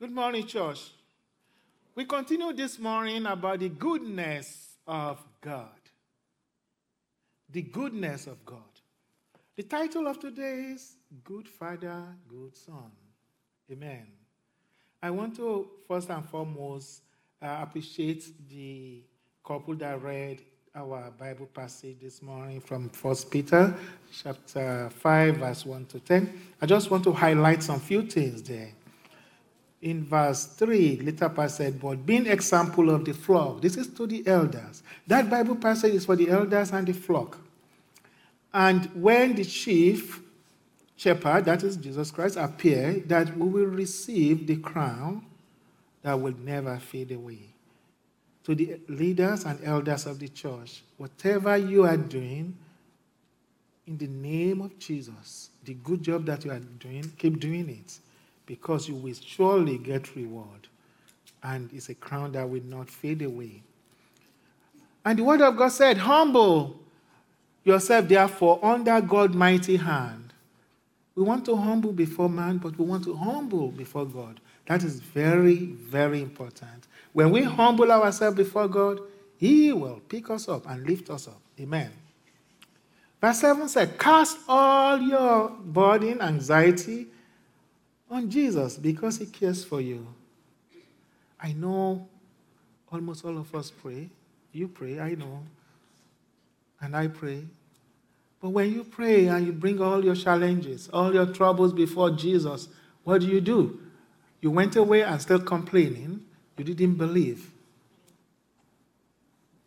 Good 0.00 0.12
morning, 0.12 0.46
church. 0.46 0.92
We 1.94 2.06
continue 2.06 2.54
this 2.54 2.78
morning 2.78 3.26
about 3.26 3.58
the 3.58 3.68
goodness 3.68 4.78
of 4.86 5.22
God. 5.42 5.78
The 7.50 7.60
goodness 7.60 8.26
of 8.26 8.42
God. 8.46 8.62
The 9.56 9.62
title 9.62 10.06
of 10.06 10.18
today 10.18 10.70
is 10.72 10.96
Good 11.22 11.46
Father, 11.46 12.02
Good 12.26 12.56
Son. 12.56 12.90
Amen. 13.70 14.06
I 15.02 15.10
want 15.10 15.36
to 15.36 15.68
first 15.86 16.08
and 16.08 16.26
foremost 16.26 17.02
uh, 17.42 17.58
appreciate 17.60 18.24
the 18.48 19.02
couple 19.44 19.74
that 19.74 20.02
read 20.02 20.40
our 20.74 21.10
Bible 21.10 21.50
passage 21.52 21.98
this 22.00 22.22
morning 22.22 22.62
from 22.62 22.88
1 23.02 23.16
Peter 23.30 23.74
chapter 24.10 24.88
5, 24.88 25.36
verse 25.36 25.66
1 25.66 25.84
to 25.84 26.00
10. 26.00 26.40
I 26.62 26.64
just 26.64 26.90
want 26.90 27.04
to 27.04 27.12
highlight 27.12 27.62
some 27.62 27.80
few 27.80 28.00
things 28.00 28.42
there 28.42 28.70
in 29.82 30.04
verse 30.04 30.44
3, 30.44 31.00
later 31.00 31.48
said, 31.48 31.80
But 31.80 32.04
being 32.04 32.26
example 32.26 32.90
of 32.90 33.04
the 33.04 33.14
flock, 33.14 33.62
this 33.62 33.76
is 33.76 33.88
to 33.88 34.06
the 34.06 34.26
elders. 34.26 34.82
That 35.06 35.30
Bible 35.30 35.56
passage 35.56 35.94
is 35.94 36.04
for 36.04 36.16
the 36.16 36.28
elders 36.28 36.70
and 36.72 36.86
the 36.86 36.92
flock. 36.92 37.38
And 38.52 38.86
when 38.94 39.34
the 39.36 39.44
chief 39.44 40.20
shepherd, 40.96 41.46
that 41.46 41.62
is 41.62 41.76
Jesus 41.76 42.10
Christ, 42.10 42.36
appear, 42.36 43.02
that 43.06 43.34
we 43.36 43.48
will 43.48 43.66
receive 43.66 44.46
the 44.46 44.56
crown 44.56 45.24
that 46.02 46.20
will 46.20 46.34
never 46.38 46.78
fade 46.78 47.12
away. 47.12 47.40
To 48.44 48.54
the 48.54 48.80
leaders 48.88 49.44
and 49.44 49.60
elders 49.64 50.04
of 50.04 50.18
the 50.18 50.28
church, 50.28 50.82
whatever 50.98 51.56
you 51.56 51.84
are 51.84 51.96
doing, 51.96 52.56
in 53.86 53.96
the 53.96 54.06
name 54.06 54.60
of 54.60 54.78
Jesus, 54.78 55.50
the 55.64 55.74
good 55.74 56.02
job 56.02 56.26
that 56.26 56.44
you 56.44 56.50
are 56.50 56.58
doing, 56.58 57.10
keep 57.16 57.40
doing 57.40 57.70
it 57.70 57.98
because 58.50 58.88
you 58.88 58.96
will 58.96 59.14
surely 59.14 59.78
get 59.78 60.16
reward. 60.16 60.66
And 61.40 61.70
it's 61.72 61.88
a 61.88 61.94
crown 61.94 62.32
that 62.32 62.50
will 62.50 62.64
not 62.64 62.90
fade 62.90 63.22
away. 63.22 63.62
And 65.04 65.16
the 65.16 65.22
word 65.22 65.40
of 65.40 65.56
God 65.56 65.68
said, 65.68 65.98
Humble 65.98 66.76
yourself, 67.62 68.08
therefore, 68.08 68.58
under 68.60 69.00
God's 69.02 69.36
mighty 69.36 69.76
hand. 69.76 70.32
We 71.14 71.22
want 71.22 71.44
to 71.44 71.54
humble 71.54 71.92
before 71.92 72.28
man, 72.28 72.58
but 72.58 72.76
we 72.76 72.84
want 72.84 73.04
to 73.04 73.14
humble 73.14 73.68
before 73.68 74.04
God. 74.04 74.40
That 74.66 74.82
is 74.82 74.98
very, 74.98 75.66
very 75.66 76.20
important. 76.20 76.88
When 77.12 77.30
we 77.30 77.44
humble 77.44 77.92
ourselves 77.92 78.36
before 78.36 78.66
God, 78.66 78.98
He 79.36 79.72
will 79.72 80.00
pick 80.08 80.28
us 80.28 80.48
up 80.48 80.68
and 80.68 80.84
lift 80.84 81.08
us 81.08 81.28
up. 81.28 81.40
Amen. 81.60 81.92
Verse 83.20 83.38
7 83.38 83.68
said, 83.68 83.96
Cast 83.96 84.38
all 84.48 85.00
your 85.00 85.50
burden, 85.50 86.20
anxiety, 86.20 87.06
on 88.10 88.28
Jesus 88.28 88.76
because 88.76 89.18
he 89.18 89.26
cares 89.26 89.64
for 89.64 89.80
you. 89.80 90.06
I 91.40 91.52
know 91.52 92.08
almost 92.92 93.24
all 93.24 93.38
of 93.38 93.54
us 93.54 93.70
pray. 93.70 94.10
You 94.52 94.68
pray, 94.68 94.98
I 94.98 95.14
know. 95.14 95.42
And 96.80 96.96
I 96.96 97.06
pray. 97.06 97.44
But 98.40 98.50
when 98.50 98.72
you 98.72 98.84
pray 98.84 99.26
and 99.26 99.46
you 99.46 99.52
bring 99.52 99.80
all 99.80 100.04
your 100.04 100.16
challenges, 100.16 100.88
all 100.92 101.14
your 101.14 101.26
troubles 101.26 101.72
before 101.72 102.10
Jesus, 102.10 102.68
what 103.04 103.20
do 103.20 103.28
you 103.28 103.40
do? 103.40 103.80
You 104.40 104.50
went 104.50 104.76
away 104.76 105.02
and 105.02 105.20
still 105.20 105.40
complaining. 105.40 106.24
You 106.56 106.64
didn't 106.64 106.96
believe. 106.96 107.50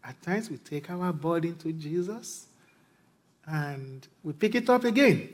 At 0.04 0.22
times 0.22 0.50
we 0.50 0.58
take 0.58 0.90
our 0.90 1.14
burden 1.14 1.56
to 1.58 1.72
Jesus 1.72 2.48
and 3.46 4.08
we 4.24 4.34
pick 4.34 4.56
it 4.56 4.70
up 4.70 4.84
again. 4.84 5.30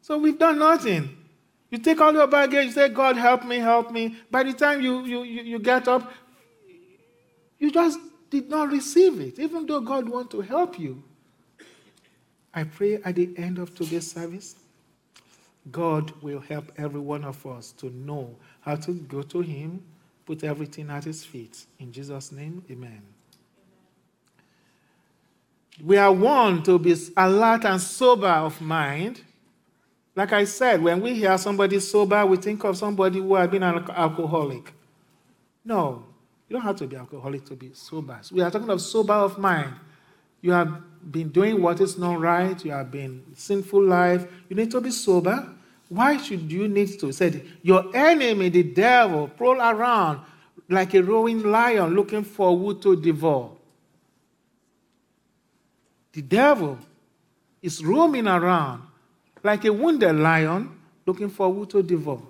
So 0.00 0.18
we've 0.18 0.38
done 0.38 0.58
nothing. 0.58 1.15
You 1.70 1.78
take 1.78 2.00
all 2.00 2.12
your 2.12 2.26
baggage, 2.26 2.66
you 2.66 2.72
say, 2.72 2.88
God, 2.88 3.16
help 3.16 3.44
me, 3.44 3.56
help 3.56 3.90
me. 3.90 4.16
By 4.30 4.44
the 4.44 4.52
time 4.52 4.80
you, 4.80 5.04
you, 5.04 5.22
you, 5.24 5.42
you 5.42 5.58
get 5.58 5.88
up, 5.88 6.12
you 7.58 7.70
just 7.72 7.98
did 8.30 8.48
not 8.48 8.70
receive 8.70 9.20
it, 9.20 9.38
even 9.38 9.66
though 9.66 9.80
God 9.80 10.08
wants 10.08 10.32
to 10.32 10.40
help 10.42 10.78
you. 10.78 11.02
I 12.54 12.64
pray 12.64 12.94
at 12.96 13.16
the 13.16 13.34
end 13.36 13.58
of 13.58 13.74
today's 13.74 14.10
service, 14.10 14.56
God 15.70 16.12
will 16.22 16.40
help 16.40 16.70
every 16.76 17.00
one 17.00 17.24
of 17.24 17.44
us 17.46 17.72
to 17.72 17.90
know 17.90 18.34
how 18.60 18.76
to 18.76 18.92
go 18.92 19.22
to 19.22 19.40
Him, 19.40 19.82
put 20.24 20.44
everything 20.44 20.88
at 20.90 21.04
His 21.04 21.24
feet. 21.24 21.66
In 21.80 21.92
Jesus' 21.92 22.30
name, 22.30 22.64
amen. 22.70 23.02
We 25.84 25.98
are 25.98 26.12
warned 26.12 26.64
to 26.66 26.78
be 26.78 26.96
alert 27.16 27.64
and 27.64 27.80
sober 27.80 28.28
of 28.28 28.60
mind 28.60 29.20
like 30.16 30.32
I 30.32 30.44
said, 30.44 30.82
when 30.82 31.02
we 31.02 31.12
hear 31.14 31.36
somebody 31.36 31.78
sober, 31.78 32.24
we 32.24 32.38
think 32.38 32.64
of 32.64 32.78
somebody 32.78 33.18
who 33.18 33.34
has 33.34 33.50
been 33.50 33.62
an 33.62 33.84
alcoholic. 33.90 34.72
No, 35.62 36.04
you 36.48 36.54
don't 36.54 36.62
have 36.62 36.76
to 36.76 36.86
be 36.86 36.96
alcoholic 36.96 37.44
to 37.44 37.54
be 37.54 37.70
sober. 37.74 38.18
We 38.32 38.40
are 38.40 38.50
talking 38.50 38.70
of 38.70 38.80
sober 38.80 39.12
of 39.12 39.36
mind. 39.36 39.74
You 40.40 40.52
have 40.52 40.80
been 41.12 41.28
doing 41.28 41.60
what 41.60 41.82
is 41.82 41.98
not 41.98 42.18
right. 42.18 42.64
You 42.64 42.70
have 42.70 42.90
been 42.90 43.24
sinful 43.34 43.84
life. 43.84 44.26
You 44.48 44.56
need 44.56 44.70
to 44.70 44.80
be 44.80 44.90
sober. 44.90 45.46
Why 45.90 46.16
should 46.16 46.50
you 46.50 46.66
need 46.66 46.98
to? 47.00 47.12
Said, 47.12 47.42
Your 47.62 47.94
enemy, 47.94 48.48
the 48.48 48.62
devil, 48.62 49.28
prowl 49.28 49.60
around 49.60 50.20
like 50.70 50.94
a 50.94 51.02
roaring 51.02 51.42
lion 51.42 51.94
looking 51.94 52.24
for 52.24 52.56
wood 52.56 52.80
to 52.82 52.96
devour. 52.96 53.50
The 56.12 56.22
devil 56.22 56.78
is 57.60 57.84
roaming 57.84 58.26
around 58.26 58.85
like 59.46 59.64
a 59.64 59.72
wounded 59.72 60.16
lion 60.16 60.76
looking 61.06 61.30
for 61.30 61.52
who 61.52 61.64
to 61.66 61.82
devour. 61.82 62.20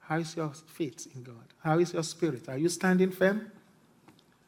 How 0.00 0.18
is 0.18 0.34
your 0.34 0.50
faith 0.52 1.06
in 1.14 1.22
God? 1.22 1.36
How 1.62 1.78
is 1.78 1.92
your 1.92 2.02
spirit? 2.02 2.48
Are 2.48 2.58
you 2.58 2.68
standing 2.68 3.12
firm? 3.12 3.52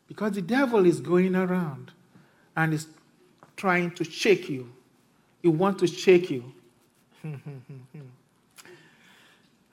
Because 0.08 0.32
the 0.32 0.42
devil 0.42 0.84
is 0.86 1.00
going 1.00 1.36
around 1.36 1.92
and 2.56 2.74
is 2.74 2.88
trying 3.56 3.92
to 3.92 4.04
shake 4.04 4.48
you. 4.48 4.72
He 5.42 5.48
wants 5.48 5.80
to 5.80 5.86
shake 5.86 6.30
you. 6.30 6.52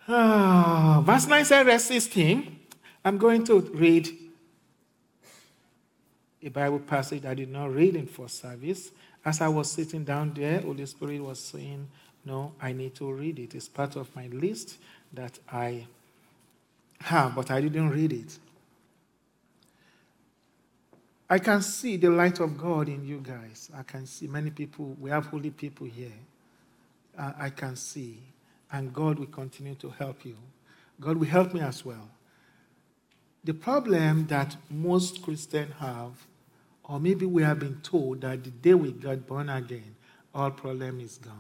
oh, 0.08 1.04
verse 1.06 1.26
9 1.26 1.46
says, 1.46 1.66
resist 1.66 2.14
him. 2.14 2.60
I'm 3.04 3.18
going 3.18 3.46
to 3.46 3.62
read 3.62 4.10
a 6.44 6.50
Bible 6.50 6.80
passage 6.80 7.26
I 7.26 7.34
did 7.34 7.50
not 7.50 7.74
read 7.74 7.96
in 7.96 8.06
first 8.06 8.42
service. 8.42 8.92
As 9.24 9.42
I 9.42 9.48
was 9.48 9.72
sitting 9.72 10.04
down 10.04 10.34
there, 10.34 10.62
Holy 10.62 10.86
Spirit 10.86 11.22
was 11.22 11.40
saying, 11.40 11.88
No, 12.26 12.54
I 12.62 12.74
need 12.74 12.96
to 12.96 13.12
read 13.12 13.40
it. 13.40 13.56
It's 13.56 13.68
part 13.68 13.96
of 13.96 14.14
my 14.16 14.28
list 14.28 14.78
that 15.14 15.38
I 15.52 15.88
have, 17.02 17.36
but 17.36 17.52
I 17.52 17.62
didn't 17.62 17.90
read 17.90 18.14
it. 18.14 18.38
I 21.30 21.38
can 21.38 21.62
see 21.62 21.98
the 21.98 22.10
light 22.10 22.40
of 22.40 22.58
God 22.58 22.90
in 22.90 23.06
you 23.06 23.20
guys. 23.22 23.70
I 23.78 23.84
can 23.84 24.08
see 24.08 24.26
many 24.28 24.50
people, 24.50 24.96
we 25.00 25.12
have 25.12 25.28
holy 25.28 25.52
people 25.52 25.86
here. 25.86 26.12
I 27.18 27.50
can 27.50 27.76
see. 27.76 28.18
And 28.72 28.94
God 28.94 29.20
will 29.20 29.28
continue 29.28 29.76
to 29.76 29.90
help 29.90 30.26
you. 30.26 30.38
God 31.00 31.18
will 31.18 31.28
help 31.28 31.54
me 31.54 31.60
as 31.60 31.84
well. 31.86 32.10
The 33.44 33.54
problem 33.54 34.28
that 34.28 34.56
most 34.70 35.22
Christians 35.22 35.74
have 35.80 36.12
or 36.90 37.00
maybe 37.00 37.28
we 37.28 37.44
have 37.44 37.60
been 37.60 37.80
told 37.84 38.22
that 38.22 38.44
the 38.44 38.50
day 38.50 38.74
we 38.74 38.92
got 38.92 39.28
born 39.28 39.48
again, 39.48 39.96
all 40.34 40.50
problem 40.50 41.00
is 41.00 41.20
gone. 41.20 41.36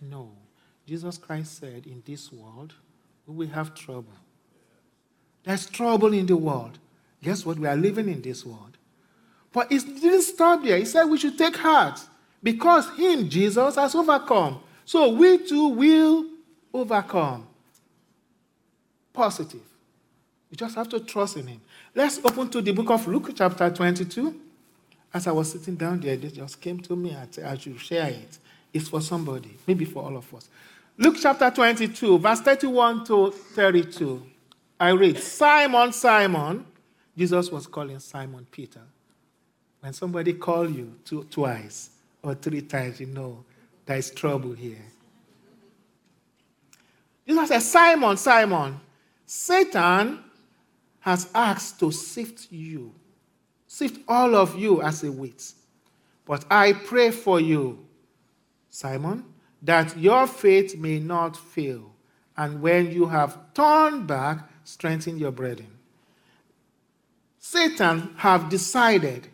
No. 0.00 0.30
Jesus 0.86 1.18
Christ 1.18 1.58
said, 1.58 1.84
in 1.84 2.00
this 2.06 2.32
world, 2.32 2.72
we 3.26 3.34
will 3.34 3.52
have 3.52 3.74
trouble. 3.74 4.12
There's 5.42 5.66
trouble 5.66 6.14
in 6.14 6.26
the 6.26 6.36
world. 6.36 6.78
Guess 7.24 7.44
what? 7.44 7.58
We 7.58 7.66
are 7.66 7.76
living 7.76 8.08
in 8.08 8.22
this 8.22 8.46
world. 8.46 8.78
But 9.52 9.72
it 9.72 9.84
didn't 10.00 10.22
stop 10.22 10.62
there. 10.62 10.78
He 10.78 10.84
said 10.84 11.06
we 11.06 11.18
should 11.18 11.36
take 11.36 11.56
heart 11.56 11.98
because 12.40 12.88
Him, 12.96 13.28
Jesus, 13.28 13.74
has 13.74 13.96
overcome. 13.96 14.60
So 14.84 15.08
we 15.08 15.38
too 15.38 15.68
will 15.68 16.24
overcome. 16.72 17.48
Positive. 19.12 19.62
You 20.50 20.56
just 20.56 20.76
have 20.76 20.88
to 20.90 21.00
trust 21.00 21.36
in 21.36 21.48
Him. 21.48 21.60
Let's 21.96 22.18
open 22.22 22.50
to 22.50 22.60
the 22.60 22.72
book 22.72 22.90
of 22.90 23.08
Luke, 23.08 23.30
chapter 23.34 23.70
22. 23.70 24.38
As 25.14 25.26
I 25.26 25.32
was 25.32 25.52
sitting 25.52 25.76
down 25.76 25.98
there, 25.98 26.14
they 26.14 26.28
just 26.28 26.60
came 26.60 26.78
to 26.80 26.94
me 26.94 27.12
and 27.12 27.34
said, 27.34 27.46
I 27.46 27.56
should 27.56 27.80
share 27.80 28.08
it. 28.08 28.36
It's 28.70 28.90
for 28.90 29.00
somebody, 29.00 29.56
maybe 29.66 29.86
for 29.86 30.02
all 30.02 30.14
of 30.14 30.34
us. 30.34 30.46
Luke 30.98 31.16
chapter 31.18 31.50
22, 31.50 32.18
verse 32.18 32.42
31 32.42 33.06
to 33.06 33.30
32. 33.30 34.22
I 34.78 34.90
read 34.90 35.18
Simon, 35.18 35.90
Simon. 35.94 36.66
Jesus 37.16 37.50
was 37.50 37.66
calling 37.66 37.98
Simon 37.98 38.46
Peter. 38.50 38.82
When 39.80 39.94
somebody 39.94 40.34
calls 40.34 40.72
you 40.72 40.92
two, 41.02 41.24
twice 41.30 41.88
or 42.22 42.34
three 42.34 42.60
times, 42.60 43.00
you 43.00 43.06
know 43.06 43.42
there 43.86 43.96
is 43.96 44.10
trouble 44.10 44.52
here. 44.52 44.84
Jesus 47.26 47.48
said, 47.48 47.60
Simon, 47.60 48.18
Simon, 48.18 48.78
Satan 49.24 50.25
has 51.06 51.28
asked 51.36 51.78
to 51.78 51.92
sift 51.92 52.48
you, 52.50 52.92
sift 53.68 54.00
all 54.08 54.34
of 54.34 54.58
you 54.58 54.82
as 54.82 55.04
a 55.04 55.12
wheat. 55.12 55.52
But 56.24 56.44
I 56.50 56.72
pray 56.72 57.12
for 57.12 57.38
you, 57.38 57.86
Simon, 58.70 59.24
that 59.62 59.96
your 59.96 60.26
faith 60.26 60.76
may 60.76 60.98
not 60.98 61.36
fail. 61.36 61.94
And 62.36 62.60
when 62.60 62.90
you 62.90 63.06
have 63.06 63.38
turned 63.54 64.08
back, 64.08 64.50
strengthen 64.64 65.16
your 65.16 65.30
brethren. 65.30 65.70
Satan 67.38 68.12
have 68.16 68.48
decided 68.48 69.28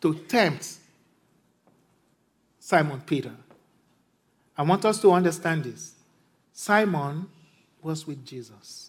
to 0.00 0.14
tempt 0.26 0.78
Simon 2.58 3.00
Peter. 3.06 3.32
I 4.58 4.62
want 4.62 4.84
us 4.84 5.00
to 5.02 5.12
understand 5.12 5.62
this. 5.62 5.94
Simon 6.52 7.28
was 7.80 8.04
with 8.04 8.26
Jesus, 8.26 8.81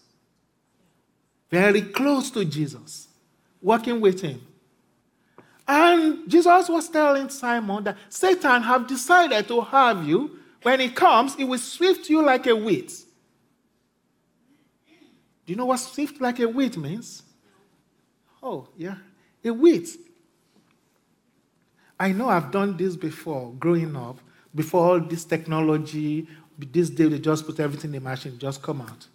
very 1.54 1.82
close 1.82 2.32
to 2.32 2.44
Jesus, 2.44 3.06
working 3.62 4.00
with 4.00 4.20
him. 4.20 4.40
And 5.68 6.28
Jesus 6.28 6.68
was 6.68 6.88
telling 6.88 7.28
Simon 7.28 7.84
that 7.84 7.96
Satan 8.08 8.60
have 8.62 8.88
decided 8.88 9.46
to 9.48 9.60
have 9.60 10.04
you. 10.04 10.38
When 10.62 10.80
he 10.80 10.88
comes, 10.88 11.36
he 11.36 11.44
will 11.44 11.58
swift 11.58 12.10
you 12.10 12.22
like 12.24 12.46
a 12.48 12.56
wheat. 12.56 12.92
Do 15.46 15.52
you 15.52 15.56
know 15.56 15.66
what 15.66 15.76
swift 15.76 16.20
like 16.20 16.40
a 16.40 16.48
wheat 16.48 16.76
means? 16.76 17.22
Oh, 18.42 18.66
yeah. 18.76 18.96
A 19.44 19.50
wheat. 19.52 19.88
I 22.00 22.10
know 22.12 22.28
I've 22.28 22.50
done 22.50 22.76
this 22.76 22.96
before 22.96 23.52
growing 23.60 23.94
up, 23.94 24.18
before 24.54 24.84
all 24.84 25.00
this 25.00 25.24
technology, 25.24 26.26
this 26.58 26.90
day 26.90 27.08
they 27.08 27.20
just 27.20 27.46
put 27.46 27.60
everything 27.60 27.94
in 27.94 28.02
the 28.02 28.08
machine, 28.10 28.38
just 28.38 28.60
come 28.60 28.80
out. 28.80 29.06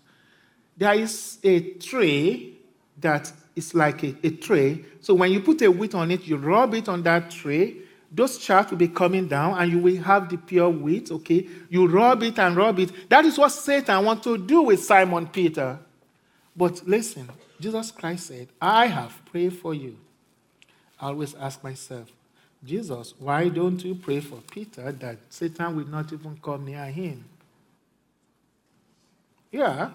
There 0.79 0.93
is 0.93 1.39
a 1.43 1.59
tray 1.73 2.53
that 2.99 3.31
is 3.53 3.75
like 3.75 4.01
a, 4.03 4.15
a 4.23 4.31
tray. 4.31 4.85
So 5.01 5.13
when 5.13 5.31
you 5.31 5.41
put 5.41 5.61
a 5.61 5.69
wheat 5.69 5.93
on 5.93 6.09
it, 6.09 6.25
you 6.25 6.37
rub 6.37 6.73
it 6.73 6.87
on 6.87 7.03
that 7.03 7.29
tray. 7.29 7.75
Those 8.09 8.37
chaff 8.37 8.71
will 8.71 8.77
be 8.77 8.87
coming 8.87 9.27
down 9.27 9.59
and 9.59 9.69
you 9.69 9.79
will 9.79 10.01
have 10.01 10.29
the 10.29 10.37
pure 10.37 10.69
wheat, 10.69 11.11
okay? 11.11 11.47
You 11.69 11.85
rub 11.87 12.23
it 12.23 12.39
and 12.39 12.55
rub 12.55 12.79
it. 12.79 13.09
That 13.09 13.25
is 13.25 13.37
what 13.37 13.49
Satan 13.49 14.05
wants 14.05 14.23
to 14.23 14.37
do 14.37 14.61
with 14.63 14.81
Simon 14.81 15.27
Peter. 15.27 15.77
But 16.55 16.87
listen, 16.87 17.29
Jesus 17.59 17.91
Christ 17.91 18.27
said, 18.27 18.47
I 18.61 18.87
have 18.87 19.13
prayed 19.25 19.53
for 19.53 19.73
you. 19.73 19.97
I 20.99 21.07
always 21.07 21.35
ask 21.35 21.61
myself, 21.61 22.09
Jesus, 22.63 23.13
why 23.19 23.49
don't 23.49 23.83
you 23.83 23.95
pray 23.95 24.21
for 24.21 24.37
Peter 24.49 24.93
that 24.93 25.17
Satan 25.29 25.75
will 25.75 25.87
not 25.87 26.11
even 26.13 26.37
come 26.41 26.65
near 26.65 26.85
him? 26.85 27.25
Yeah, 29.51 29.91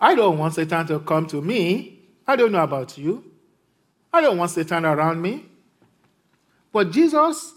I 0.00 0.14
don't 0.14 0.38
want 0.38 0.54
Satan 0.54 0.86
to 0.88 1.00
come 1.00 1.26
to 1.28 1.40
me. 1.40 2.00
I 2.26 2.36
don't 2.36 2.52
know 2.52 2.62
about 2.62 2.98
you. 2.98 3.24
I 4.12 4.20
don't 4.20 4.38
want 4.38 4.50
Satan 4.50 4.84
around 4.84 5.20
me. 5.20 5.46
But 6.72 6.90
Jesus 6.90 7.54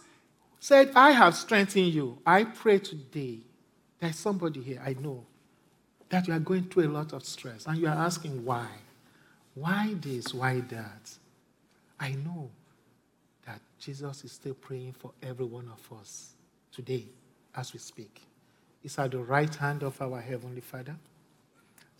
said, 0.59 0.91
I 0.95 1.12
have 1.12 1.36
strengthened 1.36 1.94
you. 1.94 2.19
I 2.25 2.44
pray 2.44 2.80
today. 2.80 3.39
There's 4.00 4.15
somebody 4.15 4.62
here, 4.62 4.81
I 4.86 4.94
know, 4.94 5.25
that 6.09 6.27
you 6.27 6.33
are 6.33 6.39
going 6.39 6.63
through 6.65 6.88
a 6.88 6.91
lot 6.91 7.13
of 7.13 7.25
stress 7.25 7.65
and 7.65 7.77
you 7.77 7.88
are 7.88 7.95
asking 7.95 8.45
why. 8.45 8.68
Why 9.56 9.94
this? 10.00 10.33
Why 10.33 10.62
that? 10.62 11.12
I 12.00 12.12
know 12.12 12.50
that 13.45 13.59
Jesus 13.77 14.24
is 14.24 14.31
still 14.31 14.53
praying 14.53 14.94
for 14.94 15.12
every 15.21 15.45
one 15.45 15.69
of 15.69 16.00
us 16.00 16.33
today 16.71 17.06
as 17.56 17.74
we 17.74 17.80
speak. 17.80 18.21
It's 18.83 18.97
at 18.97 19.12
the 19.12 19.19
right 19.19 19.53
hand 19.53 19.83
of 19.83 20.01
our 20.01 20.21
Heavenly 20.21 20.62
Father. 20.62 20.95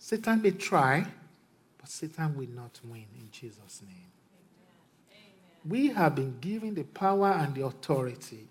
Satan 0.02 0.40
may 0.40 0.52
try, 0.52 1.06
but 1.78 1.88
Satan 1.88 2.34
will 2.34 2.48
not 2.48 2.80
win 2.84 3.04
in 3.18 3.28
Jesus' 3.30 3.82
name. 3.86 4.10
We 5.68 5.88
have 5.88 6.14
been 6.14 6.38
given 6.40 6.74
the 6.74 6.84
power 6.84 7.32
and 7.32 7.54
the 7.54 7.66
authority 7.66 8.48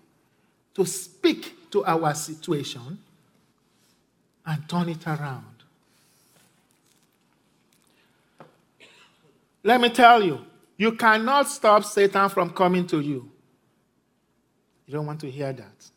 to 0.74 0.86
speak 0.86 1.70
to 1.72 1.84
our 1.84 2.14
situation 2.14 2.98
and 4.46 4.68
turn 4.68 4.90
it 4.90 5.04
around. 5.08 5.44
Let 9.64 9.80
me 9.80 9.90
tell 9.90 10.22
you, 10.22 10.38
you 10.76 10.92
cannot 10.92 11.48
stop 11.48 11.84
Satan 11.84 12.28
from 12.28 12.50
coming 12.50 12.86
to 12.86 13.00
you. 13.00 13.28
You 14.86 14.94
don't 14.94 15.06
want 15.06 15.20
to 15.22 15.30
hear 15.30 15.52
that. 15.52 15.90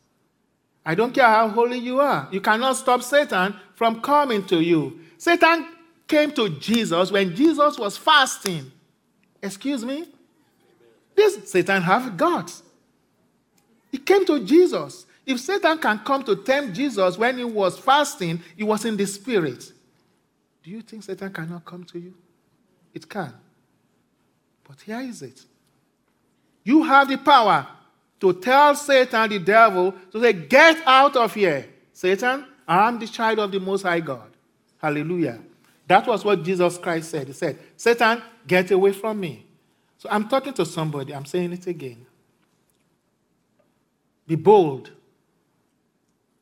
I 0.84 0.96
don't 0.96 1.14
care 1.14 1.28
how 1.28 1.48
holy 1.48 1.78
you 1.78 2.00
are. 2.00 2.28
You 2.32 2.42
cannot 2.42 2.76
stop 2.76 3.04
Satan 3.04 3.56
from 3.76 4.02
coming 4.02 4.46
to 4.48 4.60
you. 4.60 5.00
Satan 5.24 5.66
came 6.06 6.32
to 6.32 6.50
Jesus 6.50 7.10
when 7.10 7.34
Jesus 7.34 7.80
was 7.80 7.96
fasting. 7.96 8.70
Excuse 9.42 9.86
me? 9.86 10.06
This 11.16 11.50
Satan 11.50 11.82
have 11.82 12.18
guts. 12.18 12.62
He 13.90 14.00
came 14.00 14.26
to 14.26 14.44
Jesus. 14.44 15.06
If 15.26 15.40
Satan 15.40 15.78
can 15.78 16.00
come 16.00 16.26
to 16.26 16.36
tempt 16.36 16.76
Jesus 16.76 17.18
when 17.18 17.38
he 17.38 17.46
was 17.46 17.80
fasting, 17.80 18.42
he 18.58 18.66
was 18.66 18.84
in 18.84 18.98
the 18.98 19.06
spirit. 19.06 19.72
Do 20.62 20.72
you 20.72 20.82
think 20.82 21.04
Satan 21.04 21.32
cannot 21.32 21.64
come 21.64 21.86
to 21.86 22.00
you? 22.00 22.14
It 22.94 23.08
can. 23.08 23.34
But 24.68 24.82
here 24.82 25.00
is 25.00 25.22
it. 25.22 25.40
You 26.66 26.84
have 26.84 27.08
the 27.08 27.18
power 27.18 27.66
to 28.20 28.34
tell 28.34 28.76
Satan, 28.76 29.30
the 29.30 29.40
devil, 29.40 29.94
to 30.12 30.20
say, 30.20 30.34
Get 30.34 30.86
out 30.86 31.16
of 31.16 31.34
here. 31.34 31.70
Satan, 31.94 32.46
I 32.68 32.90
am 32.90 33.00
the 33.00 33.08
child 33.08 33.40
of 33.40 33.54
the 33.54 33.62
Most 33.62 33.84
High 33.84 34.02
God. 34.02 34.33
Hallelujah. 34.84 35.40
That 35.88 36.06
was 36.06 36.26
what 36.26 36.44
Jesus 36.44 36.78
Christ 36.78 37.10
said. 37.12 37.28
He 37.28 37.34
said, 37.34 37.58
Satan, 37.78 38.22
get 38.46 38.70
away 38.72 38.92
from 38.92 39.18
me. 39.22 39.46
So 39.98 40.10
I'm 40.12 40.28
talking 40.28 40.54
to 40.56 40.66
somebody, 40.66 41.16
I'm 41.16 41.24
saying 41.24 41.54
it 41.54 41.68
again. 41.68 42.06
Be 44.28 44.36
bold 44.36 44.92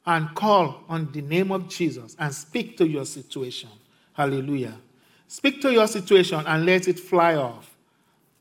and 0.08 0.34
call 0.34 0.84
on 0.90 1.12
the 1.12 1.22
name 1.22 1.52
of 1.52 1.70
Jesus 1.70 2.16
and 2.18 2.34
speak 2.34 2.78
to 2.78 2.88
your 2.88 3.06
situation. 3.06 3.70
Hallelujah. 4.14 4.74
Speak 5.28 5.62
to 5.62 5.72
your 5.72 5.86
situation 5.86 6.44
and 6.48 6.66
let 6.66 6.88
it 6.88 7.00
fly 7.00 7.36
off. 7.36 7.70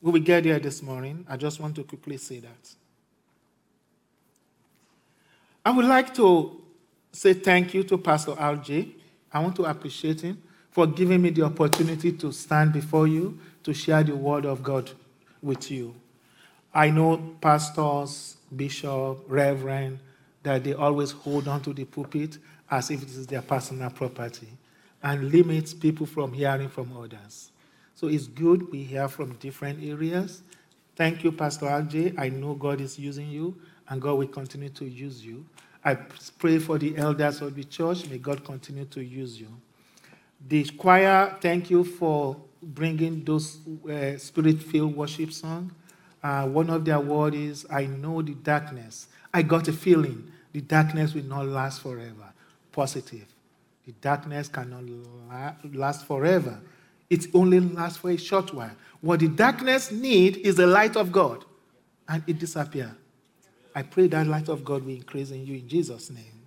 We 0.01 0.13
will 0.13 0.21
get 0.21 0.45
there 0.45 0.59
this 0.59 0.83
morning. 0.83 1.27
I 1.29 1.37
just 1.37 1.61
want 1.61 1.77
to 1.77 1.85
quickly 1.85 2.17
say 2.17 2.41
that. 2.41 2.75
I 5.63 5.71
would 5.73 5.85
like 5.85 6.15
to 6.15 6.63
say 7.13 7.35
thank 7.35 7.75
you 7.75 7.83
to 7.85 7.99
Pastor 7.99 8.33
RJ 8.33 8.95
I 9.33 9.41
want 9.41 9.57
to 9.57 9.65
appreciate 9.65 10.21
him 10.21 10.43
for 10.71 10.87
giving 10.87 11.23
me 11.23 11.31
the 11.31 11.43
opportunity 11.43 12.13
to 12.13 12.33
stand 12.33 12.73
before 12.73 13.07
you 13.07 13.39
to 13.63 13.75
share 13.75 14.03
the 14.03 14.15
word 14.15 14.45
of 14.45 14.63
God 14.63 14.91
with 15.43 15.71
you. 15.71 15.95
I 16.73 16.91
know 16.91 17.37
pastors, 17.41 18.37
bishop, 18.55 19.25
reverend, 19.27 19.99
that 20.43 20.65
they 20.65 20.73
always 20.73 21.11
hold 21.11 21.49
on 21.49 21.61
to 21.63 21.73
the 21.73 21.85
pulpit 21.85 22.39
as 22.71 22.91
if 22.91 23.03
it 23.03 23.09
is 23.09 23.27
their 23.27 23.43
personal 23.43 23.91
property 23.91 24.49
and 25.03 25.31
limits 25.31 25.75
people 25.75 26.07
from 26.07 26.33
hearing 26.33 26.69
from 26.69 26.97
others. 26.97 27.51
So 27.95 28.07
it's 28.07 28.27
good 28.27 28.71
we 28.71 28.83
hear 28.83 29.09
from 29.09 29.35
different 29.35 29.83
areas. 29.85 30.43
Thank 30.97 31.25
you, 31.25 31.33
Pastor 31.33 31.67
RJ. 31.67 32.19
I 32.19 32.29
know 32.29 32.55
God 32.55 32.81
is 32.81 32.99
using 32.99 33.29
you, 33.29 33.57
and 33.89 34.01
God 34.01 34.15
will 34.15 34.29
continue 34.29 34.69
to 34.71 34.85
use 34.85 35.25
you. 35.25 35.45
I 35.85 35.95
pray 35.95 36.59
for 36.59 36.79
the 36.79 36.97
elders 36.97 37.41
of 37.41 37.55
the 37.55 37.65
church. 37.65 38.09
May 38.09 38.19
God 38.19 38.45
continue 38.45 38.85
to 38.87 39.03
use 39.03 39.41
you. 39.41 39.49
The 40.47 40.65
choir, 40.65 41.37
thank 41.41 41.71
you 41.71 41.85
for 41.85 42.37
bringing 42.63 43.25
those 43.25 43.59
uh, 43.89 44.19
spirit 44.19 44.63
filled 44.63 44.95
worship 44.97 45.33
songs. 45.33 45.73
Uh, 46.23 46.47
one 46.47 46.69
of 46.69 46.85
their 46.85 47.01
words 47.01 47.37
is, 47.37 47.67
I 47.71 47.87
know 47.87 48.21
the 48.21 48.35
darkness. 48.35 49.09
I 49.33 49.43
got 49.43 49.69
a 49.69 49.73
feeling 49.73 50.31
the 50.53 50.61
darkness 50.61 51.15
will 51.15 51.25
not 51.25 51.47
last 51.47 51.81
forever. 51.81 52.33
Positive. 52.73 53.27
The 53.87 53.93
darkness 53.93 54.49
cannot 54.49 54.85
la- 54.85 55.55
last 55.73 56.07
forever. 56.07 56.61
It 57.09 57.27
only 57.35 57.61
lasts 57.61 57.99
for 57.99 58.11
a 58.11 58.17
short 58.17 58.53
while. 58.53 58.73
What 59.01 59.21
the 59.21 59.29
darkness 59.29 59.91
need 59.91 60.37
is 60.39 60.57
the 60.57 60.67
light 60.67 60.97
of 60.97 61.11
God, 61.11 61.45
and 62.09 62.23
it 62.27 62.39
disappears. 62.39 62.93
I 63.75 63.83
pray 63.83 64.09
that 64.09 64.27
light 64.27 64.49
of 64.49 64.65
God 64.65 64.85
will 64.85 64.95
increase 64.95 65.31
in 65.31 65.47
you 65.47 65.57
in 65.57 65.69
Jesus' 65.69 66.11
name. 66.11 66.47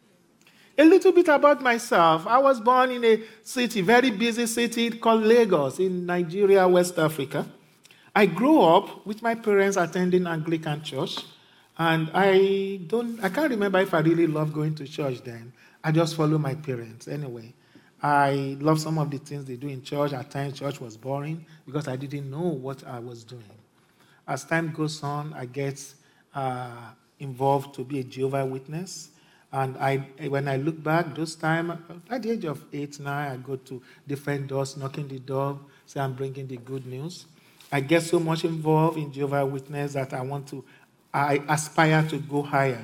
A 0.78 0.84
little 0.84 1.12
bit 1.12 1.28
about 1.28 1.62
myself. 1.62 2.26
I 2.26 2.40
was 2.40 2.60
born 2.60 2.92
in 2.92 3.06
a 3.06 3.22
city, 3.44 3.82
very 3.82 4.10
busy 4.10 4.48
city 4.48 4.90
called 4.90 5.24
Lagos 5.24 5.80
in 5.80 6.06
Nigeria, 6.06 6.68
West 6.68 6.98
Africa. 6.98 7.46
I 8.16 8.26
grew 8.26 8.62
up 8.62 9.06
with 9.06 9.22
my 9.22 9.36
parents 9.36 9.78
attending 9.78 10.26
Anglican 10.26 10.84
church. 10.84 11.18
And 11.78 12.10
I 12.14 12.82
don't, 12.88 13.24
I 13.24 13.30
can't 13.30 13.50
remember 13.50 13.80
if 13.80 13.94
I 13.94 14.00
really 14.00 14.28
loved 14.28 14.54
going 14.54 14.76
to 14.76 14.88
church 14.88 15.22
then. 15.24 15.54
I 15.84 15.92
just 15.92 16.16
follow 16.16 16.38
my 16.38 16.56
parents 16.56 17.08
anyway. 17.08 17.54
I 18.02 18.58
love 18.60 18.80
some 18.80 18.98
of 18.98 19.10
the 19.10 19.18
things 19.18 19.46
they 19.46 19.56
do 19.56 19.68
in 19.68 19.82
church. 19.82 20.14
At 20.14 20.30
times, 20.30 20.60
church 20.60 20.82
was 20.82 20.98
boring 20.98 21.46
because 21.66 21.88
I 21.88 21.96
didn't 21.96 22.30
know 22.30 22.42
what 22.42 22.86
I 22.86 23.00
was 23.00 23.24
doing. 23.24 23.44
As 24.28 24.44
time 24.44 24.72
goes 24.72 25.02
on, 25.04 25.34
I 25.34 25.46
get 25.46 25.84
uh, 26.36 26.92
involved 27.24 27.74
to 27.76 27.84
be 27.84 28.00
a 28.00 28.04
Jehovah 28.04 28.46
Witness. 28.46 29.10
And 29.52 29.78
I, 29.78 29.98
when 30.28 30.48
I 30.48 30.58
look 30.58 30.82
back, 30.84 31.16
those 31.16 31.36
time 31.36 31.72
at 32.10 32.24
the 32.24 32.32
age 32.32 32.46
of 32.46 32.64
eight, 32.74 33.00
nine, 33.00 33.32
I 33.32 33.38
go 33.38 33.56
to 33.56 33.82
different 34.08 34.48
doors, 34.48 34.78
knocking 34.78 35.08
the 35.08 35.20
door, 35.20 35.60
say 35.86 36.00
I'm 36.00 36.14
bringing 36.14 36.48
the 36.48 36.58
good 36.58 36.86
news. 36.86 37.26
I 37.72 37.80
get 37.80 38.04
so 38.04 38.20
much 38.20 38.46
involved 38.46 38.98
in 38.98 39.12
Jehovah 39.12 39.46
Witness 39.46 39.94
that 39.94 40.14
I 40.14 40.22
want 40.22 40.48
to, 40.50 40.64
I 41.14 41.42
aspire 41.48 42.08
to 42.10 42.18
go 42.18 42.42
higher. 42.42 42.84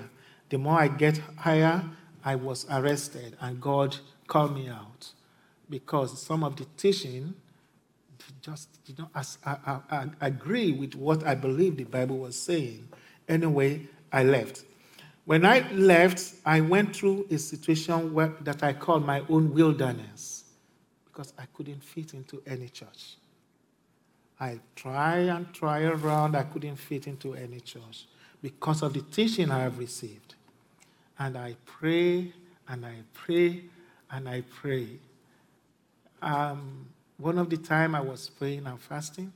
The 0.49 0.57
more 0.57 0.79
I 0.79 0.87
get 0.87 1.19
higher, 1.37 1.83
I 2.23 2.35
was 2.35 2.65
arrested, 2.69 3.37
and 3.39 3.61
God 3.61 3.97
called 4.27 4.55
me 4.55 4.67
out 4.67 5.11
because 5.69 6.21
some 6.21 6.43
of 6.43 6.55
the 6.55 6.65
teaching 6.77 7.33
just 8.41 8.83
did 8.85 8.97
not 8.99 9.11
agree 10.21 10.71
with 10.71 10.95
what 10.95 11.25
I 11.25 11.35
believe 11.35 11.77
the 11.77 11.83
Bible 11.83 12.17
was 12.17 12.37
saying. 12.37 12.87
Anyway, 13.27 13.87
I 14.11 14.23
left. 14.23 14.63
When 15.25 15.45
I 15.45 15.69
left, 15.71 16.33
I 16.45 16.61
went 16.61 16.95
through 16.95 17.27
a 17.29 17.37
situation 17.37 18.13
where, 18.13 18.33
that 18.41 18.63
I 18.63 18.73
called 18.73 19.05
my 19.05 19.21
own 19.29 19.53
wilderness 19.53 20.45
because 21.05 21.33
I 21.37 21.43
couldn't 21.53 21.83
fit 21.83 22.13
into 22.13 22.41
any 22.47 22.69
church. 22.69 23.17
I 24.39 24.59
try 24.75 25.17
and 25.17 25.53
try 25.53 25.83
around, 25.83 26.35
I 26.35 26.43
couldn't 26.43 26.77
fit 26.77 27.07
into 27.07 27.35
any 27.35 27.59
church 27.59 28.05
because 28.41 28.81
of 28.81 28.93
the 28.93 29.01
teaching 29.01 29.51
I 29.51 29.59
have 29.59 29.77
received. 29.77 30.35
And 31.19 31.37
I 31.37 31.57
pray 31.65 32.33
and 32.67 32.85
I 32.85 32.95
pray 33.13 33.63
and 34.09 34.29
I 34.29 34.41
pray. 34.41 34.87
Um, 36.21 36.87
one 37.17 37.37
of 37.37 37.49
the 37.49 37.57
time 37.57 37.95
I 37.95 38.01
was 38.01 38.29
praying 38.29 38.65
and 38.65 38.79
fasting, 38.79 39.33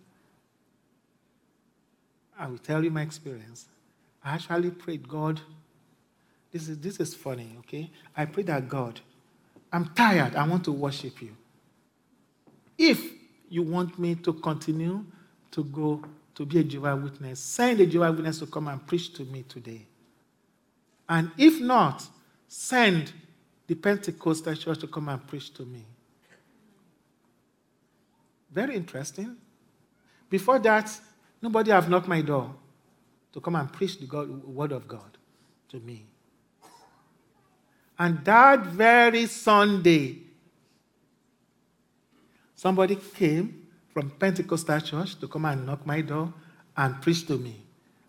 I 2.39 2.48
will 2.48 2.58
tell 2.58 2.84
you 2.84 2.89
my 2.89 3.01
experience. 3.01 3.68
I 4.24 4.36
actually 4.36 4.72
prayed, 4.72 5.08
God, 5.08 5.42
this 6.51 6.70
is, 6.70 6.80
this 6.80 7.00
is 7.00 7.13
funny, 7.13 7.56
okay? 7.60 7.92
I 8.15 8.25
prayed 8.25 8.48
that 8.48 8.70
God, 8.70 9.01
I'm 9.72 9.89
tired. 9.96 10.36
I 10.36 10.48
want 10.48 10.63
to 10.65 10.72
worship 10.72 11.22
you. 11.22 11.36
If 12.77 13.03
you 13.50 13.63
want 13.63 13.98
me 13.98 14.15
to 14.15 14.34
continue 14.34 15.03
to 15.51 15.63
go 15.63 16.03
to 16.36 16.46
be 16.46 16.60
a 16.60 16.63
Jehovah 16.63 16.96
Witness, 16.96 17.39
send 17.39 17.80
a 17.80 17.86
Jehovah 17.86 18.13
Witness 18.13 18.39
to 18.39 18.46
come 18.46 18.68
and 18.68 18.86
preach 18.86 19.13
to 19.13 19.24
me 19.25 19.44
today. 19.44 19.86
And 21.10 21.32
if 21.38 21.60
not, 21.60 22.08
send 22.48 23.12
the 23.68 23.75
Pentecostal 23.75 24.56
church 24.56 24.80
to 24.80 24.88
come 24.88 25.10
and 25.10 25.25
preach 25.27 25.53
to 25.56 25.63
me. 25.63 25.84
Very 28.51 28.75
interesting. 28.75 29.36
Before 30.30 30.60
that, 30.60 30.96
nobody 31.42 31.72
have 31.72 31.89
knocked 31.89 32.08
my 32.08 32.22
door 32.22 32.53
to 33.34 33.42
come 33.42 33.56
and 33.56 33.72
preach 33.72 34.00
the 34.00 34.06
God, 34.06 34.44
word 34.44 34.72
of 34.72 34.88
God 34.88 35.18
to 35.70 35.80
me. 35.80 36.06
And 37.98 38.24
that 38.25 38.66
very 38.66 39.25
Sunday, 39.28 40.20
somebody 42.56 42.96
came 42.96 43.68
from 43.94 44.10
Pentecostal 44.10 44.80
church 44.82 45.20
to 45.20 45.28
come 45.28 45.46
and 45.46 45.66
knock 45.66 45.86
my 45.86 46.02
door 46.02 46.34
and 46.75 47.00
preach 47.02 47.28
to 47.28 47.38
me. 47.38 47.62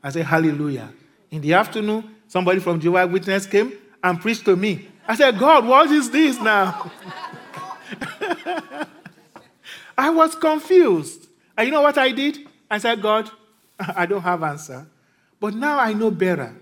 I 0.03 0.11
said, 0.11 0.25
Hallelujah. 0.25 0.93
In 1.31 1.41
the 1.41 1.55
afternoon, 1.55 2.15
somebody 2.29 2.61
from 2.61 2.81
Jehovah's 2.81 3.13
Witness 3.13 3.47
came 3.47 3.73
and 4.03 4.21
preached 4.21 4.45
to 4.45 4.57
me. 4.57 4.89
I 5.07 5.17
said, 5.17 5.39
God, 5.39 5.67
what 5.67 5.91
is 5.91 6.11
this 6.11 6.41
now? 6.41 6.91
I 9.99 10.11
was 10.11 10.35
confused. 10.35 11.29
And 11.57 11.67
you 11.67 11.73
know 11.73 11.83
what 11.83 11.99
I 11.99 12.11
did? 12.11 12.39
I 12.71 12.79
said, 12.79 13.01
God, 13.03 13.31
I 13.79 14.07
don't 14.07 14.23
have 14.23 14.43
answer. 14.43 14.87
But 15.45 15.57
now 15.57 15.79
I 15.79 15.93
know 15.93 16.11
better. 16.11 16.57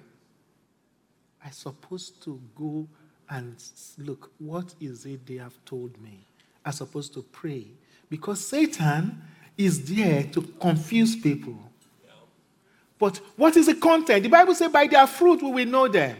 I'm 1.44 1.52
supposed 1.52 2.20
to 2.24 2.40
go 2.56 2.88
and 3.30 3.54
look, 3.96 4.32
what 4.40 4.74
is 4.80 5.06
it 5.06 5.24
they 5.24 5.36
have 5.36 5.54
told 5.64 6.02
me? 6.02 6.26
I'm 6.64 6.72
supposed 6.72 7.14
to 7.14 7.22
pray. 7.22 7.68
Because 8.10 8.44
Satan 8.44 9.22
is 9.56 9.84
there 9.84 10.24
to 10.32 10.42
confuse 10.60 11.14
people. 11.14 11.56
But 12.98 13.18
what 13.36 13.56
is 13.56 13.66
the 13.66 13.76
content? 13.76 14.24
The 14.24 14.28
Bible 14.28 14.56
says, 14.56 14.72
by 14.72 14.88
their 14.88 15.06
fruit 15.06 15.40
we 15.44 15.52
will 15.52 15.66
know 15.66 15.86
them. 15.86 16.16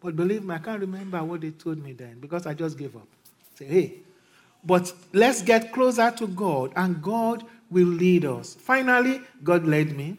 But 0.00 0.16
believe 0.16 0.44
me, 0.44 0.54
I 0.54 0.58
can't 0.60 0.80
remember 0.80 1.22
what 1.22 1.42
they 1.42 1.50
told 1.50 1.84
me 1.84 1.92
then 1.92 2.18
because 2.18 2.46
I 2.46 2.54
just 2.54 2.78
gave 2.78 2.96
up. 2.96 3.08
Say, 3.56 3.66
hey, 3.66 3.94
but 4.64 4.90
let's 5.12 5.42
get 5.42 5.70
closer 5.74 6.10
to 6.12 6.28
God 6.28 6.72
and 6.76 7.02
God 7.02 7.44
will 7.70 7.88
lead 7.88 8.24
us. 8.24 8.54
Finally, 8.54 9.20
God 9.44 9.66
led 9.66 9.94
me. 9.94 10.16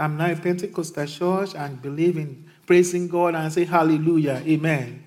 I'm 0.00 0.16
now 0.16 0.32
a 0.32 0.36
Pentecostal 0.36 1.06
church 1.06 1.54
and 1.54 1.80
believe 1.80 2.16
in 2.16 2.50
praising 2.66 3.06
God 3.06 3.34
and 3.34 3.52
say 3.52 3.64
hallelujah, 3.64 4.42
amen. 4.46 4.48
amen. 4.48 5.04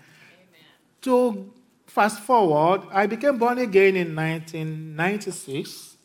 To 1.01 1.51
fast 1.87 2.21
forward, 2.21 2.81
I 2.91 3.07
became 3.07 3.37
born 3.37 3.57
again 3.57 3.95
in 3.95 4.15
1996. 4.15 5.97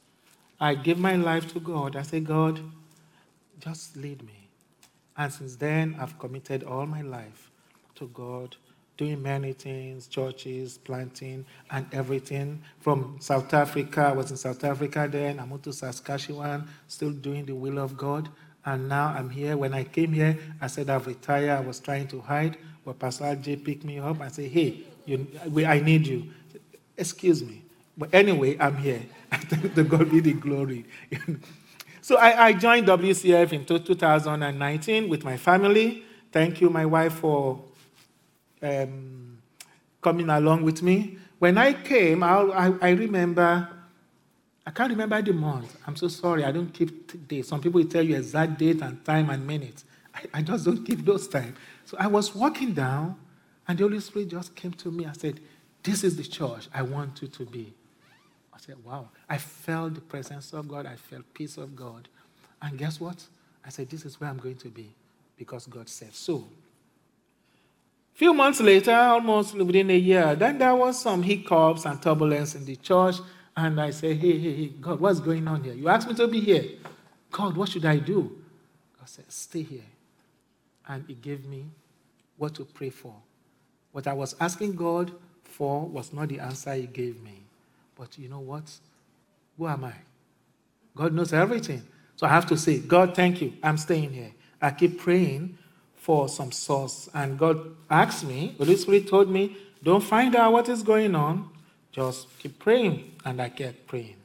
I 0.60 0.74
gave 0.74 0.98
my 0.98 1.16
life 1.16 1.52
to 1.52 1.60
God. 1.60 1.96
I 1.96 2.02
said, 2.02 2.26
God, 2.26 2.60
just 3.60 3.96
lead 3.96 4.22
me. 4.22 4.48
And 5.16 5.32
since 5.32 5.56
then, 5.56 5.96
I've 6.00 6.18
committed 6.18 6.62
all 6.62 6.86
my 6.86 7.02
life 7.02 7.50
to 7.96 8.08
God, 8.08 8.56
doing 8.96 9.22
many 9.22 9.52
things, 9.52 10.06
churches, 10.06 10.78
planting, 10.78 11.44
and 11.70 11.86
everything. 11.92 12.62
From 12.80 13.16
South 13.20 13.52
Africa, 13.52 14.02
I 14.02 14.12
was 14.12 14.30
in 14.30 14.36
South 14.36 14.62
Africa 14.64 15.08
then, 15.10 15.40
I 15.40 15.46
moved 15.46 15.64
to 15.64 15.72
Saskatchewan, 15.72 16.68
still 16.86 17.10
doing 17.10 17.44
the 17.44 17.54
will 17.54 17.78
of 17.78 17.96
God. 17.96 18.28
And 18.68 18.86
now 18.86 19.14
I'm 19.16 19.30
here. 19.30 19.56
When 19.56 19.72
I 19.72 19.84
came 19.84 20.12
here, 20.12 20.36
I 20.60 20.66
said 20.66 20.90
I've 20.90 21.06
retired. 21.06 21.48
I 21.48 21.60
was 21.60 21.80
trying 21.80 22.06
to 22.08 22.20
hide, 22.20 22.58
but 22.84 22.98
Pastor 22.98 23.34
J 23.34 23.56
picked 23.56 23.82
me 23.82 23.98
up 23.98 24.20
and 24.20 24.30
said, 24.30 24.50
Hey, 24.50 24.82
you, 25.06 25.26
I 25.64 25.80
need 25.80 26.06
you. 26.06 26.24
Excuse 26.94 27.42
me. 27.42 27.62
But 27.96 28.12
anyway, 28.12 28.58
I'm 28.60 28.76
here. 28.76 29.00
Thank 29.32 29.74
the 29.74 29.84
God 29.84 30.10
be 30.10 30.20
the 30.20 30.34
glory. 30.34 30.84
so 32.02 32.16
I, 32.16 32.48
I 32.48 32.52
joined 32.52 32.86
WCF 32.86 33.54
in 33.54 33.64
2019 33.64 35.08
with 35.08 35.24
my 35.24 35.38
family. 35.38 36.04
Thank 36.30 36.60
you, 36.60 36.68
my 36.68 36.84
wife, 36.84 37.14
for 37.14 37.64
um, 38.60 39.38
coming 40.02 40.28
along 40.28 40.62
with 40.62 40.82
me. 40.82 41.16
When 41.38 41.56
I 41.56 41.72
came, 41.72 42.22
I, 42.22 42.34
I, 42.34 42.72
I, 42.82 42.90
remember, 42.90 43.66
I 44.68 44.70
can't 44.70 44.90
remember 44.90 45.22
the 45.22 45.32
month. 45.32 45.74
I'm 45.86 45.96
so 45.96 46.08
sorry, 46.08 46.44
I 46.44 46.52
don't 46.52 46.70
keep 46.70 47.26
dates. 47.26 47.48
Some 47.48 47.62
people 47.62 47.80
will 47.80 47.88
tell 47.88 48.02
you 48.02 48.16
exact 48.16 48.58
date 48.58 48.82
and 48.82 49.02
time 49.02 49.30
and 49.30 49.46
minutes. 49.46 49.86
I, 50.14 50.24
I 50.34 50.42
just 50.42 50.66
don't 50.66 50.84
keep 50.84 51.06
those 51.06 51.26
times. 51.26 51.56
So 51.86 51.96
I 51.98 52.06
was 52.06 52.34
walking 52.34 52.74
down, 52.74 53.16
and 53.66 53.78
the 53.78 53.84
Holy 53.84 53.98
Spirit 54.00 54.28
just 54.28 54.54
came 54.54 54.72
to 54.72 54.90
me 54.90 55.04
and 55.04 55.16
said, 55.16 55.40
This 55.82 56.04
is 56.04 56.16
the 56.18 56.22
church 56.22 56.68
I 56.74 56.82
want 56.82 57.22
you 57.22 57.28
to 57.28 57.46
be. 57.46 57.72
I 58.52 58.58
said, 58.58 58.76
Wow. 58.84 59.08
I 59.26 59.38
felt 59.38 59.94
the 59.94 60.02
presence 60.02 60.52
of 60.52 60.68
God, 60.68 60.84
I 60.84 60.96
felt 60.96 61.22
peace 61.32 61.56
of 61.56 61.74
God. 61.74 62.06
And 62.60 62.76
guess 62.76 63.00
what? 63.00 63.24
I 63.64 63.70
said, 63.70 63.88
This 63.88 64.04
is 64.04 64.20
where 64.20 64.28
I'm 64.28 64.36
going 64.36 64.56
to 64.56 64.68
be 64.68 64.94
because 65.38 65.66
God 65.66 65.88
said 65.88 66.14
so 66.14 66.44
few 68.18 68.34
months 68.34 68.60
later, 68.60 68.90
almost 68.92 69.54
within 69.54 69.88
a 69.90 69.96
year, 69.96 70.34
then 70.34 70.58
there 70.58 70.74
was 70.74 71.00
some 71.00 71.22
hiccups 71.22 71.84
and 71.84 72.02
turbulence 72.02 72.56
in 72.56 72.64
the 72.64 72.74
church. 72.74 73.14
And 73.58 73.80
I 73.80 73.90
said, 73.90 74.18
hey, 74.18 74.38
hey, 74.38 74.54
hey, 74.54 74.66
God, 74.80 75.00
what's 75.00 75.18
going 75.18 75.48
on 75.48 75.64
here? 75.64 75.74
You 75.74 75.88
asked 75.88 76.06
me 76.06 76.14
to 76.14 76.28
be 76.28 76.38
here. 76.38 76.64
God, 77.32 77.56
what 77.56 77.68
should 77.68 77.84
I 77.84 77.96
do? 77.96 78.38
God 78.96 79.08
said, 79.08 79.24
stay 79.32 79.62
here. 79.62 79.90
And 80.86 81.04
He 81.08 81.14
gave 81.14 81.44
me 81.44 81.64
what 82.36 82.54
to 82.54 82.64
pray 82.64 82.90
for. 82.90 83.16
What 83.90 84.06
I 84.06 84.12
was 84.12 84.36
asking 84.38 84.76
God 84.76 85.10
for 85.42 85.84
was 85.88 86.12
not 86.12 86.28
the 86.28 86.38
answer 86.38 86.72
He 86.72 86.86
gave 86.86 87.20
me. 87.20 87.42
But 87.96 88.16
you 88.16 88.28
know 88.28 88.38
what? 88.38 88.62
Who 89.56 89.66
am 89.66 89.82
I? 89.82 89.94
God 90.94 91.12
knows 91.12 91.32
everything. 91.32 91.82
So 92.14 92.28
I 92.28 92.30
have 92.30 92.46
to 92.46 92.56
say, 92.56 92.78
God, 92.78 93.16
thank 93.16 93.42
you. 93.42 93.54
I'm 93.60 93.76
staying 93.76 94.12
here. 94.12 94.30
I 94.62 94.70
keep 94.70 95.00
praying 95.00 95.58
for 95.96 96.28
some 96.28 96.52
source. 96.52 97.08
And 97.12 97.36
God 97.36 97.74
asked 97.90 98.24
me, 98.24 98.54
Holy 98.56 98.76
Spirit 98.76 99.08
told 99.08 99.28
me, 99.28 99.56
don't 99.82 100.04
find 100.04 100.36
out 100.36 100.52
what 100.52 100.68
is 100.68 100.84
going 100.84 101.16
on, 101.16 101.50
just 101.98 102.38
keep 102.38 102.58
praying. 102.58 103.16
And 103.24 103.42
I 103.42 103.48
kept 103.48 103.86
praying. 103.86 104.16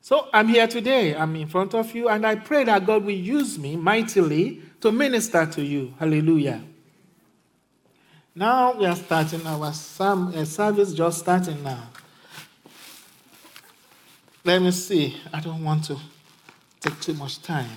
So 0.00 0.28
I'm 0.32 0.48
here 0.48 0.66
today. 0.66 1.14
I'm 1.14 1.36
in 1.36 1.46
front 1.46 1.74
of 1.74 1.94
you, 1.94 2.08
and 2.08 2.26
I 2.26 2.34
pray 2.34 2.64
that 2.64 2.86
God 2.86 3.04
will 3.04 3.10
use 3.10 3.58
me 3.58 3.76
mightily 3.76 4.62
to 4.80 4.90
minister 4.90 5.44
to 5.46 5.62
you. 5.62 5.94
Hallelujah. 5.98 6.62
Now 8.34 8.72
we 8.72 8.86
are 8.86 8.96
starting 8.96 9.46
our 9.46 9.66
uh, 9.66 9.72
service, 9.72 10.94
just 10.94 11.18
starting 11.18 11.62
now. 11.62 11.90
Let 14.42 14.62
me 14.62 14.70
see. 14.70 15.16
I 15.32 15.40
don't 15.40 15.62
want 15.62 15.84
to 15.84 15.98
take 16.80 16.98
too 17.00 17.12
much 17.14 17.42
time. 17.42 17.68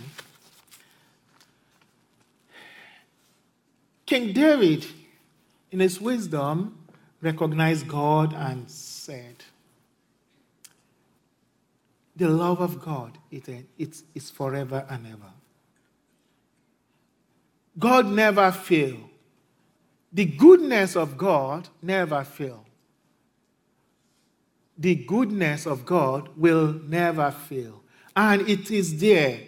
King 4.05 4.31
David, 4.31 4.85
in 5.71 5.81
his 5.81 5.99
wisdom, 5.99 6.77
recognized 7.21 7.87
God 7.87 8.33
and 8.33 8.69
said, 9.03 9.35
The 12.15 12.29
love 12.29 12.61
of 12.61 12.81
God, 12.81 13.17
it, 13.31 13.49
it's, 13.77 14.29
forever 14.29 14.85
and 14.89 15.07
ever. 15.07 15.33
God 17.77 18.07
never 18.07 18.51
fails. 18.51 19.09
The 20.11 20.25
goodness 20.25 20.95
of 20.95 21.17
God 21.17 21.69
never 21.81 22.23
fails. 22.23 22.65
The 24.77 24.95
goodness 24.95 25.65
of 25.65 25.85
God 25.85 26.29
will 26.37 26.73
never 26.73 27.31
fail. 27.31 27.81
And 28.15 28.47
it 28.47 28.69
is 28.69 28.99
there 28.99 29.39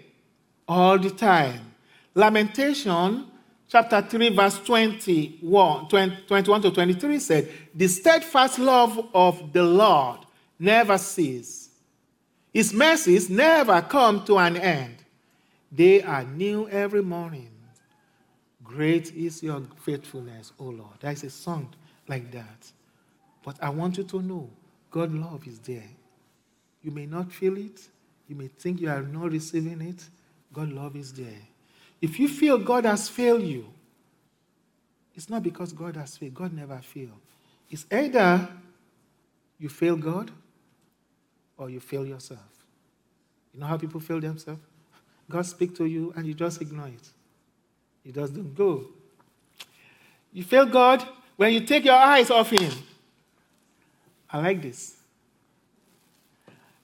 all 0.68 0.98
the 0.98 1.12
time. 1.12 1.74
Lamentation 2.16 3.28
chapter 3.68 4.02
3, 4.02 4.30
verse 4.30 4.60
21, 4.60 5.88
21 5.88 6.62
to 6.62 6.72
23 6.72 7.20
said, 7.20 7.52
The 7.74 7.88
steadfast 7.88 8.60
love 8.60 9.10
of 9.14 9.54
the 9.54 9.64
Lord 9.64 10.20
never 10.60 10.98
ceases. 10.98 11.70
His 12.54 12.74
mercies 12.74 13.30
never 13.30 13.82
come 13.82 14.24
to 14.26 14.38
an 14.38 14.58
end. 14.58 14.96
They 15.72 16.02
are 16.02 16.24
new 16.24 16.70
every 16.70 17.02
morning. 17.02 17.50
Great 18.64 19.14
is 19.14 19.44
your 19.44 19.62
faithfulness, 19.82 20.54
O 20.60 20.66
Lord. 20.66 20.94
There 21.00 21.12
is 21.12 21.24
a 21.24 21.30
song 21.30 21.74
like 22.08 22.32
that. 22.32 22.72
But 23.44 23.62
I 23.62 23.70
want 23.70 23.98
you 23.98 24.04
to 24.06 24.22
know 24.22 24.50
God's 24.90 25.14
love 25.14 25.48
is 25.48 25.60
there. 25.60 25.90
You 26.82 26.92
may 26.92 27.06
not 27.06 27.32
feel 27.32 27.58
it, 27.58 27.82
you 28.28 28.36
may 28.36 28.48
think 28.48 28.82
you 28.82 28.90
are 28.90 29.02
not 29.02 29.32
receiving 29.32 29.82
it. 29.82 30.04
God's 30.54 30.72
love 30.72 30.96
is 30.96 31.12
there. 31.14 31.42
If 32.06 32.20
you 32.20 32.28
feel 32.28 32.60
God 32.60 32.86
has 32.86 33.10
failed 33.10 33.42
you, 33.42 33.66
it's 35.16 35.28
not 35.28 35.42
because 35.42 35.74
God 35.74 35.96
has 35.96 36.16
failed. 36.16 36.36
God 36.36 36.54
never 36.54 36.78
failed. 36.78 37.20
It's 37.68 37.88
either 37.92 38.48
you 39.58 39.70
fail 39.70 39.96
God 39.96 40.30
or 41.58 41.72
you 41.72 41.80
fail 41.80 42.06
yourself. 42.06 42.46
You 43.52 43.60
know 43.60 43.66
how 43.66 43.78
people 43.78 44.00
fail 44.00 44.20
themselves? 44.20 44.62
God 45.28 45.48
speaks 45.48 45.76
to 45.80 45.86
you 45.86 46.14
and 46.16 46.28
you 46.28 46.36
just 46.36 46.62
ignore 46.62 46.90
it. 46.90 47.10
It 48.06 48.14
doesn't 48.14 48.54
go. 48.54 48.86
You 50.32 50.44
fail 50.44 50.68
God 50.68 51.04
when 51.38 51.54
you 51.54 51.62
take 51.62 51.86
your 51.86 51.96
eyes 51.96 52.30
off 52.30 52.52
Him. 52.52 52.72
I 54.30 54.42
like 54.42 54.62
this. 54.62 54.96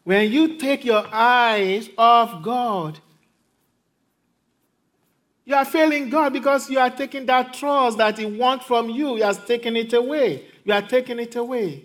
When 0.03 0.31
you 0.31 0.57
take 0.57 0.83
your 0.83 1.05
eyes 1.13 1.91
off 1.95 2.41
God, 2.41 2.97
you 5.51 5.57
are 5.57 5.65
failing 5.65 6.09
God 6.09 6.31
because 6.31 6.69
you 6.69 6.79
are 6.79 6.89
taking 6.89 7.25
that 7.25 7.53
trust 7.53 7.97
that 7.97 8.17
He 8.17 8.25
wants 8.25 8.65
from 8.65 8.89
you. 8.89 9.15
He 9.15 9.21
has 9.21 9.37
taken 9.43 9.75
it 9.75 9.91
away. 9.91 10.45
You 10.63 10.71
are 10.73 10.81
taking 10.81 11.19
it 11.19 11.35
away. 11.35 11.83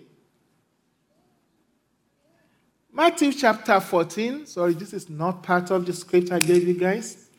Matthew 2.93 3.33
chapter 3.33 3.77
14. 3.81 4.45
Sorry, 4.45 4.73
this 4.73 4.93
is 4.93 5.09
not 5.09 5.43
part 5.43 5.69
of 5.69 5.85
the 5.85 5.91
script 5.91 6.31
I 6.31 6.39
gave 6.39 6.65
you 6.65 6.75
guys. 6.75 7.29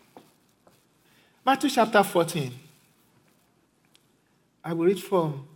Matthew 1.46 1.70
chapter 1.70 2.02
14. 2.02 2.52
I 4.62 4.74
will 4.74 4.84
read 4.84 5.02
from, 5.02 5.48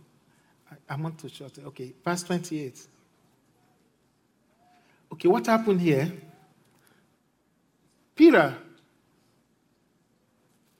I 0.89 0.95
want 0.95 1.19
to 1.19 1.29
short 1.29 1.55
it. 1.55 1.65
Okay, 1.67 1.93
verse 2.03 2.23
28. 2.23 2.87
Okay, 5.11 5.27
what 5.27 5.45
happened 5.45 5.81
here? 5.81 6.11
Peter 8.15 8.55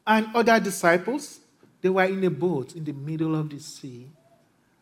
and 0.06 0.28
other 0.36 0.60
disciples, 0.60 1.40
they 1.82 1.90
were 1.90 2.04
in 2.04 2.24
a 2.24 2.30
boat 2.30 2.76
in 2.76 2.84
the 2.84 2.94
middle 2.94 3.36
of 3.36 3.50
the 3.50 3.60
sea, 3.60 4.08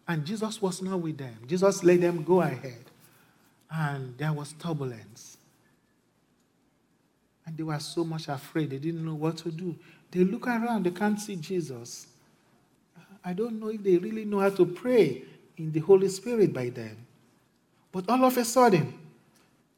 and 0.08 0.26
Jesus 0.26 0.62
was 0.62 0.82
not 0.82 1.00
with 1.00 1.18
them. 1.18 1.36
Jesus 1.48 1.84
let 1.84 2.02
them 2.02 2.24
go 2.24 2.42
ahead, 2.42 2.86
and 3.70 4.18
there 4.18 4.34
was 4.34 4.54
turbulence. 4.54 5.38
And 7.46 7.58
they 7.58 7.64
were 7.64 7.80
so 7.80 8.04
much 8.04 8.28
afraid, 8.28 8.70
they 8.70 8.78
didn't 8.78 9.04
know 9.06 9.16
what 9.16 9.38
to 9.38 9.52
do. 9.52 9.76
They 10.12 10.24
look 10.24 10.48
around, 10.48 10.86
they 10.86 10.92
can't 10.92 11.20
see 11.20 11.36
Jesus. 11.36 12.08
I 13.24 13.34
don't 13.34 13.60
know 13.60 13.70
if 13.70 13.84
they 13.84 13.98
really 13.98 14.26
know 14.26 14.40
how 14.40 14.50
to 14.50 14.66
pray 14.66 15.24
in 15.58 15.72
the 15.72 15.80
Holy 15.80 16.10
Spirit 16.10 16.54
by 16.54 16.70
then. 16.70 16.98
But 17.92 18.10
all 18.10 18.24
of 18.26 18.38
a 18.38 18.46
sudden, 18.46 18.98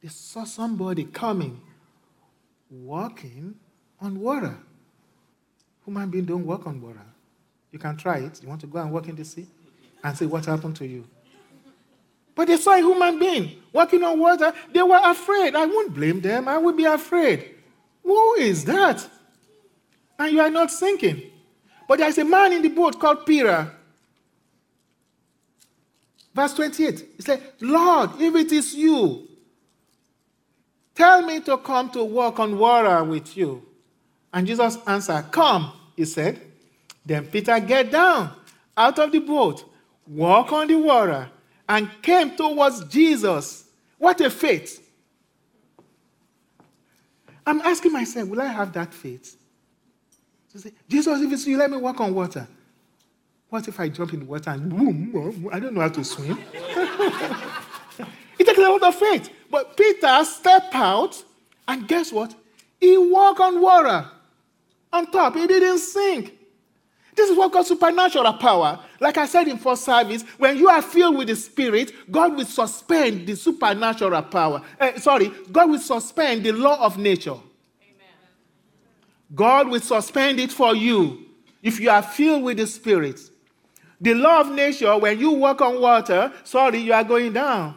they 0.01 0.09
saw 0.09 0.43
somebody 0.43 1.05
coming, 1.05 1.59
walking 2.69 3.55
on 3.99 4.19
water. 4.19 4.57
Human 5.85 6.09
beings 6.09 6.27
don't 6.27 6.45
work 6.45 6.65
on 6.65 6.81
water. 6.81 7.01
You 7.71 7.79
can 7.79 7.97
try 7.97 8.17
it. 8.19 8.41
You 8.41 8.49
want 8.49 8.61
to 8.61 8.67
go 8.67 8.79
and 8.79 8.91
walk 8.91 9.07
in 9.07 9.15
the 9.15 9.25
sea 9.25 9.47
and 10.03 10.17
see 10.17 10.25
what 10.25 10.45
happened 10.45 10.75
to 10.77 10.87
you. 10.87 11.05
But 12.35 12.47
they 12.47 12.57
saw 12.57 12.73
a 12.73 12.77
human 12.77 13.19
being 13.19 13.61
walking 13.71 14.03
on 14.03 14.19
water. 14.19 14.53
They 14.71 14.81
were 14.81 14.99
afraid. 15.03 15.55
I 15.55 15.65
won't 15.65 15.93
blame 15.93 16.21
them. 16.21 16.47
I 16.47 16.57
would 16.57 16.77
be 16.77 16.85
afraid. 16.85 17.55
Who 18.03 18.35
is 18.35 18.65
that? 18.65 19.07
And 20.17 20.31
you 20.31 20.41
are 20.41 20.49
not 20.49 20.71
sinking. 20.71 21.31
But 21.87 21.99
there's 21.99 22.17
a 22.17 22.25
man 22.25 22.53
in 22.53 22.61
the 22.61 22.69
boat 22.69 22.99
called 22.99 23.25
Peter. 23.25 23.71
Verse 26.33 26.53
28. 26.53 26.99
He 27.17 27.21
said, 27.21 27.41
Lord, 27.61 28.11
if 28.19 28.35
it 28.35 28.51
is 28.51 28.73
you, 28.73 29.27
tell 30.95 31.21
me 31.21 31.39
to 31.41 31.57
come 31.57 31.89
to 31.91 32.03
walk 32.03 32.39
on 32.39 32.57
water 32.57 33.03
with 33.03 33.37
you. 33.37 33.63
And 34.33 34.47
Jesus 34.47 34.77
answered, 34.87 35.25
Come, 35.31 35.71
he 35.95 36.05
said. 36.05 36.41
Then 37.05 37.27
Peter 37.27 37.59
get 37.59 37.91
down 37.91 38.33
out 38.75 38.97
of 38.97 39.11
the 39.11 39.19
boat, 39.19 39.69
walk 40.07 40.51
on 40.51 40.67
the 40.67 40.75
water, 40.75 41.29
and 41.69 41.89
came 42.01 42.35
towards 42.35 42.83
Jesus. 42.85 43.65
What 43.97 44.19
a 44.21 44.29
faith! 44.29 44.79
I'm 47.45 47.61
asking 47.61 47.91
myself, 47.91 48.29
will 48.29 48.41
I 48.41 48.47
have 48.47 48.71
that 48.73 48.93
faith? 48.93 49.37
To 50.53 50.59
say, 50.59 50.71
Jesus, 50.87 51.21
if 51.21 51.31
it's 51.31 51.45
you, 51.45 51.57
let 51.57 51.69
me 51.69 51.77
walk 51.77 51.99
on 51.99 52.13
water. 52.13 52.47
What 53.49 53.67
if 53.67 53.79
I 53.79 53.89
jump 53.89 54.13
in 54.13 54.21
the 54.21 54.25
water 54.25 54.49
and 54.49 54.69
boom, 54.69 55.49
I 55.51 55.59
don't 55.59 55.73
know 55.73 55.81
how 55.81 55.89
to 55.89 56.03
swim? 56.03 56.39
it 58.39 58.45
takes 58.45 58.57
a 58.57 58.61
lot 58.61 58.81
of 58.81 58.95
faith. 58.95 59.29
But 59.51 59.75
Peter 59.75 60.23
stepped 60.23 60.73
out, 60.73 61.21
and 61.67 61.87
guess 61.87 62.11
what? 62.11 62.33
He 62.79 62.97
walked 62.97 63.41
on 63.41 63.61
water 63.61 64.09
on 64.93 65.11
top. 65.11 65.35
He 65.35 65.47
didn't 65.47 65.79
sink. 65.79 66.39
This 67.15 67.29
is 67.29 67.37
what 67.37 67.51
God's 67.51 67.67
supernatural 67.67 68.33
power. 68.33 68.79
Like 68.99 69.17
I 69.17 69.25
said 69.25 69.47
in 69.47 69.57
first 69.57 69.83
service, 69.83 70.23
when 70.37 70.57
you 70.57 70.69
are 70.69 70.81
filled 70.81 71.17
with 71.17 71.27
the 71.27 71.35
Spirit, 71.35 71.91
God 72.09 72.35
will 72.35 72.45
suspend 72.45 73.27
the 73.27 73.35
supernatural 73.35 74.21
power. 74.23 74.61
Uh, 74.79 74.97
sorry, 74.99 75.31
God 75.51 75.69
will 75.69 75.79
suspend 75.79 76.43
the 76.43 76.51
law 76.51 76.83
of 76.83 76.97
nature. 76.97 77.31
Amen. 77.31 78.07
God 79.35 79.67
will 79.67 79.81
suspend 79.81 80.39
it 80.39 80.51
for 80.51 80.75
you 80.75 81.25
if 81.61 81.79
you 81.79 81.89
are 81.89 82.01
filled 82.01 82.43
with 82.43 82.57
the 82.57 82.65
Spirit. 82.65 83.19
The 84.01 84.15
law 84.15 84.41
of 84.41 84.51
nature, 84.51 84.97
when 84.97 85.19
you 85.19 85.31
walk 85.31 85.61
on 85.61 85.79
water, 85.79 86.33
sorry, 86.43 86.79
you 86.79 86.93
are 86.93 87.03
going 87.03 87.33
down. 87.33 87.75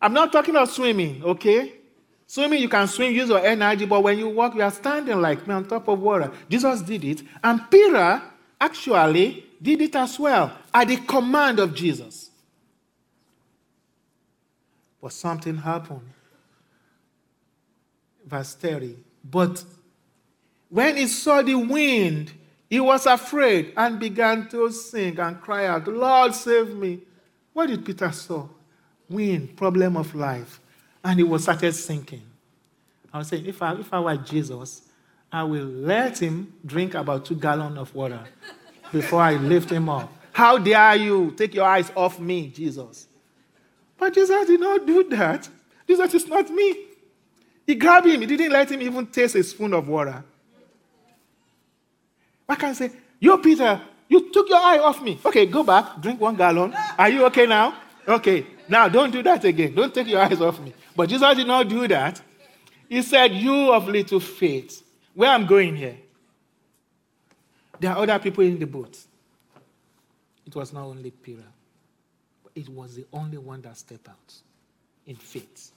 I'm 0.00 0.14
not 0.14 0.32
talking 0.32 0.54
about 0.54 0.70
swimming, 0.70 1.22
okay? 1.24 1.77
Swimming, 2.30 2.60
you 2.60 2.68
can 2.68 2.86
swim, 2.86 3.14
use 3.14 3.30
your 3.30 3.44
energy, 3.44 3.86
but 3.86 4.02
when 4.02 4.18
you 4.18 4.28
walk, 4.28 4.54
you 4.54 4.60
are 4.60 4.70
standing 4.70 5.18
like 5.18 5.46
me 5.48 5.54
on 5.54 5.66
top 5.66 5.88
of 5.88 5.98
water. 5.98 6.30
Jesus 6.46 6.82
did 6.82 7.02
it, 7.02 7.22
and 7.42 7.70
Peter 7.70 8.20
actually 8.60 9.46
did 9.62 9.80
it 9.80 9.96
as 9.96 10.18
well 10.18 10.52
at 10.74 10.88
the 10.88 10.98
command 10.98 11.58
of 11.58 11.74
Jesus. 11.74 12.28
But 15.00 15.14
something 15.14 15.56
happened. 15.56 16.10
Verse 18.26 18.54
30. 18.56 18.98
But 19.24 19.64
when 20.68 20.98
he 20.98 21.06
saw 21.06 21.40
the 21.40 21.54
wind, 21.54 22.30
he 22.68 22.78
was 22.78 23.06
afraid 23.06 23.72
and 23.74 23.98
began 23.98 24.50
to 24.50 24.70
sing 24.70 25.18
and 25.18 25.40
cry 25.40 25.64
out, 25.64 25.88
Lord, 25.88 26.34
save 26.34 26.74
me. 26.74 27.00
What 27.54 27.68
did 27.68 27.86
Peter 27.86 28.12
saw? 28.12 28.46
Wind, 29.08 29.56
problem 29.56 29.96
of 29.96 30.14
life 30.14 30.60
and 31.04 31.18
he 31.18 31.24
was 31.24 31.42
started 31.42 31.72
sinking. 31.72 32.22
I 33.12 33.18
was 33.18 33.28
saying, 33.28 33.46
if 33.46 33.62
I, 33.62 33.74
if 33.74 33.92
I 33.92 34.00
were 34.00 34.16
Jesus, 34.16 34.82
I 35.32 35.42
will 35.42 35.64
let 35.64 36.20
him 36.20 36.52
drink 36.64 36.94
about 36.94 37.24
two 37.24 37.34
gallons 37.34 37.78
of 37.78 37.94
water 37.94 38.20
before 38.92 39.20
I 39.20 39.34
lift 39.34 39.70
him 39.70 39.88
up. 39.88 40.12
How 40.32 40.58
dare 40.58 40.96
you 40.96 41.32
take 41.32 41.54
your 41.54 41.66
eyes 41.66 41.90
off 41.96 42.18
me, 42.18 42.48
Jesus? 42.48 43.06
But 43.98 44.14
Jesus 44.14 44.46
did 44.46 44.60
not 44.60 44.86
do 44.86 45.08
that. 45.10 45.48
Jesus 45.86 46.14
is 46.14 46.26
not 46.28 46.48
me. 46.50 46.84
He 47.66 47.74
grabbed 47.74 48.06
him. 48.06 48.20
He 48.20 48.26
didn't 48.26 48.52
let 48.52 48.70
him 48.70 48.80
even 48.80 49.06
taste 49.06 49.34
a 49.34 49.42
spoon 49.42 49.74
of 49.74 49.88
water. 49.88 50.24
I 52.48 52.54
can 52.54 52.74
say, 52.74 52.90
You, 53.20 53.36
Peter, 53.38 53.80
you 54.08 54.32
took 54.32 54.48
your 54.48 54.58
eye 54.58 54.78
off 54.78 55.02
me. 55.02 55.18
Okay, 55.24 55.44
go 55.46 55.62
back, 55.62 56.00
drink 56.00 56.20
one 56.20 56.36
gallon. 56.36 56.74
Are 56.96 57.08
you 57.10 57.26
okay 57.26 57.46
now? 57.46 57.74
Okay, 58.06 58.46
now 58.68 58.88
don't 58.88 59.10
do 59.10 59.22
that 59.22 59.44
again. 59.44 59.74
Don't 59.74 59.94
take 59.94 60.08
your 60.08 60.20
eyes 60.20 60.40
off 60.40 60.60
me. 60.60 60.72
But 60.94 61.08
Jesus 61.08 61.36
did 61.36 61.46
not 61.46 61.68
do 61.68 61.86
that. 61.88 62.20
He 62.88 63.02
said, 63.02 63.32
You 63.32 63.72
of 63.72 63.88
little 63.88 64.20
faith. 64.20 64.82
Where 65.14 65.30
I'm 65.30 65.46
going 65.46 65.76
here, 65.76 65.96
there 67.80 67.92
are 67.92 67.98
other 67.98 68.18
people 68.18 68.44
in 68.44 68.58
the 68.58 68.66
boat. 68.66 68.98
It 70.46 70.54
was 70.54 70.72
not 70.72 70.84
only 70.84 71.10
Peter, 71.10 71.42
it 72.54 72.68
was 72.68 72.96
the 72.96 73.06
only 73.12 73.38
one 73.38 73.60
that 73.62 73.76
stepped 73.76 74.08
out 74.08 74.34
in 75.06 75.16
faith. 75.16 75.72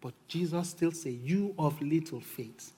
But 0.00 0.14
Jesus 0.28 0.70
still 0.70 0.92
said, 0.92 1.12
You 1.12 1.54
of 1.58 1.80
little 1.80 2.20
faith. 2.20 2.72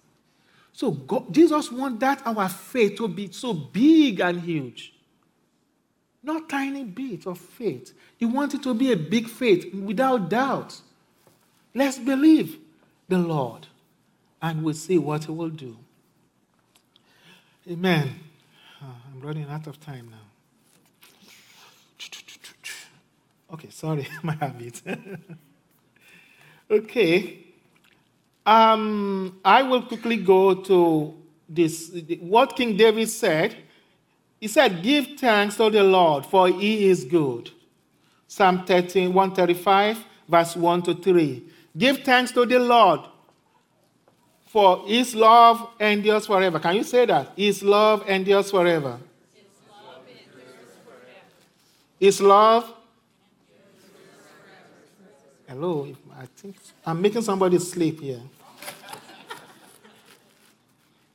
So 0.72 0.90
God, 0.90 1.32
Jesus 1.32 1.70
wants 1.70 2.00
that 2.00 2.22
our 2.26 2.48
faith 2.48 2.96
to 2.96 3.08
be 3.08 3.30
so 3.30 3.52
big 3.52 4.20
and 4.20 4.40
huge. 4.40 4.94
Not 6.22 6.48
tiny 6.48 6.84
bit 6.84 7.26
of 7.26 7.38
faith. 7.38 7.92
He 8.22 8.26
wants 8.26 8.54
it 8.54 8.62
to 8.62 8.72
be 8.72 8.92
a 8.92 8.96
big 8.96 9.26
faith 9.26 9.74
without 9.74 10.28
doubt. 10.30 10.80
Let's 11.74 11.98
believe 11.98 12.56
the 13.08 13.18
Lord 13.18 13.66
and 14.40 14.62
we'll 14.62 14.74
see 14.74 14.96
what 14.96 15.24
He 15.24 15.32
will 15.32 15.48
do. 15.48 15.76
Amen. 17.68 18.14
Oh, 18.80 18.94
I'm 19.08 19.20
running 19.20 19.50
out 19.50 19.66
of 19.66 19.80
time 19.80 20.08
now. 20.08 20.18
Okay, 23.54 23.70
sorry, 23.70 24.06
my 24.22 24.34
habit. 24.34 24.80
okay. 26.70 27.38
Um, 28.46 29.40
I 29.44 29.62
will 29.62 29.82
quickly 29.82 30.18
go 30.18 30.54
to 30.54 31.12
this. 31.48 31.90
What 32.20 32.54
King 32.54 32.76
David 32.76 33.08
said. 33.08 33.56
He 34.38 34.46
said, 34.46 34.80
Give 34.80 35.18
thanks 35.18 35.56
to 35.56 35.70
the 35.70 35.82
Lord, 35.82 36.24
for 36.24 36.46
he 36.46 36.88
is 36.88 37.04
good. 37.04 37.50
Psalm 38.32 38.64
13, 38.64 39.12
135, 39.12 40.04
verse 40.26 40.56
1 40.56 40.82
to 40.84 40.94
3. 40.94 41.42
Give 41.76 41.98
thanks 41.98 42.32
to 42.32 42.46
the 42.46 42.58
Lord, 42.58 43.00
for 44.46 44.86
his 44.86 45.14
love 45.14 45.68
endures 45.78 46.24
forever. 46.24 46.58
Can 46.58 46.76
you 46.76 46.82
say 46.82 47.04
that? 47.04 47.32
His 47.36 47.62
love 47.62 48.08
endures 48.08 48.50
forever. 48.50 48.98
His 52.00 52.22
love. 52.22 52.72
Hello, 55.46 55.94
I 56.18 56.24
think 56.34 56.56
I'm 56.86 57.02
making 57.02 57.20
somebody 57.20 57.58
sleep 57.58 58.00
here. 58.00 58.22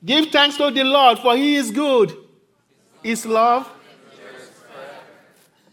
Give 0.05 0.27
thanks 0.27 0.55
to 0.57 0.69
the 0.69 0.83
Lord, 0.83 1.17
for 1.17 1.35
he 1.35 1.55
is 1.55 1.71
good. 1.71 2.15
His 3.01 3.25
love. 3.25 3.67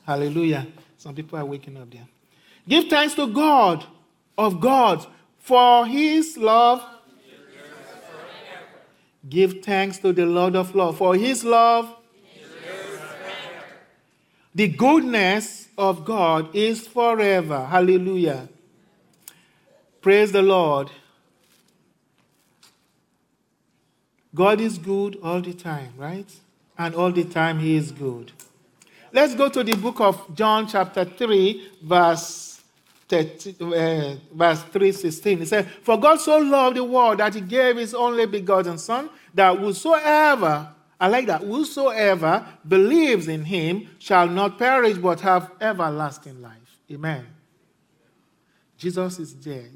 Hallelujah. 0.06 0.66
Some 1.04 1.14
people 1.14 1.38
are 1.38 1.44
waking 1.44 1.76
up 1.76 1.90
there. 1.90 2.08
Give 2.66 2.88
thanks 2.88 3.12
to 3.16 3.26
God 3.26 3.84
of 4.38 4.58
God, 4.58 5.06
for 5.38 5.86
his 5.86 6.38
love. 6.38 6.82
Give 9.28 9.62
thanks 9.62 9.98
to 9.98 10.14
the 10.14 10.24
Lord 10.24 10.56
of 10.56 10.74
love, 10.74 10.96
for 10.96 11.14
his 11.14 11.44
love. 11.44 11.94
The 14.54 14.66
goodness 14.66 15.68
of 15.76 16.06
God 16.06 16.56
is 16.56 16.86
forever. 16.86 17.66
Hallelujah. 17.66 18.48
Praise 20.00 20.32
the 20.32 20.40
Lord. 20.40 20.90
God 24.34 24.58
is 24.58 24.78
good 24.78 25.18
all 25.22 25.42
the 25.42 25.52
time, 25.52 25.92
right? 25.98 26.34
And 26.78 26.94
all 26.94 27.12
the 27.12 27.24
time 27.24 27.58
He 27.58 27.76
is 27.76 27.92
good. 27.92 28.32
Let's 29.14 29.36
go 29.36 29.48
to 29.48 29.62
the 29.62 29.76
book 29.76 30.00
of 30.00 30.34
John, 30.34 30.66
chapter 30.66 31.04
3, 31.04 31.70
verse, 31.84 32.60
30, 33.08 33.54
uh, 33.60 34.16
verse 34.34 34.60
316. 34.64 35.42
It 35.42 35.46
says, 35.46 35.66
For 35.84 35.96
God 36.00 36.16
so 36.20 36.36
loved 36.38 36.76
the 36.76 36.82
world 36.82 37.18
that 37.18 37.32
He 37.32 37.40
gave 37.40 37.76
His 37.76 37.94
only 37.94 38.26
begotten 38.26 38.76
Son, 38.76 39.08
that 39.32 39.56
whosoever, 39.56 40.68
I 40.98 41.06
like 41.06 41.26
that, 41.26 41.42
whosoever 41.42 42.44
believes 42.66 43.28
in 43.28 43.44
Him 43.44 43.88
shall 44.00 44.26
not 44.26 44.58
perish 44.58 44.98
but 44.98 45.20
have 45.20 45.52
everlasting 45.60 46.42
life. 46.42 46.80
Amen. 46.90 47.24
Jesus 48.76 49.20
is 49.20 49.32
there. 49.36 49.68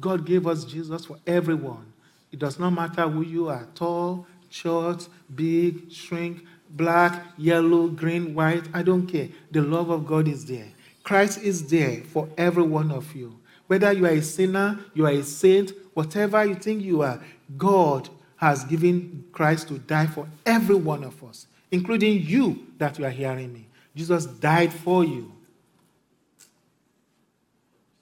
God 0.00 0.26
gave 0.26 0.48
us 0.48 0.64
Jesus 0.64 1.04
for 1.04 1.16
everyone. 1.24 1.92
It 2.32 2.40
does 2.40 2.58
not 2.58 2.70
matter 2.70 3.08
who 3.08 3.22
you 3.22 3.50
are 3.50 3.68
tall, 3.76 4.26
short, 4.50 5.08
big, 5.32 5.92
shrink, 5.92 6.44
black, 6.74 7.24
yellow, 7.38 7.88
green, 7.88 8.34
white. 8.34 8.64
I 8.74 8.82
don't 8.82 9.06
care. 9.06 9.28
The 9.50 9.62
love 9.62 9.90
of 9.90 10.06
God 10.06 10.28
is 10.28 10.44
there. 10.44 10.68
Christ 11.02 11.42
is 11.42 11.66
there 11.68 12.02
for 12.02 12.28
every 12.36 12.62
one 12.62 12.90
of 12.90 13.14
you. 13.14 13.38
Whether 13.66 13.92
you 13.92 14.06
are 14.06 14.10
a 14.10 14.22
sinner, 14.22 14.78
you 14.92 15.06
are 15.06 15.12
a 15.12 15.22
saint, 15.22 15.72
whatever 15.94 16.44
you 16.44 16.54
think 16.54 16.82
you 16.82 17.02
are, 17.02 17.20
God 17.56 18.08
has 18.36 18.64
given 18.64 19.24
Christ 19.32 19.68
to 19.68 19.78
die 19.78 20.06
for 20.06 20.28
every 20.44 20.74
one 20.74 21.04
of 21.04 21.22
us, 21.24 21.46
including 21.70 22.22
you 22.22 22.66
that 22.78 22.98
you 22.98 23.06
are 23.06 23.10
hearing 23.10 23.52
me. 23.52 23.66
Jesus 23.94 24.26
died 24.26 24.72
for 24.72 25.04
you. 25.04 25.32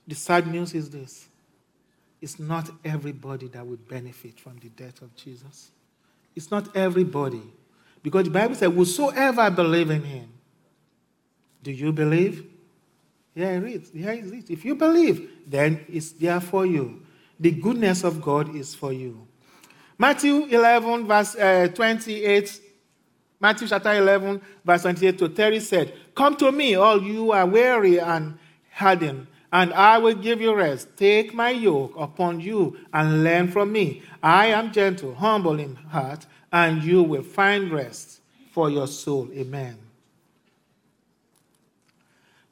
The 0.08 0.14
sad 0.14 0.46
news 0.46 0.74
is 0.74 0.90
this 0.90 1.28
it's 2.20 2.38
not 2.38 2.70
everybody 2.85 3.48
that 3.48 3.66
will 3.66 3.78
benefit 3.88 4.38
from 4.38 4.58
the 4.58 4.68
death 4.70 5.02
of 5.02 5.14
Jesus. 5.16 5.70
It's 6.35 6.50
not 6.50 6.74
everybody. 6.76 7.42
Because 8.02 8.24
the 8.24 8.30
Bible 8.30 8.54
says, 8.54 8.72
Whosoever 8.72 9.50
believe 9.50 9.90
in 9.90 10.02
him. 10.02 10.28
Do 11.62 11.70
you 11.70 11.92
believe? 11.92 12.44
Yeah, 13.34 13.50
it 13.58 13.64
is. 13.64 13.90
Is 13.90 14.32
it. 14.32 14.50
If 14.50 14.64
you 14.64 14.74
believe, 14.74 15.30
then 15.46 15.84
it's 15.88 16.12
there 16.12 16.40
for 16.40 16.66
you. 16.66 17.02
The 17.38 17.50
goodness 17.50 18.04
of 18.04 18.20
God 18.20 18.54
is 18.54 18.74
for 18.74 18.92
you. 18.92 19.26
Matthew 19.98 20.46
11, 20.46 21.06
verse 21.06 21.36
uh, 21.36 21.68
28. 21.74 22.60
Matthew 23.40 23.66
chapter 23.68 23.92
11, 23.92 24.40
verse 24.64 24.82
28 24.82 25.18
to 25.18 25.28
30 25.28 25.60
said, 25.60 25.94
Come 26.14 26.36
to 26.36 26.52
me, 26.52 26.74
all 26.74 27.02
you 27.02 27.32
are 27.32 27.46
weary 27.46 27.98
and 27.98 28.38
hardened, 28.72 29.26
and 29.52 29.72
I 29.74 29.98
will 29.98 30.14
give 30.14 30.40
you 30.40 30.54
rest. 30.54 30.96
Take 30.96 31.34
my 31.34 31.50
yoke 31.50 31.94
upon 31.96 32.40
you 32.40 32.76
and 32.92 33.24
learn 33.24 33.48
from 33.48 33.72
me. 33.72 34.02
I 34.22 34.46
am 34.46 34.72
gentle, 34.72 35.14
humble 35.14 35.58
in 35.58 35.74
heart, 35.74 36.26
and 36.52 36.82
you 36.82 37.02
will 37.02 37.22
find 37.22 37.72
rest 37.72 38.20
for 38.52 38.68
your 38.68 38.86
soul. 38.86 39.28
Amen. 39.32 39.78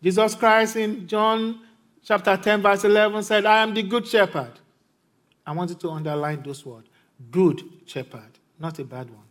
Jesus 0.02 0.34
Christ 0.34 0.76
in 0.76 1.06
John 1.06 1.60
chapter 2.02 2.36
10, 2.36 2.62
verse 2.62 2.84
11 2.84 3.22
said, 3.22 3.44
I 3.44 3.62
am 3.62 3.74
the 3.74 3.82
good 3.82 4.06
shepherd. 4.06 4.52
I 5.46 5.52
want 5.52 5.70
you 5.70 5.76
to 5.76 5.90
underline 5.90 6.42
those 6.42 6.64
words 6.64 6.88
good 7.30 7.62
shepherd, 7.84 8.38
not 8.58 8.78
a 8.78 8.84
bad 8.84 9.10
one. 9.10 9.24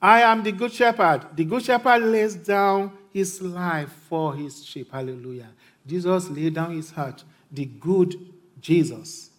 I 0.00 0.22
am 0.22 0.42
the 0.42 0.52
good 0.52 0.72
shepherd. 0.72 1.26
The 1.34 1.44
good 1.44 1.62
shepherd 1.62 2.02
lays 2.02 2.34
down 2.34 2.92
his 3.12 3.40
life 3.40 3.90
for 4.08 4.34
his 4.34 4.64
sheep. 4.64 4.92
Hallelujah. 4.92 5.48
Jesus 5.86 6.30
laid 6.30 6.54
down 6.54 6.74
his 6.74 6.90
heart. 6.90 7.24
The 7.50 7.64
good 7.66 8.14
Jesus 8.60 9.30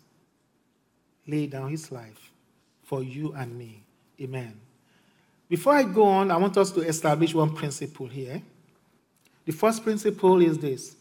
laid 1.27 1.51
down 1.51 1.69
his 1.69 1.91
life 1.91 2.31
for 2.83 3.03
you 3.03 3.33
and 3.33 3.57
me. 3.57 3.84
Amen. 4.19 4.59
Before 5.47 5.73
I 5.73 5.83
go 5.83 6.03
on, 6.03 6.31
I 6.31 6.37
want 6.37 6.57
us 6.57 6.71
to 6.71 6.81
establish 6.81 7.33
one 7.33 7.53
principle 7.53 8.07
here. 8.07 8.41
The 9.45 9.51
first 9.51 9.83
principle 9.83 10.41
is 10.41 10.57
this 10.57 10.95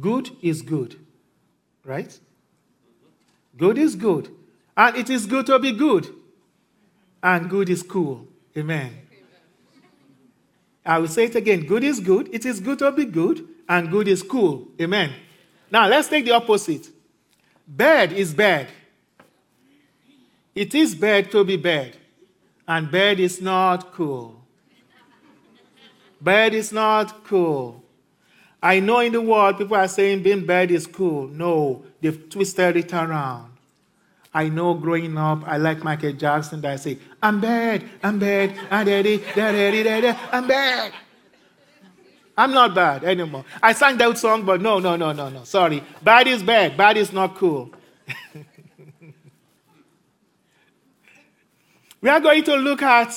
good 0.00 0.30
is 0.42 0.60
good, 0.60 0.96
right? 1.84 2.18
Good 3.56 3.78
is 3.78 3.96
good. 3.96 4.28
And 4.76 4.96
it 4.96 5.10
is 5.10 5.26
good 5.26 5.46
to 5.46 5.58
be 5.58 5.72
good. 5.72 6.08
And 7.22 7.50
good 7.50 7.68
is 7.68 7.82
cool. 7.82 8.28
Amen. 8.56 8.92
I 10.86 10.98
will 10.98 11.08
say 11.08 11.24
it 11.24 11.34
again. 11.34 11.66
Good 11.66 11.82
is 11.84 12.00
good. 12.00 12.32
It 12.32 12.46
is 12.46 12.60
good 12.60 12.78
to 12.78 12.92
be 12.92 13.04
good. 13.04 13.46
And 13.68 13.90
good 13.90 14.08
is 14.08 14.22
cool. 14.22 14.68
Amen. 14.80 15.12
Now 15.70 15.88
let's 15.88 16.08
take 16.08 16.24
the 16.24 16.30
opposite. 16.30 16.88
Bad 17.66 18.12
is 18.12 18.32
bad. 18.32 18.68
It 20.58 20.74
is 20.74 20.92
bad 20.92 21.30
to 21.30 21.44
be 21.44 21.56
bad. 21.56 21.96
And 22.66 22.90
bad 22.90 23.20
is 23.20 23.40
not 23.40 23.92
cool. 23.92 24.34
Bad 26.20 26.52
is 26.52 26.72
not 26.72 27.22
cool. 27.22 27.80
I 28.60 28.80
know 28.80 28.98
in 28.98 29.12
the 29.12 29.20
world 29.20 29.58
people 29.58 29.76
are 29.76 29.86
saying 29.86 30.24
being 30.24 30.44
bad 30.44 30.72
is 30.72 30.84
cool. 30.84 31.28
No, 31.28 31.84
they've 32.00 32.28
twisted 32.28 32.76
it 32.76 32.92
around. 32.92 33.52
I 34.34 34.48
know 34.48 34.74
growing 34.74 35.16
up, 35.16 35.46
I 35.46 35.58
like 35.58 35.84
Michael 35.84 36.12
Jackson 36.12 36.60
that 36.62 36.72
I 36.72 36.76
say, 36.76 36.98
I'm 37.22 37.40
bad, 37.40 37.84
I'm 38.02 38.18
bad, 38.18 38.52
I'm 38.68 38.84
daddy, 38.84 39.22
daddy, 39.36 39.84
daddy, 39.84 40.18
I'm 40.32 40.48
bad. 40.48 40.92
I'm 42.36 42.52
not 42.52 42.74
bad 42.74 43.04
anymore. 43.04 43.44
I 43.62 43.74
sang 43.74 43.96
that 43.98 44.18
song, 44.18 44.44
but 44.44 44.60
no, 44.60 44.80
no, 44.80 44.96
no, 44.96 45.12
no, 45.12 45.28
no. 45.28 45.44
Sorry. 45.44 45.84
Bad 46.02 46.26
is 46.26 46.42
bad. 46.42 46.76
Bad 46.76 46.96
is 46.96 47.12
not 47.12 47.36
cool. 47.36 47.70
we 52.00 52.08
are 52.08 52.20
going 52.20 52.44
to 52.44 52.54
look 52.56 52.82
at 52.82 53.12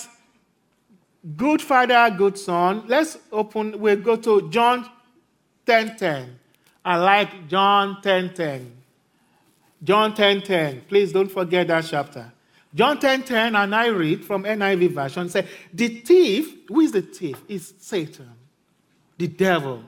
good 1.36 1.62
father, 1.62 2.14
good 2.16 2.38
son. 2.38 2.84
Let's 2.88 3.18
open, 3.32 3.80
we'll 3.80 3.98
go 3.98 4.16
to 4.16 4.50
John 4.50 4.90
10.10. 5.66 5.98
10. 5.98 6.40
I 6.84 6.98
like 6.98 7.48
John 7.48 7.98
10.10. 8.02 8.36
10. 8.36 8.72
John 9.84 10.14
10.10. 10.14 10.44
10. 10.46 10.82
Please 10.88 11.12
don't 11.12 11.32
forget 11.32 11.68
that 11.68 11.86
chapter. 11.88 12.32
John 12.74 13.00
10.10, 13.00 13.26
10, 13.26 13.56
and 13.56 13.76
I 13.76 13.88
read 13.88 14.24
from 14.24 14.44
NIV 14.44 14.94
version, 14.94 15.30
say, 15.30 15.46
The 15.74 15.88
thief, 15.88 16.56
who 16.70 16.80
is 16.80 16.94
the 16.94 17.02
thief? 17.02 17.42
Is 17.48 17.74
Satan, 17.80 18.32
the 19.18 19.28
devil. 19.28 19.84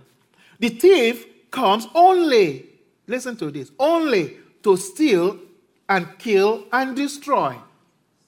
The 0.60 0.70
thief 0.70 1.26
comes 1.50 1.88
only, 1.96 2.66
listen 3.08 3.38
to 3.38 3.52
this, 3.52 3.72
only 3.80 4.38
to 4.64 4.76
steal 4.76 5.40
and 5.88 6.08
kill 6.20 6.66
and 6.72 6.96
destroy. 6.96 7.56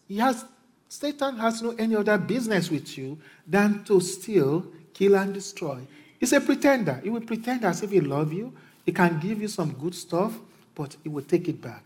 He 0.08 0.18
has, 0.18 0.46
Satan 0.96 1.36
has 1.36 1.62
no 1.62 1.72
any 1.72 1.94
other 1.94 2.18
business 2.18 2.72
with 2.72 2.98
you 2.98 3.18
than 3.46 3.84
to 3.84 4.00
steal, 4.00 4.66
kill, 4.94 5.16
and 5.16 5.34
destroy. 5.34 5.80
He's 6.18 6.32
a 6.32 6.40
pretender. 6.40 7.02
He 7.04 7.10
will 7.10 7.20
pretend 7.20 7.66
as 7.66 7.84
if 7.84 7.92
he 7.92 8.00
loves 8.00 8.32
you. 8.32 8.54
He 8.86 8.94
can 8.94 9.20
give 9.20 9.42
you 9.42 9.50
some 9.50 9.74
good 9.74 9.94
stuff, 9.94 10.40
but 10.74 10.96
he 11.04 11.10
will 11.10 11.24
take 11.24 11.50
it 11.50 11.62
back. 11.62 11.84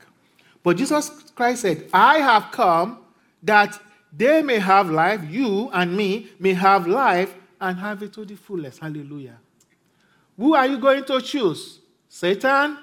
But 0.61 0.77
Jesus 0.77 1.09
Christ 1.35 1.63
said, 1.63 1.89
I 1.91 2.19
have 2.19 2.51
come 2.51 2.99
that 3.41 3.81
they 4.15 4.43
may 4.43 4.59
have 4.59 4.91
life, 4.91 5.21
you 5.27 5.71
and 5.73 5.97
me 5.97 6.29
may 6.37 6.53
have 6.53 6.85
life 6.85 7.33
and 7.59 7.79
have 7.79 8.03
it 8.03 8.13
to 8.13 8.25
the 8.25 8.35
fullest. 8.35 8.79
Hallelujah. 8.79 9.37
Who 10.37 10.53
are 10.53 10.67
you 10.67 10.77
going 10.77 11.03
to 11.05 11.19
choose? 11.19 11.79
Satan 12.07 12.77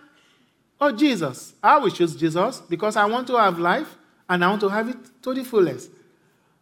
or 0.81 0.91
Jesus? 0.91 1.55
I 1.63 1.79
will 1.79 1.91
choose 1.91 2.17
Jesus 2.17 2.63
because 2.69 2.97
I 2.97 3.05
want 3.05 3.29
to 3.29 3.37
have 3.37 3.61
life 3.61 3.97
and 4.29 4.45
I 4.45 4.49
want 4.49 4.61
to 4.63 4.69
have 4.69 4.89
it 4.89 5.23
to 5.23 5.33
the 5.33 5.45
fullest. 5.45 5.91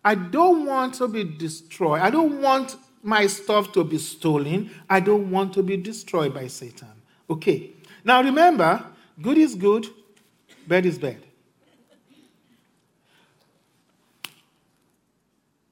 I 0.05 0.15
don't 0.15 0.67
want 0.67 0.95
to 0.95 1.09
be 1.09 1.25
destroyed. 1.25 2.01
I 2.03 2.11
don't 2.11 2.43
want 2.43 2.77
my 3.03 3.27
stuff 3.27 3.73
to 3.73 3.85
be 3.85 3.99
stolen. 3.99 4.71
I 4.89 5.01
don't 5.01 5.31
want 5.31 5.55
to 5.55 5.63
be 5.63 5.77
destroyed 5.77 6.35
by 6.35 6.47
Satan. 6.49 6.89
Okay. 7.29 7.71
Now 8.05 8.23
remember, 8.23 8.85
good 9.21 9.39
is 9.39 9.55
good, 9.55 9.87
bad 10.67 10.85
is 10.85 10.99
bad. 10.99 11.17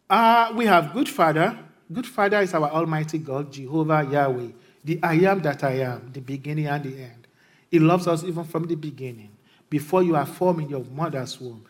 Uh, 0.09 0.53
we 0.55 0.66
have 0.66 0.92
good 0.92 1.09
father. 1.09 1.59
Good 1.92 2.07
father 2.07 2.40
is 2.40 2.55
our 2.55 2.71
Almighty 2.71 3.18
God, 3.18 3.53
Jehovah 3.53 4.07
Yahweh, 4.11 4.49
the 4.83 4.99
I 5.03 5.14
am 5.14 5.40
that 5.40 5.62
I 5.62 5.81
am, 5.81 6.11
the 6.12 6.21
beginning 6.21 6.66
and 6.66 6.83
the 6.85 7.03
end. 7.03 7.27
He 7.71 7.79
loves 7.79 8.07
us 8.07 8.25
even 8.25 8.45
from 8.45 8.66
the 8.66 8.75
beginning. 8.75 9.31
Before 9.68 10.03
you 10.03 10.16
are 10.16 10.27
formed 10.27 10.64
in 10.64 10.68
your 10.71 10.85
mother's 10.85 11.40
womb, 11.40 11.64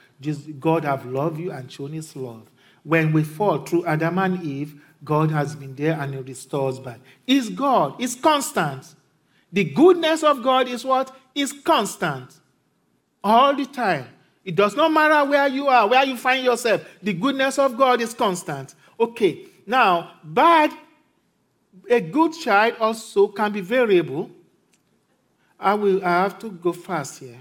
God 0.59 0.85
have 0.85 1.07
loved 1.07 1.39
you 1.39 1.53
and 1.53 1.71
shown 1.71 1.93
his 1.93 2.15
love. 2.17 2.49
When 2.85 3.13
we 3.13 3.23
fall 3.23 3.59
through 3.59 3.87
Adam 3.87 4.19
and 4.19 4.43
Eve, 4.43 4.81
God 5.05 5.31
has 5.31 5.55
been 5.55 5.75
there 5.75 5.99
and 6.01 6.15
he 6.15 6.21
restores 6.21 6.79
back. 6.79 7.01
Is 7.27 7.49
God, 7.49 8.01
is 8.01 8.15
constant. 8.15 8.95
The 9.53 9.65
goodness 9.65 10.23
of 10.23 10.43
God 10.43 10.69
is 10.69 10.85
what? 10.85 11.15
Is 11.35 11.53
constant. 11.53 12.41
All 13.23 13.55
the 13.55 13.67
time. 13.67 14.07
It 14.45 14.57
does 14.57 14.75
not 14.75 14.93
matter 14.93 15.29
where 15.29 15.47
you 15.47 15.69
are, 15.69 15.87
where 15.89 16.05
you 16.05 16.17
find 16.17 16.45
yourself. 16.45 16.85
The 17.03 17.13
goodness 17.13 17.59
of 17.59 17.77
God 17.77 18.01
is 18.01 18.15
constant. 18.15 18.75
Okay. 18.99 19.47
Now, 19.67 20.15
bad, 20.25 20.73
a 21.89 22.01
good 22.01 22.33
child 22.33 22.75
also 22.81 23.29
can 23.29 23.53
be 23.53 23.61
variable. 23.61 24.31
I 25.59 25.75
will 25.75 26.05
I 26.05 26.23
have 26.23 26.39
to 26.41 26.51
go 26.51 26.73
fast 26.73 27.21
here. 27.21 27.39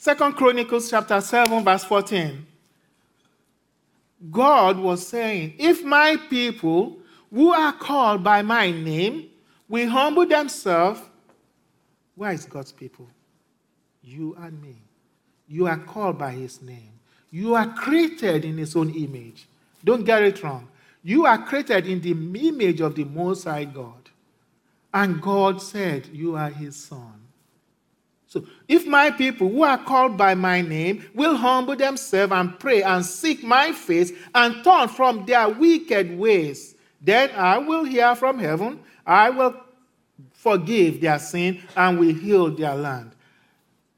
Second 0.00 0.32
Chronicles 0.32 0.88
chapter 0.88 1.20
7, 1.20 1.62
verse 1.62 1.84
14. 1.84 2.46
God 4.30 4.78
was 4.78 5.06
saying, 5.06 5.56
If 5.58 5.84
my 5.84 6.16
people 6.30 6.96
who 7.30 7.52
are 7.52 7.74
called 7.74 8.24
by 8.24 8.40
my 8.40 8.70
name 8.70 9.28
will 9.68 9.90
humble 9.90 10.24
themselves, 10.24 11.02
where 12.14 12.32
is 12.32 12.46
God's 12.46 12.72
people? 12.72 13.08
You 14.02 14.34
and 14.40 14.62
me. 14.62 14.76
You 15.46 15.66
are 15.66 15.76
called 15.76 16.16
by 16.16 16.30
his 16.30 16.62
name. 16.62 16.92
You 17.30 17.54
are 17.54 17.70
created 17.74 18.46
in 18.46 18.56
his 18.56 18.74
own 18.74 18.94
image. 18.94 19.48
Don't 19.84 20.04
get 20.04 20.22
it 20.22 20.42
wrong. 20.42 20.66
You 21.02 21.26
are 21.26 21.44
created 21.44 21.86
in 21.86 22.00
the 22.00 22.12
image 22.48 22.80
of 22.80 22.94
the 22.94 23.04
Most 23.04 23.44
High 23.44 23.64
God. 23.66 24.08
And 24.94 25.20
God 25.20 25.60
said, 25.60 26.06
You 26.10 26.36
are 26.36 26.48
his 26.48 26.74
son. 26.74 27.19
So, 28.30 28.44
if 28.68 28.86
my 28.86 29.10
people 29.10 29.48
who 29.48 29.64
are 29.64 29.76
called 29.76 30.16
by 30.16 30.36
my 30.36 30.60
name 30.60 31.04
will 31.14 31.34
humble 31.34 31.74
themselves 31.74 32.32
and 32.32 32.56
pray 32.60 32.80
and 32.80 33.04
seek 33.04 33.42
my 33.42 33.72
face 33.72 34.12
and 34.32 34.62
turn 34.62 34.86
from 34.86 35.26
their 35.26 35.48
wicked 35.48 36.16
ways, 36.16 36.76
then 37.00 37.32
I 37.32 37.58
will 37.58 37.82
hear 37.82 38.14
from 38.14 38.38
heaven, 38.38 38.78
I 39.04 39.30
will 39.30 39.56
forgive 40.32 41.00
their 41.00 41.18
sin, 41.18 41.60
and 41.74 41.98
will 41.98 42.14
heal 42.14 42.54
their 42.54 42.76
land. 42.76 43.10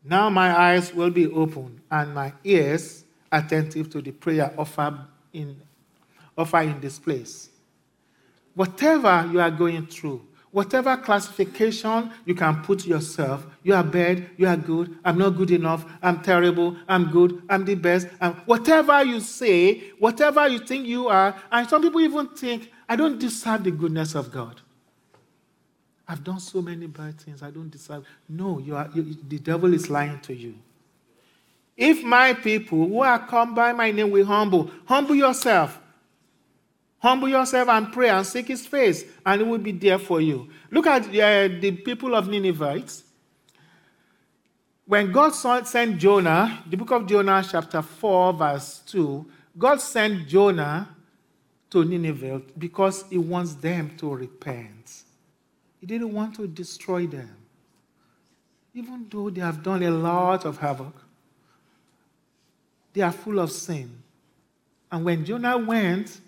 Now 0.02 0.30
my 0.30 0.58
eyes 0.58 0.94
will 0.94 1.10
be 1.10 1.26
open 1.26 1.82
and 1.90 2.14
my 2.14 2.32
ears 2.42 3.04
attentive 3.30 3.90
to 3.90 4.00
the 4.00 4.12
prayer 4.12 4.50
offered 4.56 4.98
in, 5.34 5.60
offered 6.38 6.68
in 6.68 6.80
this 6.80 6.98
place. 6.98 7.50
Whatever 8.54 9.28
you 9.30 9.40
are 9.40 9.50
going 9.50 9.86
through, 9.88 10.26
whatever 10.52 10.96
classification 10.98 12.12
you 12.26 12.34
can 12.34 12.62
put 12.62 12.86
yourself 12.86 13.44
you 13.62 13.74
are 13.74 13.82
bad 13.82 14.28
you 14.36 14.46
are 14.46 14.56
good 14.56 14.96
i'm 15.04 15.18
not 15.18 15.30
good 15.30 15.50
enough 15.50 15.84
i'm 16.02 16.20
terrible 16.22 16.76
i'm 16.88 17.10
good 17.10 17.42
i'm 17.48 17.64
the 17.64 17.74
best 17.74 18.06
and 18.20 18.34
whatever 18.44 19.02
you 19.02 19.18
say 19.18 19.78
whatever 19.98 20.46
you 20.46 20.58
think 20.58 20.86
you 20.86 21.08
are 21.08 21.34
and 21.50 21.68
some 21.68 21.82
people 21.82 22.00
even 22.00 22.28
think 22.28 22.70
i 22.88 22.94
don't 22.94 23.18
deserve 23.18 23.64
the 23.64 23.70
goodness 23.70 24.14
of 24.14 24.30
god. 24.30 24.60
I've 26.06 26.22
done 26.22 26.40
so 26.40 26.60
many 26.60 26.86
bad 26.86 27.18
things 27.18 27.42
i 27.42 27.50
don't 27.50 27.70
deserve 27.70 28.04
no 28.28 28.58
you 28.58 28.76
are 28.76 28.90
you, 28.94 29.16
the 29.26 29.38
devil 29.38 29.72
is 29.72 29.88
lying 29.90 30.20
to 30.20 30.34
you. 30.34 30.54
If 31.74 32.04
my 32.04 32.34
people 32.34 32.86
who 32.86 33.00
are 33.00 33.26
come 33.26 33.54
by 33.54 33.72
my 33.72 33.90
name 33.90 34.10
will 34.10 34.26
humble 34.26 34.70
humble 34.84 35.14
yourself 35.14 35.80
Humble 37.02 37.28
yourself 37.28 37.68
and 37.68 37.92
pray 37.92 38.10
and 38.10 38.24
seek 38.24 38.46
his 38.46 38.64
face, 38.64 39.04
and 39.26 39.40
it 39.40 39.44
will 39.44 39.58
be 39.58 39.72
there 39.72 39.98
for 39.98 40.20
you. 40.20 40.48
Look 40.70 40.86
at 40.86 41.02
uh, 41.08 41.48
the 41.60 41.72
people 41.84 42.14
of 42.14 42.28
Ninevites. 42.28 43.02
When 44.86 45.10
God 45.10 45.30
sent 45.30 45.98
Jonah, 45.98 46.62
the 46.64 46.76
book 46.76 46.92
of 46.92 47.08
Jonah, 47.08 47.44
chapter 47.48 47.82
4, 47.82 48.32
verse 48.34 48.82
2, 48.86 49.26
God 49.58 49.80
sent 49.80 50.28
Jonah 50.28 50.94
to 51.70 51.84
Nineveh 51.84 52.42
because 52.56 53.04
he 53.10 53.18
wants 53.18 53.54
them 53.54 53.96
to 53.96 54.14
repent. 54.14 55.02
He 55.80 55.86
didn't 55.86 56.12
want 56.12 56.36
to 56.36 56.46
destroy 56.46 57.08
them. 57.08 57.34
Even 58.74 59.06
though 59.10 59.28
they 59.28 59.40
have 59.40 59.60
done 59.64 59.82
a 59.82 59.90
lot 59.90 60.44
of 60.44 60.58
havoc, 60.58 60.94
they 62.92 63.00
are 63.00 63.10
full 63.10 63.40
of 63.40 63.50
sin. 63.50 63.90
And 64.92 65.04
when 65.04 65.24
Jonah 65.24 65.58
went, 65.58 66.20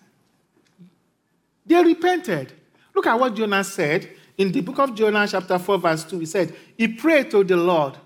they 1.66 1.82
repented. 1.82 2.52
Look 2.94 3.06
at 3.06 3.18
what 3.18 3.34
Jonah 3.34 3.64
said 3.64 4.08
in 4.36 4.52
the 4.52 4.60
book 4.60 4.78
of 4.78 4.94
Jonah, 4.94 5.26
chapter 5.28 5.58
4, 5.58 5.78
verse 5.78 6.04
2. 6.04 6.18
He 6.20 6.26
said, 6.26 6.54
He 6.76 6.88
prayed 6.88 7.30
to 7.30 7.44
the 7.44 7.56
Lord. 7.56 7.96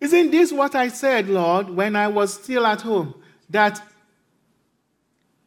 Isn't 0.00 0.30
this 0.30 0.52
what 0.52 0.74
I 0.74 0.88
said, 0.88 1.28
Lord, 1.28 1.68
when 1.68 1.96
I 1.96 2.08
was 2.08 2.34
still 2.34 2.66
at 2.66 2.80
home? 2.80 3.14
That 3.50 3.82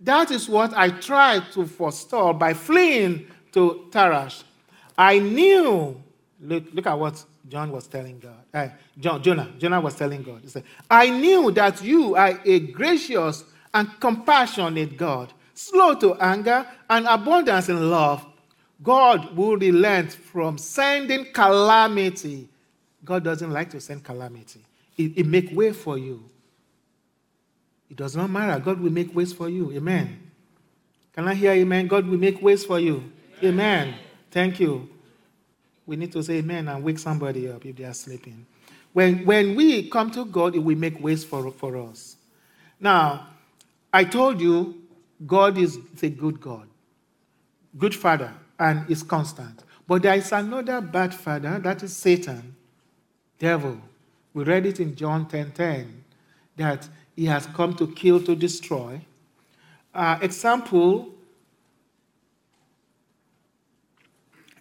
that 0.04 0.32
is 0.32 0.50
what 0.50 0.74
I 0.74 0.90
tried 0.90 1.52
to 1.54 1.66
forestall 1.66 2.34
by 2.34 2.54
fleeing 2.54 3.26
to 3.54 3.88
Tarshish. 3.90 4.44
I 4.98 5.20
knew, 5.20 6.02
look, 6.42 6.66
look 6.74 6.86
at 6.86 7.00
what 7.00 7.24
John 7.48 7.72
was 7.72 7.88
telling 7.88 8.20
God. 8.20 8.44
Uh, 8.54 8.68
John, 9.00 9.24
Jonah, 9.24 9.50
Jonah 9.58 9.80
was 9.80 9.96
telling 9.96 10.22
God. 10.22 10.42
He 10.42 10.50
said, 10.50 10.64
I 10.90 11.10
knew 11.10 11.52
that 11.52 11.82
you 11.82 12.16
are 12.16 12.40
a 12.44 12.60
gracious 12.60 13.46
and 13.74 13.90
compassionate 14.00 14.98
God 14.98 15.34
slow 15.54 15.96
to 15.96 16.16
anger, 16.16 16.66
and 16.89 17.06
abundance 17.08 17.70
in 17.70 17.89
love, 17.89 18.26
God 18.82 19.36
will 19.36 19.58
relent 19.58 20.13
from 20.13 20.58
sending 20.58 21.26
calamity. 21.32 22.50
God 23.06 23.24
doesn't 23.24 23.52
like 23.52 23.70
to 23.72 23.80
send 23.80 24.04
calamity. 24.04 24.62
It, 24.98 25.18
it 25.18 25.26
make 25.26 25.52
way 25.56 25.72
for 25.72 25.98
you. 25.98 26.30
It 27.89 27.98
does 27.98 28.16
not 28.16 28.30
matter. 28.30 28.60
God 28.60 28.80
will 28.80 28.92
make 28.92 29.16
ways 29.16 29.34
for 29.34 29.50
you. 29.50 29.72
Amen. 29.74 30.20
Can 31.13 31.28
I 31.28 31.36
hear 31.36 31.52
amen? 31.52 31.88
God 31.88 32.08
will 32.08 32.18
make 32.18 32.42
ways 32.42 32.66
for 32.66 32.80
you. 32.80 33.12
Amen. 33.44 33.88
amen. 33.89 33.96
Thank 34.32 34.60
you. 34.60 34.89
We 35.86 35.96
need 35.96 36.12
to 36.13 36.24
say 36.24 36.36
amen 36.36 36.68
and 36.68 36.84
wake 36.84 36.98
somebody 36.98 37.50
up 37.50 37.66
if 37.66 37.76
they 37.76 37.84
are 37.84 37.94
sleeping. 37.94 38.46
When, 38.94 39.26
when 39.26 39.56
we 39.56 39.89
come 39.89 40.12
to 40.12 40.26
God, 40.26 40.56
it 40.56 40.60
will 40.60 40.78
make 40.78 41.00
ways 41.02 41.24
for, 41.24 41.52
for 41.52 41.78
us. 41.78 42.16
Now, 42.80 43.28
I 43.92 44.04
told 44.06 44.42
you 44.42 44.83
God 45.26 45.58
is 45.58 45.80
a 46.02 46.10
good 46.10 46.42
God, 46.42 46.68
good 47.78 47.96
father, 47.96 48.34
and 48.60 48.90
is 48.90 49.04
constant. 49.04 49.64
But 49.88 50.02
there 50.02 50.16
is 50.16 50.32
another 50.32 50.82
bad 50.82 51.14
father, 51.14 51.60
that 51.60 51.84
is 51.84 51.96
Satan, 51.96 52.56
devil. 53.40 53.80
We 54.34 54.44
read 54.44 54.66
it 54.66 54.80
in 54.80 54.96
John 54.96 55.28
10 55.28 55.52
10 55.52 56.04
that 56.58 56.88
he 57.16 57.26
has 57.26 57.46
come 57.48 57.76
to 57.76 57.88
kill, 57.88 58.22
to 58.24 58.36
destroy. 58.36 59.02
Uh, 59.94 60.18
example 60.22 61.10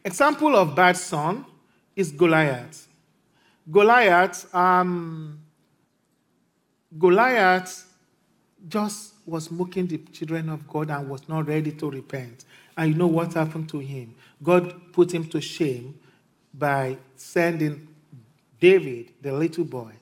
example 0.05 0.57
of 0.57 0.75
bad 0.75 0.96
son 0.96 1.44
is 1.94 2.11
Goliath. 2.12 2.88
Goliath, 3.70 4.53
um, 4.55 5.38
Goliath 6.98 7.87
just 8.68 9.12
was 9.26 9.50
mocking 9.50 9.87
the 9.87 9.98
children 9.98 10.48
of 10.48 10.66
God 10.66 10.90
and 10.90 11.08
was 11.08 11.28
not 11.28 11.46
ready 11.46 11.72
to 11.72 11.90
repent. 11.90 12.44
And 12.76 12.92
you 12.92 12.98
know 12.98 13.06
what 13.06 13.35
happened 13.35 13.68
to 13.70 13.78
him? 13.78 14.14
God 14.42 14.92
put 14.92 15.12
him 15.12 15.26
to 15.28 15.40
shame 15.40 15.98
by 16.54 16.96
sending 17.16 17.88
David, 18.61 19.11
the 19.20 19.32
little 19.32 19.64
boy, 19.64 19.92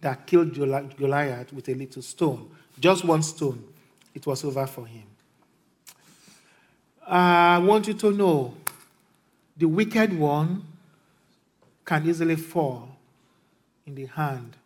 that 0.00 0.26
killed 0.26 0.54
Goliath 0.54 1.52
with 1.52 1.68
a 1.68 1.74
little 1.74 2.02
stone. 2.02 2.50
Just 2.78 3.04
one 3.04 3.22
stone. 3.22 3.62
It 4.14 4.26
was 4.26 4.44
over 4.44 4.66
for 4.66 4.86
him. 4.86 5.04
I 7.06 7.58
want 7.58 7.88
you 7.88 7.94
to 7.94 8.12
know 8.12 8.54
the 9.56 9.66
wicked 9.66 10.16
one 10.18 10.64
can 11.84 12.08
easily 12.08 12.36
fall 12.36 12.88
in 13.86 13.94
the 13.94 14.06
hand 14.06 14.56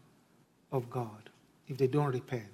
of 0.71 0.91
God 0.91 1.31
if 1.69 1.79
they 1.79 1.87
don't 1.87 2.13
repent. 2.13 2.54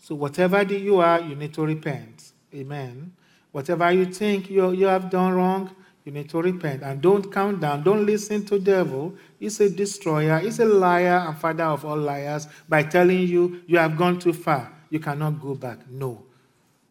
So, 0.00 0.14
whatever 0.14 0.62
you 0.62 0.98
are, 0.98 1.20
you 1.20 1.36
need 1.36 1.54
to 1.54 1.62
repent. 1.62 2.32
Amen. 2.54 3.12
Whatever 3.52 3.92
you 3.92 4.06
think 4.06 4.50
you, 4.50 4.72
you 4.72 4.86
have 4.86 5.10
done 5.10 5.34
wrong, 5.34 5.70
you 6.04 6.12
need 6.12 6.30
to 6.30 6.40
repent. 6.40 6.82
And 6.82 7.00
don't 7.00 7.30
count 7.30 7.60
down. 7.60 7.82
Don't 7.82 8.06
listen 8.06 8.44
to 8.46 8.58
devil. 8.58 9.14
He's 9.38 9.60
a 9.60 9.68
destroyer. 9.68 10.38
He's 10.38 10.58
a 10.58 10.64
liar 10.64 11.24
and 11.26 11.36
father 11.36 11.64
of 11.64 11.84
all 11.84 11.98
liars 11.98 12.48
by 12.68 12.82
telling 12.84 13.20
you 13.28 13.62
you 13.66 13.76
have 13.78 13.96
gone 13.96 14.18
too 14.18 14.32
far. 14.32 14.72
You 14.88 15.00
cannot 15.00 15.40
go 15.40 15.54
back. 15.54 15.88
No. 15.88 16.24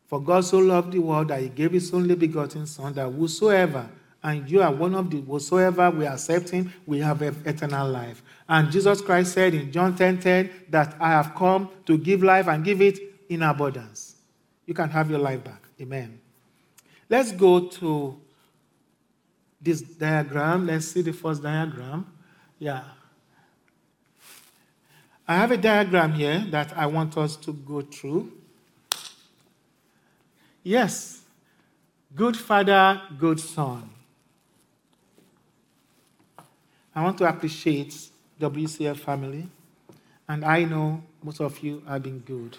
For 0.05 0.21
God 0.21 0.45
so 0.45 0.59
loved 0.59 0.91
the 0.93 0.99
world 0.99 1.29
that 1.29 1.41
he 1.41 1.49
gave 1.49 1.71
his 1.71 1.93
only 1.93 2.15
begotten 2.15 2.65
Son, 2.65 2.93
that 2.93 3.09
whosoever, 3.09 3.89
and 4.23 4.49
you 4.49 4.61
are 4.61 4.71
one 4.71 4.95
of 4.95 5.09
the 5.09 5.21
whosoever 5.21 5.89
we 5.91 6.05
accept 6.05 6.49
him, 6.49 6.73
we 6.85 6.99
have 6.99 7.21
eternal 7.21 7.89
life. 7.89 8.21
And 8.49 8.71
Jesus 8.71 8.99
Christ 8.99 9.33
said 9.33 9.53
in 9.53 9.71
John 9.71 9.95
10 9.95 10.19
10 10.19 10.49
that 10.69 10.95
I 10.99 11.09
have 11.09 11.35
come 11.35 11.69
to 11.85 11.99
give 11.99 12.23
life 12.23 12.47
and 12.47 12.65
give 12.65 12.81
it 12.81 12.97
in 13.29 13.43
abundance. 13.43 14.15
You 14.65 14.73
can 14.73 14.89
have 14.89 15.07
your 15.09 15.19
life 15.19 15.43
back. 15.43 15.61
Amen. 15.79 16.19
Let's 17.07 17.31
go 17.31 17.67
to 17.67 18.19
this 19.61 19.81
diagram. 19.81 20.65
Let's 20.65 20.87
see 20.87 21.03
the 21.03 21.13
first 21.13 21.43
diagram. 21.43 22.07
Yeah. 22.57 22.83
I 25.27 25.35
have 25.35 25.51
a 25.51 25.57
diagram 25.57 26.13
here 26.13 26.43
that 26.49 26.75
I 26.75 26.87
want 26.87 27.15
us 27.17 27.35
to 27.35 27.53
go 27.53 27.81
through. 27.81 28.31
Yes, 30.63 31.21
good 32.15 32.35
father, 32.35 32.99
good 33.17 33.39
son. 33.39 33.91
I 36.95 37.03
want 37.03 37.17
to 37.19 37.29
appreciate 37.29 38.09
WCF 38.39 38.97
family, 38.97 39.47
and 40.27 40.45
I 40.45 40.63
know 40.63 41.03
most 41.23 41.41
of 41.41 41.59
you 41.59 41.83
have 41.87 42.03
been 42.03 42.19
good. 42.19 42.57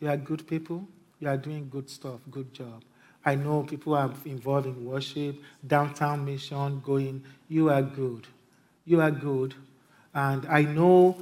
You 0.00 0.08
are 0.08 0.16
good 0.16 0.46
people, 0.46 0.86
you 1.20 1.28
are 1.28 1.36
doing 1.36 1.68
good 1.70 1.88
stuff, 1.90 2.20
good 2.30 2.52
job. 2.52 2.82
I 3.26 3.34
know 3.34 3.64
people 3.64 3.94
are 3.94 4.12
involved 4.24 4.66
in 4.66 4.84
worship, 4.84 5.36
downtown 5.66 6.24
mission, 6.24 6.80
going. 6.80 7.24
You 7.48 7.70
are 7.70 7.82
good. 7.82 8.28
You 8.84 9.00
are 9.00 9.10
good. 9.10 9.54
And 10.14 10.46
I 10.46 10.62
know 10.62 11.16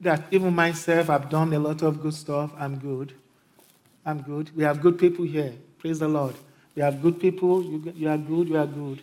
that 0.00 0.22
even 0.30 0.54
myself, 0.54 1.10
I've 1.10 1.28
done 1.28 1.52
a 1.52 1.58
lot 1.58 1.82
of 1.82 2.00
good 2.00 2.14
stuff. 2.14 2.52
I'm 2.56 2.78
good. 2.78 3.12
I'm 4.06 4.22
good. 4.22 4.54
We 4.56 4.62
have 4.62 4.80
good 4.80 4.98
people 4.98 5.24
here. 5.24 5.52
Praise 5.78 5.98
the 5.98 6.08
Lord. 6.08 6.36
We 6.76 6.82
have 6.82 7.02
good 7.02 7.18
people. 7.18 7.62
You, 7.62 7.92
you 7.96 8.08
are 8.08 8.16
good. 8.16 8.48
You 8.48 8.56
are 8.56 8.66
good. 8.66 9.02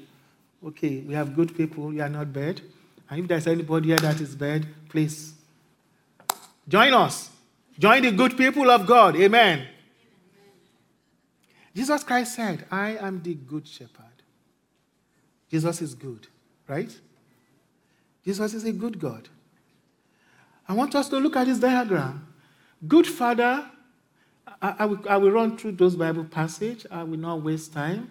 Okay, 0.65 1.01
we 1.01 1.13
have 1.13 1.36
good 1.36 1.55
people. 1.57 1.93
You 1.93 2.03
are 2.03 2.10
not 2.10 2.31
bad. 2.31 2.62
And 3.09 3.21
if 3.21 3.27
there's 3.27 3.47
anybody 3.47 3.89
here 3.89 3.97
that 3.97 4.19
is 4.19 4.35
bad, 4.35 4.65
please 4.89 5.33
join 6.67 6.93
us. 6.93 7.29
Join 7.79 8.01
the 8.01 8.11
good 8.11 8.37
people 8.37 8.69
of 8.69 8.85
God. 8.85 9.15
Amen. 9.15 9.67
Jesus 11.75 12.03
Christ 12.03 12.35
said, 12.35 12.65
I 12.71 12.97
am 12.97 13.21
the 13.21 13.35
good 13.35 13.67
shepherd. 13.67 14.05
Jesus 15.49 15.81
is 15.81 15.93
good, 15.93 16.27
right? 16.67 16.93
Jesus 18.25 18.53
is 18.53 18.65
a 18.65 18.73
good 18.73 18.99
God. 18.99 19.29
I 20.67 20.73
want 20.73 20.95
us 20.95 21.07
to 21.09 21.17
look 21.17 21.35
at 21.35 21.45
this 21.45 21.59
diagram. 21.59 22.27
Good 22.85 23.07
father, 23.07 23.69
I, 24.61 24.75
I, 24.79 24.85
will, 24.85 24.99
I 25.09 25.17
will 25.17 25.31
run 25.31 25.57
through 25.57 25.73
those 25.73 25.95
Bible 25.95 26.25
passages. 26.25 26.85
I 26.91 27.03
will 27.03 27.17
not 27.17 27.41
waste 27.41 27.73
time. 27.73 28.09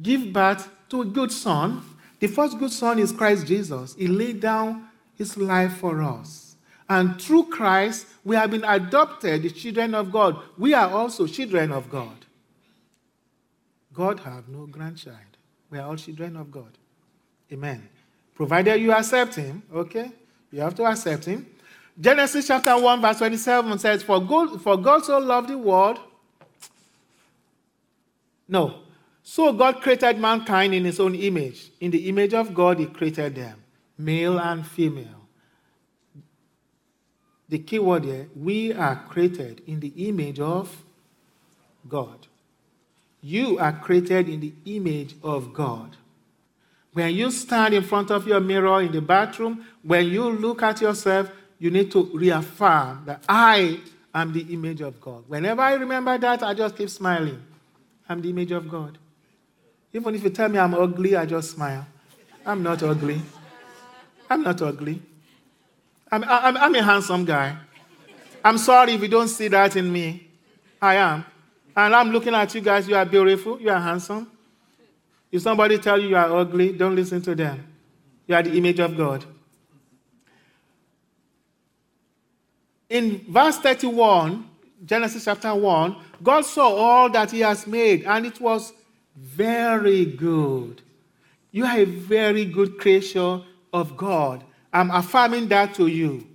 Give 0.00 0.32
birth 0.32 0.68
to 0.90 1.02
a 1.02 1.04
good 1.04 1.32
son. 1.32 1.82
The 2.18 2.28
first 2.28 2.58
good 2.58 2.72
son 2.72 2.98
is 2.98 3.12
Christ 3.12 3.46
Jesus. 3.46 3.94
He 3.94 4.06
laid 4.06 4.40
down 4.40 4.88
his 5.16 5.36
life 5.36 5.76
for 5.78 6.02
us. 6.02 6.56
And 6.88 7.20
through 7.20 7.44
Christ, 7.44 8.06
we 8.24 8.36
have 8.36 8.50
been 8.50 8.64
adopted, 8.64 9.42
the 9.42 9.50
children 9.50 9.94
of 9.94 10.12
God. 10.12 10.38
We 10.56 10.72
are 10.72 10.88
also 10.88 11.26
children 11.26 11.72
of 11.72 11.90
God. 11.90 12.24
God 13.92 14.20
have 14.20 14.48
no 14.48 14.66
grandchild. 14.66 15.16
We 15.70 15.78
are 15.78 15.88
all 15.88 15.96
children 15.96 16.36
of 16.36 16.50
God. 16.50 16.70
Amen. 17.52 17.88
Provided 18.34 18.80
you 18.80 18.92
accept 18.92 19.34
him, 19.34 19.62
okay? 19.74 20.12
You 20.52 20.60
have 20.60 20.74
to 20.76 20.84
accept 20.84 21.24
him. 21.24 21.46
Genesis 21.98 22.46
chapter 22.46 22.78
1, 22.78 23.00
verse 23.00 23.18
27 23.18 23.78
says, 23.78 24.02
For 24.02 24.20
God, 24.20 24.60
for 24.60 24.76
God 24.76 25.04
so 25.04 25.18
loved 25.18 25.48
the 25.48 25.56
world. 25.56 25.98
No. 28.46 28.80
So 29.28 29.52
God 29.52 29.82
created 29.82 30.20
mankind 30.20 30.72
in 30.72 30.84
his 30.84 31.00
own 31.00 31.16
image. 31.16 31.72
In 31.80 31.90
the 31.90 32.08
image 32.08 32.32
of 32.32 32.54
God, 32.54 32.78
he 32.78 32.86
created 32.86 33.34
them, 33.34 33.58
male 33.98 34.38
and 34.38 34.64
female. 34.64 35.26
The 37.48 37.58
key 37.58 37.80
word 37.80 38.04
here, 38.04 38.28
we 38.36 38.72
are 38.72 39.02
created 39.08 39.62
in 39.66 39.80
the 39.80 39.92
image 40.08 40.38
of 40.38 40.84
God. 41.88 42.28
You 43.20 43.58
are 43.58 43.72
created 43.72 44.28
in 44.28 44.38
the 44.38 44.52
image 44.64 45.16
of 45.24 45.52
God. 45.52 45.96
When 46.92 47.12
you 47.12 47.32
stand 47.32 47.74
in 47.74 47.82
front 47.82 48.12
of 48.12 48.28
your 48.28 48.38
mirror 48.38 48.80
in 48.80 48.92
the 48.92 49.00
bathroom, 49.00 49.66
when 49.82 50.06
you 50.06 50.30
look 50.30 50.62
at 50.62 50.80
yourself, 50.80 51.32
you 51.58 51.72
need 51.72 51.90
to 51.90 52.04
reaffirm 52.14 53.02
that 53.06 53.24
I 53.28 53.80
am 54.14 54.32
the 54.32 54.46
image 54.54 54.82
of 54.82 55.00
God. 55.00 55.24
Whenever 55.26 55.62
I 55.62 55.74
remember 55.74 56.16
that, 56.16 56.44
I 56.44 56.54
just 56.54 56.76
keep 56.76 56.90
smiling. 56.90 57.42
I'm 58.08 58.22
the 58.22 58.30
image 58.30 58.52
of 58.52 58.68
God. 58.68 58.98
Even 59.92 60.14
if 60.14 60.24
you 60.24 60.30
tell 60.30 60.48
me 60.48 60.58
I'm 60.58 60.74
ugly, 60.74 61.16
I 61.16 61.26
just 61.26 61.52
smile. 61.52 61.86
I'm 62.44 62.62
not 62.62 62.82
ugly. 62.82 63.20
I'm 64.28 64.42
not 64.42 64.60
ugly. 64.62 65.02
I'm, 66.10 66.24
I'm, 66.24 66.56
I'm 66.56 66.74
a 66.74 66.82
handsome 66.82 67.24
guy. 67.24 67.56
I'm 68.44 68.58
sorry 68.58 68.92
if 68.92 69.02
you 69.02 69.08
don't 69.08 69.28
see 69.28 69.48
that 69.48 69.74
in 69.76 69.92
me. 69.92 70.28
I 70.80 70.96
am. 70.96 71.24
And 71.76 71.94
I'm 71.94 72.10
looking 72.10 72.34
at 72.34 72.54
you 72.54 72.60
guys, 72.60 72.88
you 72.88 72.94
are 72.94 73.04
beautiful, 73.04 73.60
you 73.60 73.70
are 73.70 73.80
handsome. 73.80 74.30
If 75.32 75.42
somebody 75.42 75.78
tell 75.78 76.00
you 76.00 76.08
you 76.08 76.16
are 76.16 76.32
ugly, 76.34 76.72
don't 76.72 76.94
listen 76.94 77.20
to 77.22 77.34
them. 77.34 77.66
You 78.26 78.34
are 78.34 78.42
the 78.42 78.56
image 78.56 78.78
of 78.78 78.96
God. 78.96 79.24
In 82.88 83.24
verse 83.28 83.58
31, 83.58 84.48
Genesis 84.84 85.24
chapter 85.24 85.54
1, 85.54 85.96
God 86.22 86.44
saw 86.44 86.68
all 86.68 87.10
that 87.10 87.30
He 87.32 87.40
has 87.40 87.66
made, 87.66 88.04
and 88.04 88.24
it 88.24 88.40
was 88.40 88.72
very 89.16 90.04
good. 90.04 90.82
You 91.50 91.64
are 91.64 91.78
a 91.78 91.84
very 91.84 92.44
good 92.44 92.78
creature 92.78 93.40
of 93.72 93.96
God. 93.96 94.44
I'm 94.72 94.90
affirming 94.90 95.48
that 95.48 95.74
to 95.76 95.86
you. 95.86 96.26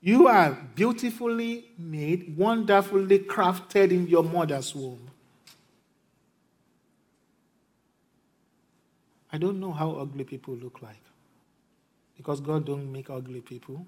You 0.00 0.28
are 0.28 0.52
beautifully 0.74 1.64
made, 1.78 2.36
wonderfully 2.36 3.20
crafted 3.20 3.90
in 3.90 4.06
your 4.06 4.22
mother's 4.22 4.74
womb. 4.74 5.10
I 9.32 9.38
don't 9.38 9.58
know 9.58 9.72
how 9.72 9.92
ugly 9.92 10.24
people 10.24 10.54
look 10.54 10.80
like. 10.82 11.02
Because 12.16 12.40
God 12.40 12.64
don't 12.64 12.90
make 12.90 13.10
ugly 13.10 13.40
people. 13.40 13.86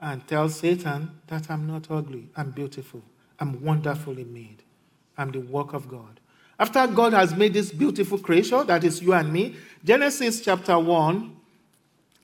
And 0.00 0.26
tell 0.26 0.48
Satan 0.48 1.20
that 1.26 1.50
I'm 1.50 1.66
not 1.66 1.90
ugly. 1.90 2.28
I'm 2.34 2.50
beautiful. 2.50 3.02
I'm 3.38 3.62
wonderfully 3.62 4.24
made. 4.24 4.62
I'm 5.16 5.30
the 5.30 5.40
work 5.40 5.72
of 5.72 5.88
God. 5.88 6.20
After 6.58 6.86
God 6.86 7.12
has 7.14 7.34
made 7.34 7.54
this 7.54 7.72
beautiful 7.72 8.18
creation, 8.18 8.66
that 8.66 8.84
is 8.84 9.00
you 9.00 9.14
and 9.14 9.32
me, 9.32 9.56
Genesis 9.84 10.40
chapter 10.40 10.78
1, 10.78 11.36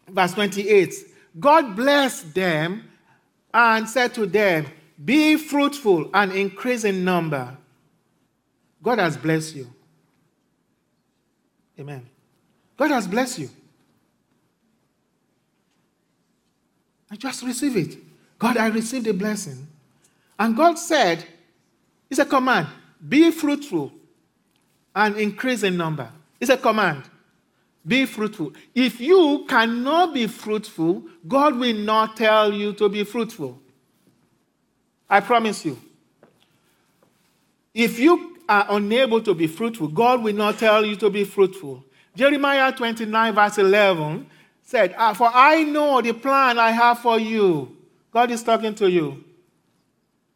verse 0.09 0.35
28 0.35 0.95
God 1.39 1.77
blessed 1.77 2.35
them 2.35 2.89
and 3.53 3.89
said 3.89 4.15
to 4.15 4.27
them, 4.27 4.67
Be 5.05 5.37
fruitful 5.37 6.11
and 6.15 6.33
increase 6.33 6.85
in 6.85 7.05
number. 7.05 7.57
God 8.83 8.99
has 8.99 9.17
blessed 9.17 9.57
you. 9.57 9.67
Amen. 11.79 12.09
God 12.77 12.91
has 12.91 13.07
blessed 13.07 13.39
you. 13.39 13.51
I 17.11 17.17
just 17.17 17.43
receive 17.43 17.77
it. 17.77 17.99
God, 18.39 18.57
I 18.57 18.69
received 18.69 19.07
a 19.07 19.15
blessing. 19.15 19.67
And 20.39 20.57
God 20.57 20.79
said, 20.79 21.25
it's 22.11 22.21
a 22.21 22.25
command 22.27 22.69
be 23.07 23.31
fruitful 23.31 23.93
and 24.95 25.17
increase 25.17 25.63
in 25.63 25.77
number. 25.77 26.11
It's 26.41 26.51
a 26.51 26.57
command. 26.57 27.03
Be 27.87 28.07
fruitful. 28.07 28.53
If 28.75 29.01
you 29.01 29.45
cannot 29.49 30.15
be 30.15 30.27
fruitful, 30.27 31.05
God 31.27 31.57
will 31.57 31.77
not 31.77 32.17
tell 32.17 32.53
you 32.53 32.73
to 32.75 32.89
be 32.89 33.05
fruitful. 33.05 33.61
I 35.09 35.21
promise 35.21 35.65
you. 35.65 35.79
If 37.75 37.99
you 37.99 38.39
are 38.49 38.67
unable 38.71 39.21
to 39.21 39.35
be 39.35 39.47
fruitful, 39.47 39.89
God 39.89 40.23
will 40.23 40.35
not 40.35 40.59
tell 40.59 40.85
you 40.85 40.97
to 40.97 41.11
be 41.11 41.25
fruitful. 41.25 41.85
Jeremiah 42.17 42.73
29, 42.73 43.35
verse 43.35 43.59
11 43.59 44.27
said, 44.63 44.95
ah, 44.99 45.13
For 45.13 45.31
I 45.33 45.63
know 45.63 46.01
the 46.01 46.13
plan 46.13 46.59
I 46.59 46.71
have 46.71 47.01
for 47.01 47.21
you. 47.21 47.77
God 48.11 48.31
is 48.31 48.43
talking 48.43 48.75
to 48.77 48.91
you. 48.91 49.23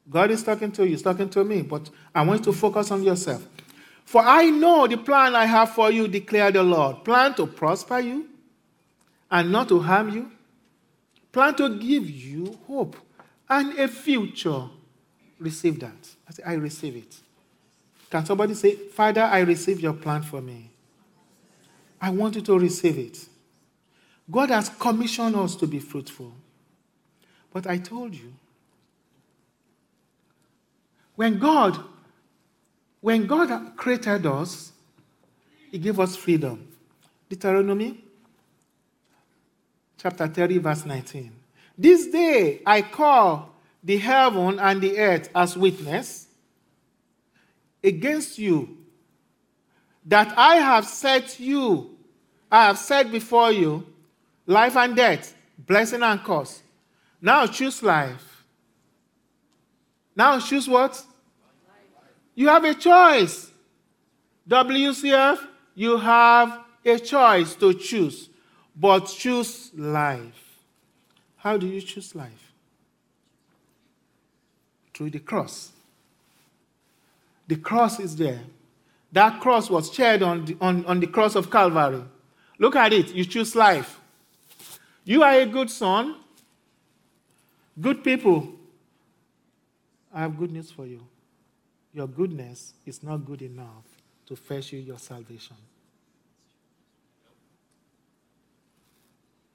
God 0.09 0.31
is 0.31 0.43
talking 0.43 0.73
to 0.73 0.85
you, 0.85 0.91
He's 0.91 1.03
talking 1.03 1.29
to 1.31 1.45
me, 1.45 1.63
but 1.63 1.89
I 2.15 2.23
want 2.23 2.41
you 2.41 2.53
to 2.53 2.59
focus 2.59 2.91
on 2.91 3.03
yourself. 3.03 3.47
For 4.05 4.23
I 4.23 4.51
know 4.51 4.87
the 4.87 4.97
plan 4.97 5.37
I 5.37 5.45
have 5.45 5.71
for 5.71 5.91
you, 5.91 6.09
declared 6.09 6.55
the 6.55 6.63
Lord. 6.63 7.05
Plan 7.05 7.35
to 7.35 7.47
prosper 7.47 8.01
you 8.01 8.27
and 9.31 9.53
not 9.53 9.69
to 9.69 9.79
harm 9.81 10.11
you. 10.11 10.31
Plan 11.31 11.55
to 11.57 11.79
give 11.79 12.11
you 12.11 12.59
hope 12.67 12.97
and 13.49 13.79
a 13.79 13.87
future. 13.87 14.65
Receive 15.39 15.79
that. 15.81 16.09
I 16.29 16.33
say, 16.33 16.43
I 16.45 16.55
receive 16.55 16.97
it. 16.97 17.17
Can 18.11 18.27
somebody 18.27 18.55
say, 18.55 18.75
Father, 18.75 19.23
I 19.23 19.41
receive 19.41 19.81
your 19.81 19.93
plan 19.93 20.23
for 20.23 20.41
me? 20.41 20.71
I 22.01 22.11
want 22.11 22.35
you 22.35 22.43
to 22.43 22.59
receive 22.59 22.99
it. 22.99 23.27
God 24.29 24.51
has 24.51 24.69
commissioned 24.69 25.37
us 25.37 25.55
to 25.57 25.67
be 25.67 25.79
fruitful. 25.79 26.33
But 27.53 27.67
I 27.67 27.79
told 27.79 28.15
you, 28.15 28.33
when 31.21 31.39
God, 31.39 31.79
when 33.03 33.27
God 33.27 33.77
created 33.77 34.25
us, 34.25 34.73
He 35.71 35.77
gave 35.77 36.01
us 36.01 36.17
freedom. 36.17 36.67
Deuteronomy 37.29 38.03
chapter 39.99 40.27
30, 40.27 40.57
verse 40.57 40.87
19. 40.87 41.31
This 41.77 42.07
day 42.07 42.63
I 42.65 42.81
call 42.81 43.55
the 43.85 43.99
heaven 43.99 44.59
and 44.59 44.81
the 44.81 44.99
earth 44.99 45.29
as 45.35 45.59
witness 45.59 46.27
against 47.85 48.39
you 48.39 48.79
that 50.07 50.33
I 50.39 50.55
have 50.55 50.87
set 50.87 51.39
you, 51.39 51.99
I 52.51 52.65
have 52.65 52.79
set 52.79 53.13
before 53.13 53.53
you 53.53 53.87
life 54.47 54.75
and 54.75 54.97
death, 54.97 55.35
blessing 55.59 56.03
and 56.03 56.25
curse. 56.25 56.63
Now 57.21 57.47
choose 57.47 57.83
life. 57.83 58.47
Now 60.17 60.41
choose 60.41 60.67
what? 60.67 61.05
You 62.41 62.49
have 62.49 62.65
a 62.65 62.73
choice. 62.73 63.51
WCF, 64.49 65.47
you 65.75 65.99
have 65.99 66.61
a 66.83 66.99
choice 66.99 67.55
to 67.57 67.75
choose, 67.75 68.31
but 68.75 69.01
choose 69.09 69.71
life. 69.75 70.57
How 71.37 71.59
do 71.59 71.67
you 71.67 71.83
choose 71.83 72.15
life? 72.15 72.53
Through 74.95 75.11
the 75.11 75.19
cross. 75.19 75.73
The 77.47 77.57
cross 77.57 78.01
is 78.01 78.17
there. 78.17 78.41
That 79.13 79.43
cross 79.43 79.69
was 79.69 79.93
shared 79.93 80.23
on 80.23 80.47
the, 80.47 80.57
on, 80.63 80.87
on 80.87 80.99
the 80.99 81.09
cross 81.09 81.35
of 81.35 81.51
Calvary. 81.51 82.03
Look 82.59 82.75
at 82.75 82.95
it. 82.95 83.15
You 83.15 83.27
choose 83.27 83.55
life. 83.55 84.01
You 85.05 85.23
are 85.25 85.35
a 85.35 85.45
good 85.45 85.69
son, 85.69 86.17
good 87.79 88.03
people. 88.03 88.51
I 90.15 90.21
have 90.21 90.39
good 90.39 90.53
news 90.53 90.71
for 90.71 90.87
you. 90.87 91.03
Your 91.93 92.07
goodness 92.07 92.75
is 92.87 93.03
not 93.03 93.25
good 93.25 93.43
enough 93.43 93.85
to 94.27 94.37
fetch 94.37 94.73
you 94.73 94.79
your 94.79 94.99
salvation. 94.99 95.57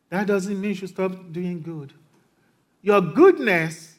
That 0.09 0.27
doesn't 0.27 0.59
mean 0.59 0.75
you 0.75 0.87
stop 0.87 1.11
doing 1.31 1.61
good. 1.61 1.93
Your 2.81 3.01
goodness, 3.01 3.95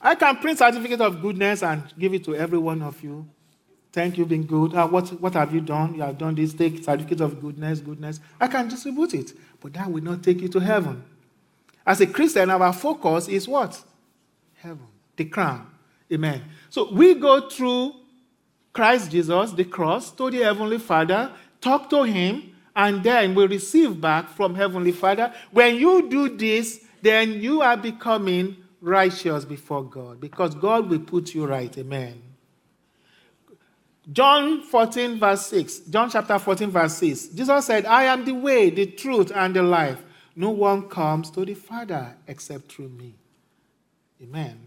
I 0.00 0.14
can 0.14 0.36
print 0.36 0.58
certificate 0.58 1.00
of 1.00 1.20
goodness 1.20 1.62
and 1.62 1.82
give 1.98 2.14
it 2.14 2.24
to 2.24 2.34
every 2.34 2.58
one 2.58 2.82
of 2.82 3.02
you. 3.02 3.26
Thank 3.92 4.16
you, 4.16 4.26
been 4.26 4.44
good. 4.44 4.74
Uh, 4.74 4.86
what, 4.86 5.08
what 5.20 5.34
have 5.34 5.52
you 5.52 5.60
done? 5.60 5.94
You 5.94 6.02
have 6.02 6.18
done 6.18 6.34
this. 6.34 6.54
Take 6.54 6.84
certificate 6.84 7.20
of 7.20 7.40
goodness, 7.40 7.80
goodness. 7.80 8.20
I 8.40 8.46
can 8.46 8.68
distribute 8.68 9.14
it, 9.14 9.32
but 9.60 9.72
that 9.72 9.90
will 9.90 10.02
not 10.02 10.22
take 10.22 10.40
you 10.40 10.48
to 10.48 10.60
heaven. 10.60 11.02
As 11.86 12.00
a 12.00 12.06
Christian, 12.06 12.50
our 12.50 12.72
focus 12.72 13.28
is 13.28 13.48
what? 13.48 13.82
Heaven, 14.56 14.86
the 15.16 15.24
crown. 15.24 15.66
Amen. 16.12 16.42
So 16.70 16.90
we 16.92 17.14
go 17.14 17.48
through 17.48 17.94
Christ 18.72 19.10
Jesus, 19.10 19.52
the 19.52 19.64
cross, 19.64 20.10
to 20.12 20.30
the 20.30 20.38
Heavenly 20.38 20.78
Father, 20.78 21.32
talk 21.60 21.90
to 21.90 22.04
Him, 22.04 22.54
and 22.74 23.02
then 23.02 23.34
we 23.34 23.46
receive 23.46 24.00
back 24.00 24.28
from 24.28 24.54
Heavenly 24.54 24.92
Father. 24.92 25.32
When 25.50 25.76
you 25.76 26.08
do 26.08 26.36
this, 26.36 26.84
then 27.02 27.40
you 27.40 27.60
are 27.60 27.76
becoming 27.76 28.56
righteous 28.80 29.44
before 29.44 29.82
God 29.82 30.20
because 30.20 30.54
God 30.54 30.88
will 30.88 31.00
put 31.00 31.34
you 31.34 31.46
right. 31.46 31.76
Amen. 31.76 32.22
John 34.10 34.62
14, 34.62 35.18
verse 35.18 35.46
6. 35.46 35.78
John 35.80 36.08
chapter 36.08 36.38
14, 36.38 36.70
verse 36.70 36.94
6. 36.94 37.26
Jesus 37.28 37.66
said, 37.66 37.84
I 37.84 38.04
am 38.04 38.24
the 38.24 38.32
way, 38.32 38.70
the 38.70 38.86
truth, 38.86 39.30
and 39.34 39.54
the 39.54 39.62
life. 39.62 40.02
No 40.34 40.50
one 40.50 40.88
comes 40.88 41.30
to 41.32 41.44
the 41.44 41.54
Father 41.54 42.16
except 42.26 42.72
through 42.72 42.88
me. 42.88 43.14
Amen. 44.22 44.58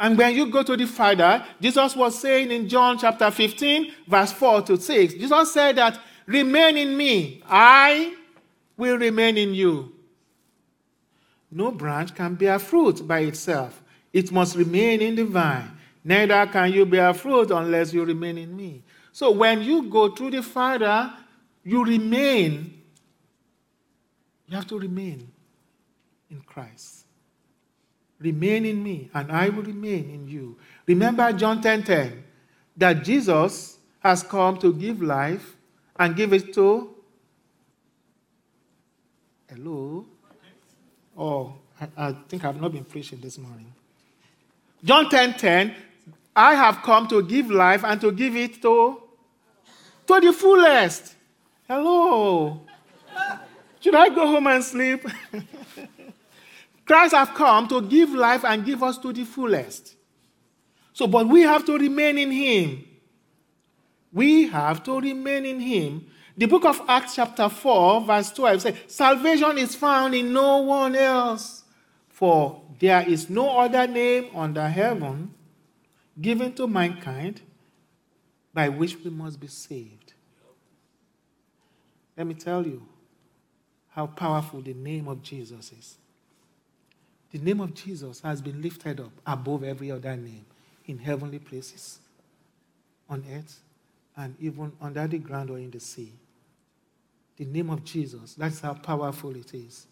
And 0.00 0.16
when 0.16 0.34
you 0.34 0.46
go 0.46 0.62
to 0.62 0.76
the 0.76 0.86
Father, 0.86 1.44
Jesus 1.60 1.96
was 1.96 2.18
saying 2.18 2.50
in 2.50 2.68
John 2.68 2.98
chapter 2.98 3.30
15, 3.30 3.92
verse 4.06 4.32
4 4.32 4.62
to 4.62 4.80
6, 4.80 5.14
Jesus 5.14 5.52
said 5.52 5.76
that, 5.76 6.00
Remain 6.26 6.76
in 6.76 6.96
me, 6.96 7.42
I 7.48 8.14
will 8.76 8.98
remain 8.98 9.36
in 9.36 9.54
you. 9.54 9.92
No 11.50 11.70
branch 11.72 12.14
can 12.14 12.34
bear 12.34 12.58
fruit 12.58 13.06
by 13.08 13.20
itself, 13.20 13.82
it 14.12 14.30
must 14.30 14.56
remain 14.56 15.00
in 15.00 15.14
the 15.14 15.24
vine. 15.24 15.72
Neither 16.04 16.46
can 16.46 16.72
you 16.72 16.86
bear 16.86 17.12
fruit 17.12 17.50
unless 17.50 17.92
you 17.92 18.04
remain 18.04 18.38
in 18.38 18.56
me. 18.56 18.82
So 19.12 19.30
when 19.30 19.62
you 19.62 19.90
go 19.90 20.08
to 20.08 20.30
the 20.30 20.42
Father, 20.42 21.12
you 21.64 21.84
remain. 21.84 22.82
You 24.46 24.56
have 24.56 24.66
to 24.68 24.78
remain 24.78 25.30
in 26.30 26.40
Christ. 26.42 26.97
Remain 28.20 28.64
in 28.64 28.82
me, 28.82 29.10
and 29.14 29.30
I 29.30 29.48
will 29.48 29.62
remain 29.62 30.10
in 30.10 30.28
you. 30.28 30.56
Remember 30.86 31.32
John 31.32 31.60
10 31.62 31.84
10, 31.84 32.24
that 32.76 33.04
Jesus 33.04 33.78
has 34.00 34.22
come 34.22 34.58
to 34.58 34.72
give 34.72 35.00
life 35.00 35.56
and 35.96 36.16
give 36.16 36.32
it 36.32 36.52
to. 36.54 36.94
Hello? 39.48 40.04
Oh, 41.16 41.54
I, 41.80 42.08
I 42.08 42.12
think 42.28 42.44
I've 42.44 42.60
not 42.60 42.72
been 42.72 42.84
preaching 42.84 43.20
this 43.20 43.38
morning. 43.38 43.72
John 44.84 45.08
10 45.08 45.34
10, 45.34 45.74
I 46.34 46.54
have 46.54 46.82
come 46.82 47.08
to 47.08 47.22
give 47.22 47.50
life 47.50 47.84
and 47.84 48.00
to 48.00 48.12
give 48.12 48.36
it 48.36 48.60
to, 48.62 49.02
to 50.06 50.20
the 50.20 50.32
fullest. 50.32 51.14
Hello. 51.68 52.62
Should 53.80 53.94
I 53.94 54.08
go 54.08 54.26
home 54.26 54.46
and 54.48 54.64
sleep? 54.64 55.06
Christ 56.88 57.14
have 57.14 57.34
come 57.34 57.68
to 57.68 57.82
give 57.82 58.14
life 58.14 58.46
and 58.46 58.64
give 58.64 58.82
us 58.82 58.96
to 58.98 59.12
the 59.12 59.24
fullest. 59.24 59.94
So, 60.94 61.06
but 61.06 61.28
we 61.28 61.42
have 61.42 61.66
to 61.66 61.76
remain 61.76 62.16
in 62.16 62.30
Him. 62.30 62.82
We 64.10 64.48
have 64.48 64.82
to 64.84 64.98
remain 64.98 65.44
in 65.44 65.60
Him. 65.60 66.06
The 66.34 66.46
book 66.46 66.64
of 66.64 66.80
Acts, 66.88 67.16
chapter 67.16 67.50
4, 67.50 68.00
verse 68.00 68.32
12 68.32 68.62
says, 68.62 68.74
Salvation 68.86 69.58
is 69.58 69.74
found 69.74 70.14
in 70.14 70.32
no 70.32 70.62
one 70.62 70.96
else, 70.96 71.64
for 72.08 72.62
there 72.80 73.06
is 73.06 73.28
no 73.28 73.58
other 73.58 73.86
name 73.86 74.34
under 74.34 74.66
heaven 74.66 75.34
given 76.18 76.54
to 76.54 76.66
mankind 76.66 77.42
by 78.54 78.70
which 78.70 78.96
we 79.04 79.10
must 79.10 79.38
be 79.38 79.46
saved. 79.46 80.14
Let 82.16 82.26
me 82.26 82.32
tell 82.32 82.66
you 82.66 82.82
how 83.90 84.06
powerful 84.06 84.62
the 84.62 84.72
name 84.72 85.06
of 85.06 85.22
Jesus 85.22 85.70
is. 85.70 85.97
The 87.30 87.38
name 87.38 87.60
of 87.60 87.74
Jesus 87.74 88.20
has 88.20 88.40
been 88.40 88.62
lifted 88.62 89.00
up 89.00 89.12
above 89.26 89.62
every 89.62 89.90
other 89.90 90.16
name 90.16 90.46
in 90.86 90.98
heavenly 90.98 91.38
places, 91.38 91.98
on 93.08 93.22
earth, 93.32 93.60
and 94.16 94.34
even 94.40 94.72
under 94.80 95.06
the 95.06 95.18
ground 95.18 95.50
or 95.50 95.58
in 95.58 95.70
the 95.70 95.80
sea. 95.80 96.12
The 97.36 97.44
name 97.44 97.70
of 97.70 97.84
Jesus, 97.84 98.34
that's 98.34 98.60
how 98.60 98.74
powerful 98.74 99.36
it 99.36 99.54
is. 99.54 99.86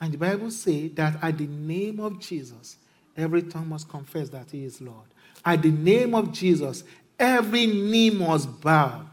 And 0.00 0.12
the 0.12 0.18
Bible 0.18 0.50
says 0.50 0.92
that 0.94 1.22
at 1.22 1.38
the 1.38 1.46
name 1.46 2.00
of 2.00 2.20
Jesus, 2.20 2.76
every 3.16 3.42
tongue 3.42 3.68
must 3.68 3.88
confess 3.88 4.28
that 4.30 4.50
he 4.50 4.64
is 4.64 4.80
Lord. 4.80 5.06
At 5.44 5.62
the 5.62 5.70
name 5.70 6.14
of 6.14 6.32
Jesus, 6.32 6.84
every 7.18 7.66
knee 7.66 8.10
must 8.10 8.60
bow. 8.60 9.06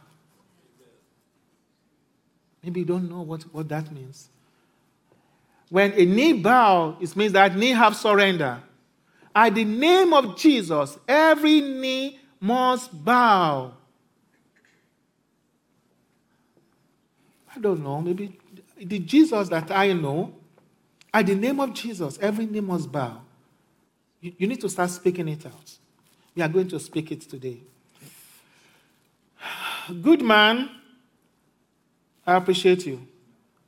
Maybe 2.63 2.82
you 2.82 2.86
don't 2.86 3.09
know 3.09 3.21
what, 3.21 3.43
what 3.53 3.67
that 3.69 3.91
means. 3.91 4.30
When 5.74 5.91
a 5.93 6.05
knee 6.05 6.34
bow, 6.34 6.97
it 7.01 7.15
means 7.15 7.34
that 7.34 7.55
knee 7.57 7.71
have 7.71 7.95
surrender. 7.95 8.61
At 9.34 9.55
the 9.55 9.65
name 9.65 10.13
of 10.13 10.38
Jesus, 10.38 10.99
every 11.07 11.61
knee 11.61 12.19
must 12.39 13.03
bow. 13.03 13.74
I 17.55 17.59
don't 17.59 17.82
know, 17.82 18.01
maybe 18.01 18.38
the 18.78 18.99
Jesus 18.99 19.49
that 19.49 19.71
I 19.71 19.93
know, 19.93 20.36
at 21.11 21.26
the 21.26 21.34
name 21.34 21.59
of 21.59 21.74
Jesus, 21.74 22.19
every 22.21 22.45
knee 22.45 22.59
must 22.59 22.91
bow. 22.91 23.24
You, 24.21 24.32
you 24.38 24.45
need 24.45 24.61
to 24.61 24.69
start 24.69 24.91
speaking 24.91 25.28
it 25.28 25.43
out. 25.43 25.71
We 26.36 26.43
are 26.43 26.49
going 26.49 26.67
to 26.67 26.80
speak 26.80 27.11
it 27.11 27.21
today. 27.21 27.57
Good 30.03 30.21
man, 30.21 30.69
I 32.28 32.36
appreciate 32.36 32.86
you, 32.86 33.07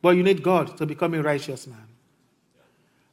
but 0.03 0.09
you 0.11 0.21
need 0.21 0.43
God 0.43 0.77
to 0.77 0.85
become 0.85 1.15
a 1.15 1.23
righteous 1.23 1.65
man. 1.65 1.94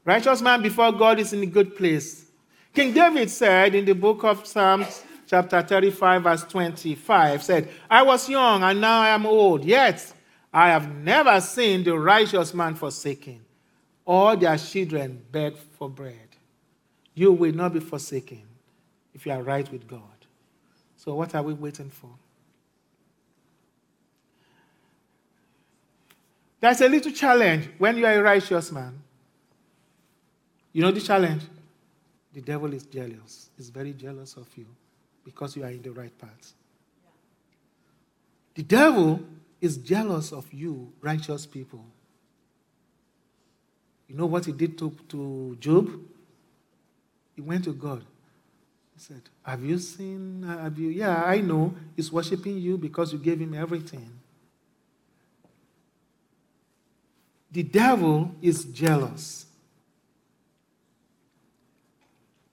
Righteous 0.05 0.43
man 0.43 0.63
before 0.63 0.93
God 0.93 1.21
is 1.21 1.33
in 1.33 1.43
a 1.43 1.47
good 1.47 1.77
place. 1.77 2.27
King 2.75 2.93
David 2.93 3.31
said 3.31 3.75
in 3.75 3.85
the 3.85 3.93
book 3.93 4.25
of 4.25 4.47
Psalms, 4.47 5.05
chapter 5.27 5.63
35, 5.63 6.23
verse 6.23 6.45
25, 6.45 7.43
said, 7.43 7.69
I 7.89 8.03
was 8.03 8.29
young 8.29 8.63
and 8.63 8.81
now 8.81 9.01
I 9.01 9.11
am 9.11 9.27
old, 9.27 9.65
yet 9.65 10.13
I 10.53 10.69
have 10.69 10.95
never 10.97 11.41
seen 11.41 11.85
the 11.85 11.97
righteous 11.99 12.53
man 12.53 12.75
forsaken, 12.75 13.45
or 14.05 14.37
their 14.37 14.59
children 14.59 15.23
beg 15.31 15.57
for 15.57 15.89
bread. 15.89 16.17
You 17.15 17.33
will 17.33 17.55
not 17.55 17.75
be 17.75 17.81
forsaken 17.81 18.43
if 19.15 19.27
you 19.27 19.33
are 19.33 19.43
right 19.43 19.71
with 19.71 19.87
God. 19.87 20.01
So, 20.97 21.15
what 21.15 21.35
are 21.35 21.43
we 21.43 21.53
waiting 21.53 21.91
for? 21.91 22.11
There's 26.61 26.81
a 26.81 26.89
little 26.89 27.13
challenge 27.13 27.69
when 27.79 27.97
you 27.97 28.07
are 28.07 28.15
a 28.15 28.23
righteous 28.23 28.71
man. 28.71 29.03
You 30.73 30.83
know 30.83 30.91
the 30.91 31.01
challenge? 31.01 31.43
The 32.33 32.41
devil 32.41 32.73
is 32.73 32.85
jealous. 32.85 33.51
He's 33.57 33.69
very 33.69 33.93
jealous 33.93 34.37
of 34.37 34.49
you 34.57 34.67
because 35.25 35.57
you 35.57 35.65
are 35.65 35.71
in 35.71 35.83
the 35.83 35.93
right 35.93 36.17
path. 36.19 36.53
The 38.55 38.63
devil 38.63 39.21
is 39.61 39.77
jealous 39.77 40.33
of 40.33 40.53
you, 40.53 40.93
righteous 41.01 41.47
people. 41.47 41.85
You 44.09 44.17
know 44.17 44.27
what 44.27 44.45
he 44.45 44.53
did 44.53 44.77
to, 44.79 44.91
to 45.09 45.57
Job? 45.61 45.91
He 47.35 47.41
went 47.41 47.65
to 47.65 47.73
God. 47.73 48.05
He 48.95 49.01
said, 49.01 49.23
Have 49.43 49.65
you 49.65 49.79
seen? 49.79 50.43
Have 50.43 50.79
you? 50.79 50.89
Yeah, 50.89 51.23
I 51.25 51.41
know. 51.41 51.75
He's 51.97 52.13
worshiping 52.13 52.59
you 52.59 52.77
because 52.77 53.13
you 53.13 53.19
gave 53.19 53.41
him 53.41 53.55
everything. 53.55 54.11
The 57.51 57.63
devil 57.63 58.35
is 58.41 58.65
jealous. 58.65 59.47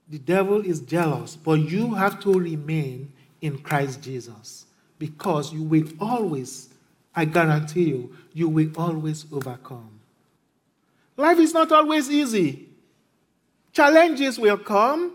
The 0.09 0.17
devil 0.17 0.61
is 0.61 0.81
jealous, 0.81 1.35
but 1.35 1.59
you 1.59 1.93
have 1.93 2.19
to 2.21 2.33
remain 2.33 3.13
in 3.41 3.59
Christ 3.59 4.01
Jesus 4.01 4.65
because 4.97 5.53
you 5.53 5.63
will 5.63 5.87
always, 5.99 6.69
I 7.15 7.25
guarantee 7.25 7.89
you, 7.89 8.15
you 8.33 8.49
will 8.49 8.71
always 8.75 9.25
overcome. 9.31 9.99
Life 11.15 11.37
is 11.39 11.53
not 11.53 11.71
always 11.71 12.09
easy. 12.09 12.69
Challenges 13.71 14.39
will 14.39 14.57
come, 14.57 15.13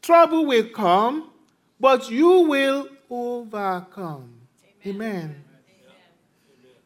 trouble 0.00 0.46
will 0.46 0.68
come, 0.70 1.30
but 1.78 2.10
you 2.10 2.40
will 2.40 2.88
overcome. 3.10 4.32
Amen. 4.86 5.16
Amen. 5.16 5.44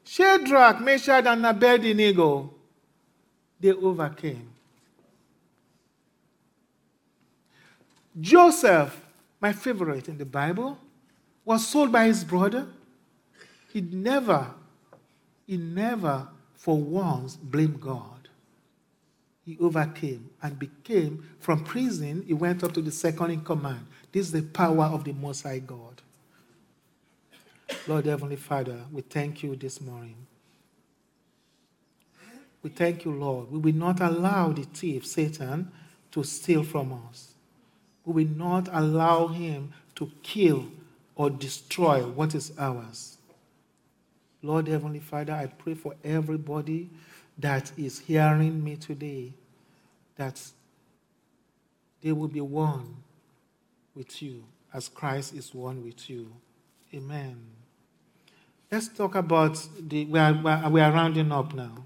Shadrach, 0.04 0.80
Meshach, 0.80 1.26
and 1.26 1.46
Abednego, 1.46 2.52
they 3.60 3.72
overcame. 3.72 4.48
Joseph, 8.20 9.00
my 9.40 9.52
favorite 9.52 10.08
in 10.08 10.18
the 10.18 10.24
Bible, 10.24 10.78
was 11.44 11.66
sold 11.66 11.92
by 11.92 12.06
his 12.06 12.24
brother. 12.24 12.66
He 13.72 13.80
never, 13.80 14.46
he 15.46 15.56
never 15.56 16.28
for 16.54 16.78
once 16.78 17.36
blamed 17.36 17.80
God. 17.80 18.28
He 19.44 19.58
overcame 19.60 20.30
and 20.42 20.58
became, 20.58 21.28
from 21.38 21.64
prison, 21.64 22.24
he 22.26 22.32
went 22.32 22.64
up 22.64 22.72
to 22.72 22.80
the 22.80 22.92
second 22.92 23.30
in 23.30 23.42
command. 23.42 23.86
This 24.12 24.26
is 24.26 24.32
the 24.32 24.42
power 24.42 24.84
of 24.84 25.04
the 25.04 25.12
Most 25.12 25.42
High 25.42 25.58
God. 25.58 26.00
Lord 27.86 28.06
Heavenly 28.06 28.36
Father, 28.36 28.80
we 28.90 29.02
thank 29.02 29.42
you 29.42 29.56
this 29.56 29.80
morning. 29.80 30.16
We 32.62 32.70
thank 32.70 33.04
you, 33.04 33.12
Lord. 33.12 33.50
We 33.50 33.58
will 33.58 33.74
not 33.74 34.00
allow 34.00 34.52
the 34.52 34.62
thief, 34.62 35.06
Satan, 35.06 35.70
to 36.12 36.24
steal 36.24 36.62
from 36.62 36.98
us. 37.10 37.33
We 38.04 38.24
will 38.24 38.36
not 38.36 38.68
allow 38.72 39.28
him 39.28 39.72
to 39.96 40.10
kill 40.22 40.66
or 41.16 41.30
destroy 41.30 42.02
what 42.02 42.34
is 42.34 42.52
ours. 42.58 43.18
Lord 44.42 44.68
Heavenly 44.68 45.00
Father, 45.00 45.32
I 45.32 45.46
pray 45.46 45.74
for 45.74 45.94
everybody 46.04 46.90
that 47.38 47.72
is 47.78 48.00
hearing 48.00 48.62
me 48.62 48.76
today 48.76 49.32
that 50.16 50.40
they 52.02 52.12
will 52.12 52.28
be 52.28 52.40
one 52.40 52.96
with 53.94 54.22
you 54.22 54.44
as 54.72 54.88
Christ 54.88 55.34
is 55.34 55.54
one 55.54 55.82
with 55.82 56.10
you. 56.10 56.30
Amen. 56.92 57.36
Let's 58.70 58.88
talk 58.88 59.14
about 59.14 59.66
the, 59.80 60.04
we 60.04 60.18
are, 60.18 60.68
we 60.68 60.80
are 60.80 60.92
rounding 60.92 61.32
up 61.32 61.54
now. 61.54 61.84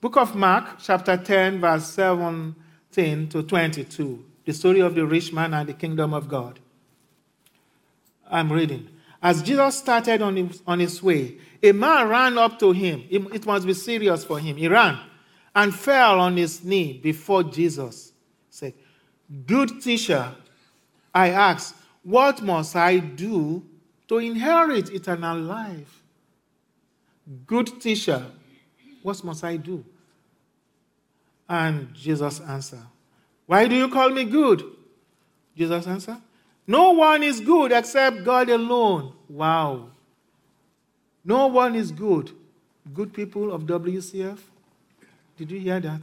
Book 0.00 0.16
of 0.16 0.34
Mark, 0.34 0.78
chapter 0.82 1.16
10, 1.16 1.60
verse 1.60 1.86
7 1.86 2.54
to 2.94 3.42
22, 3.42 4.24
the 4.44 4.52
story 4.52 4.78
of 4.78 4.94
the 4.94 5.04
rich 5.04 5.32
man 5.32 5.52
and 5.52 5.68
the 5.68 5.72
kingdom 5.72 6.14
of 6.14 6.28
God. 6.28 6.60
I'm 8.30 8.52
reading. 8.52 8.88
As 9.20 9.42
Jesus 9.42 9.78
started 9.78 10.22
on 10.22 10.36
his, 10.36 10.62
on 10.64 10.78
his 10.78 11.02
way, 11.02 11.38
a 11.62 11.72
man 11.72 12.08
ran 12.08 12.38
up 12.38 12.58
to 12.60 12.70
him. 12.70 13.04
It, 13.10 13.20
it 13.34 13.46
must 13.46 13.66
be 13.66 13.74
serious 13.74 14.24
for 14.24 14.38
him. 14.38 14.56
He 14.56 14.68
ran 14.68 14.98
and 15.56 15.74
fell 15.74 16.20
on 16.20 16.36
his 16.36 16.62
knee 16.62 16.92
before 16.92 17.42
Jesus. 17.42 18.12
Said, 18.48 18.74
Good 19.46 19.82
teacher, 19.82 20.32
I 21.12 21.30
ask, 21.30 21.74
what 22.04 22.42
must 22.42 22.76
I 22.76 22.98
do 22.98 23.64
to 24.06 24.18
inherit 24.18 24.90
eternal 24.90 25.38
life? 25.38 26.02
Good 27.46 27.80
teacher, 27.80 28.24
what 29.02 29.24
must 29.24 29.42
I 29.42 29.56
do? 29.56 29.84
And 31.54 31.94
Jesus 31.94 32.40
answered, 32.40 32.82
Why 33.46 33.68
do 33.68 33.76
you 33.76 33.88
call 33.88 34.10
me 34.10 34.24
good? 34.24 34.64
Jesus 35.56 35.86
answered, 35.86 36.16
No 36.66 36.90
one 36.90 37.22
is 37.22 37.38
good 37.38 37.70
except 37.70 38.24
God 38.24 38.48
alone. 38.48 39.12
Wow. 39.28 39.90
No 41.24 41.46
one 41.46 41.76
is 41.76 41.92
good. 41.92 42.32
Good 42.92 43.12
people 43.12 43.52
of 43.52 43.62
WCF, 43.62 44.38
did 45.38 45.52
you 45.52 45.60
hear 45.60 45.78
that? 45.78 46.02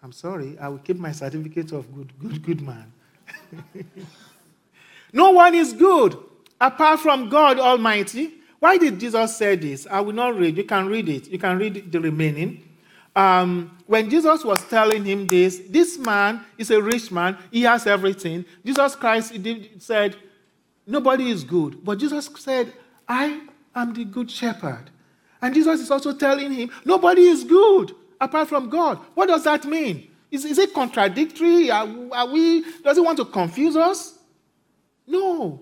I'm 0.00 0.12
sorry, 0.12 0.56
I 0.60 0.68
will 0.68 0.78
keep 0.78 0.96
my 0.96 1.10
certificate 1.10 1.72
of 1.72 1.92
good, 1.92 2.12
good, 2.20 2.42
good 2.44 2.62
man. 2.62 2.92
no 5.12 5.32
one 5.32 5.56
is 5.56 5.72
good 5.72 6.16
apart 6.60 7.00
from 7.00 7.28
God 7.28 7.58
Almighty. 7.58 8.34
Why 8.60 8.78
did 8.78 9.00
Jesus 9.00 9.36
say 9.36 9.56
this? 9.56 9.88
I 9.90 10.00
will 10.00 10.14
not 10.14 10.38
read. 10.38 10.56
You 10.56 10.64
can 10.64 10.86
read 10.86 11.08
it. 11.08 11.28
You 11.28 11.38
can 11.38 11.58
read 11.58 11.90
the 11.90 12.00
remaining 12.00 12.67
um, 13.18 13.76
when 13.86 14.08
Jesus 14.08 14.44
was 14.44 14.64
telling 14.68 15.04
him 15.04 15.26
this, 15.26 15.60
this 15.68 15.98
man 15.98 16.44
is 16.56 16.70
a 16.70 16.80
rich 16.80 17.10
man, 17.10 17.36
he 17.50 17.62
has 17.62 17.84
everything. 17.84 18.44
Jesus 18.64 18.94
Christ 18.94 19.34
said, 19.80 20.14
Nobody 20.86 21.28
is 21.28 21.42
good. 21.42 21.84
But 21.84 21.98
Jesus 21.98 22.30
said, 22.36 22.72
I 23.08 23.40
am 23.74 23.92
the 23.92 24.04
good 24.04 24.30
shepherd. 24.30 24.84
And 25.42 25.52
Jesus 25.52 25.80
is 25.80 25.90
also 25.90 26.14
telling 26.14 26.52
him, 26.52 26.70
Nobody 26.84 27.22
is 27.22 27.42
good 27.42 27.92
apart 28.20 28.48
from 28.48 28.70
God. 28.70 28.98
What 29.14 29.26
does 29.26 29.42
that 29.42 29.64
mean? 29.64 30.08
Is, 30.30 30.44
is 30.44 30.58
it 30.58 30.72
contradictory? 30.72 31.72
Are, 31.72 31.88
are 32.12 32.28
we, 32.28 32.62
does 32.84 32.98
he 32.98 33.02
want 33.02 33.18
to 33.18 33.24
confuse 33.24 33.74
us? 33.74 34.16
No. 35.08 35.60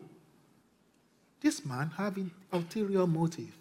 This 1.40 1.64
man 1.64 1.90
having 1.96 2.30
ulterior 2.52 3.07
motive. 3.07 3.57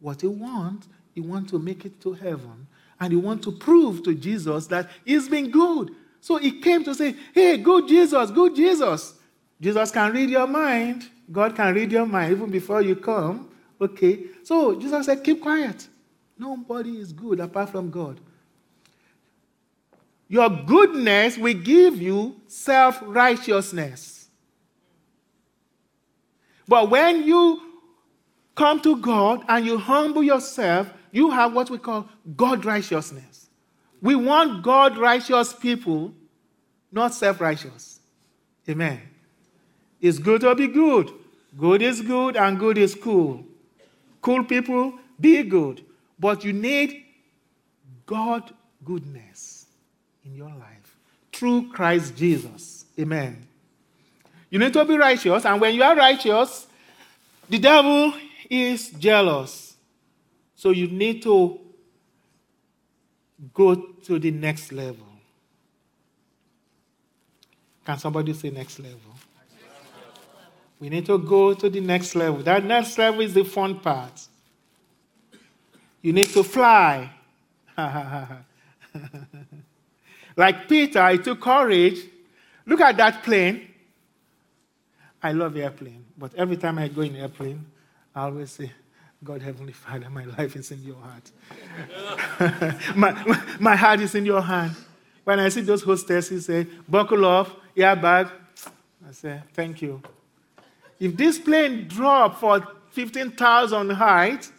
What 0.00 0.22
he 0.22 0.26
wants, 0.26 0.88
he 1.14 1.20
wants 1.20 1.52
to 1.52 1.60
make 1.60 1.84
it 1.84 2.00
to 2.00 2.14
heaven 2.14 2.66
and 3.02 3.12
he 3.12 3.16
wants 3.16 3.44
to 3.44 3.50
prove 3.50 4.04
to 4.04 4.14
Jesus 4.14 4.68
that 4.68 4.88
he's 5.04 5.28
been 5.28 5.50
good. 5.50 5.90
So 6.20 6.36
he 6.36 6.60
came 6.60 6.84
to 6.84 6.94
say, 6.94 7.16
Hey, 7.34 7.56
good 7.56 7.88
Jesus, 7.88 8.30
good 8.30 8.54
Jesus. 8.54 9.14
Jesus 9.60 9.90
can 9.90 10.12
read 10.12 10.30
your 10.30 10.46
mind. 10.46 11.08
God 11.30 11.56
can 11.56 11.74
read 11.74 11.90
your 11.90 12.06
mind 12.06 12.30
even 12.30 12.48
before 12.48 12.80
you 12.80 12.94
come. 12.94 13.50
Okay. 13.80 14.26
So 14.44 14.80
Jesus 14.80 15.06
said, 15.06 15.24
Keep 15.24 15.42
quiet. 15.42 15.88
Nobody 16.38 16.98
is 16.98 17.12
good 17.12 17.40
apart 17.40 17.70
from 17.70 17.90
God. 17.90 18.20
Your 20.28 20.48
goodness 20.48 21.36
will 21.36 21.54
give 21.54 22.00
you 22.00 22.40
self 22.46 23.00
righteousness. 23.02 24.28
But 26.68 26.88
when 26.88 27.24
you 27.24 27.60
come 28.54 28.80
to 28.82 28.96
God 28.96 29.44
and 29.48 29.66
you 29.66 29.76
humble 29.76 30.22
yourself, 30.22 30.94
you 31.12 31.30
have 31.30 31.52
what 31.52 31.70
we 31.70 31.78
call 31.78 32.08
God 32.36 32.64
righteousness. 32.64 33.48
We 34.00 34.16
want 34.16 34.64
God 34.64 34.98
righteous 34.98 35.52
people, 35.52 36.12
not 36.90 37.14
self 37.14 37.40
righteous. 37.40 38.00
Amen. 38.68 39.00
It's 40.00 40.18
good 40.18 40.40
to 40.40 40.54
be 40.54 40.66
good. 40.66 41.12
Good 41.56 41.82
is 41.82 42.00
good 42.00 42.36
and 42.36 42.58
good 42.58 42.78
is 42.78 42.94
cool. 42.94 43.44
Cool 44.20 44.44
people, 44.44 44.94
be 45.20 45.42
good. 45.42 45.84
But 46.18 46.44
you 46.44 46.52
need 46.52 47.04
God 48.06 48.52
goodness 48.84 49.66
in 50.24 50.34
your 50.34 50.48
life 50.48 50.96
through 51.32 51.70
Christ 51.72 52.16
Jesus. 52.16 52.86
Amen. 52.98 53.46
You 54.50 54.58
need 54.58 54.72
to 54.74 54.84
be 54.84 54.96
righteous, 54.96 55.46
and 55.46 55.60
when 55.60 55.74
you 55.74 55.82
are 55.82 55.96
righteous, 55.96 56.66
the 57.48 57.58
devil 57.58 58.12
is 58.50 58.90
jealous. 58.90 59.71
So 60.62 60.70
you 60.70 60.86
need 60.86 61.22
to 61.24 61.58
go 63.52 63.74
to 63.74 64.18
the 64.20 64.30
next 64.30 64.70
level. 64.70 65.08
Can 67.84 67.98
somebody 67.98 68.32
say 68.32 68.50
next 68.50 68.78
level? 68.78 69.00
We 70.78 70.88
need 70.88 71.04
to 71.06 71.18
go 71.18 71.52
to 71.52 71.68
the 71.68 71.80
next 71.80 72.14
level. 72.14 72.44
That 72.44 72.64
next 72.64 72.96
level 72.96 73.22
is 73.22 73.34
the 73.34 73.42
fun 73.42 73.80
part. 73.80 74.28
You 76.00 76.12
need 76.12 76.28
to 76.28 76.44
fly. 76.44 77.10
like 80.36 80.68
Peter, 80.68 81.08
it 81.08 81.24
took 81.24 81.40
courage. 81.40 81.98
Look 82.66 82.80
at 82.82 82.96
that 82.98 83.24
plane. 83.24 83.68
I 85.20 85.32
love 85.32 85.56
airplane, 85.56 86.04
but 86.16 86.32
every 86.36 86.56
time 86.56 86.78
I 86.78 86.86
go 86.86 87.00
in 87.00 87.16
airplane, 87.16 87.66
I 88.14 88.22
always 88.22 88.52
say, 88.52 88.70
God, 89.24 89.40
Heavenly 89.40 89.72
Father, 89.72 90.10
my 90.10 90.24
life 90.24 90.56
is 90.56 90.72
in 90.72 90.82
your 90.82 90.96
heart. 90.96 91.30
my, 92.96 93.44
my 93.60 93.76
heart 93.76 94.00
is 94.00 94.16
in 94.16 94.26
your 94.26 94.42
hand. 94.42 94.74
When 95.22 95.38
I 95.38 95.48
see 95.48 95.60
those 95.60 95.82
hostesses 95.82 96.46
say, 96.46 96.66
buckle 96.88 97.24
up, 97.24 97.48
airbag, 97.76 98.30
I 99.08 99.12
say, 99.12 99.40
thank 99.52 99.80
you. 99.80 100.02
If 100.98 101.16
this 101.16 101.38
plane 101.38 101.86
dropped 101.86 102.40
for 102.40 102.66
15,000 102.90 103.90
height, 103.90 104.50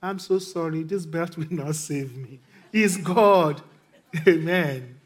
I'm 0.00 0.20
so 0.20 0.38
sorry, 0.38 0.84
this 0.84 1.04
belt 1.04 1.36
will 1.36 1.46
not 1.50 1.74
save 1.74 2.16
me. 2.16 2.38
He's 2.70 2.96
God. 2.96 3.60
Amen. 4.28 4.96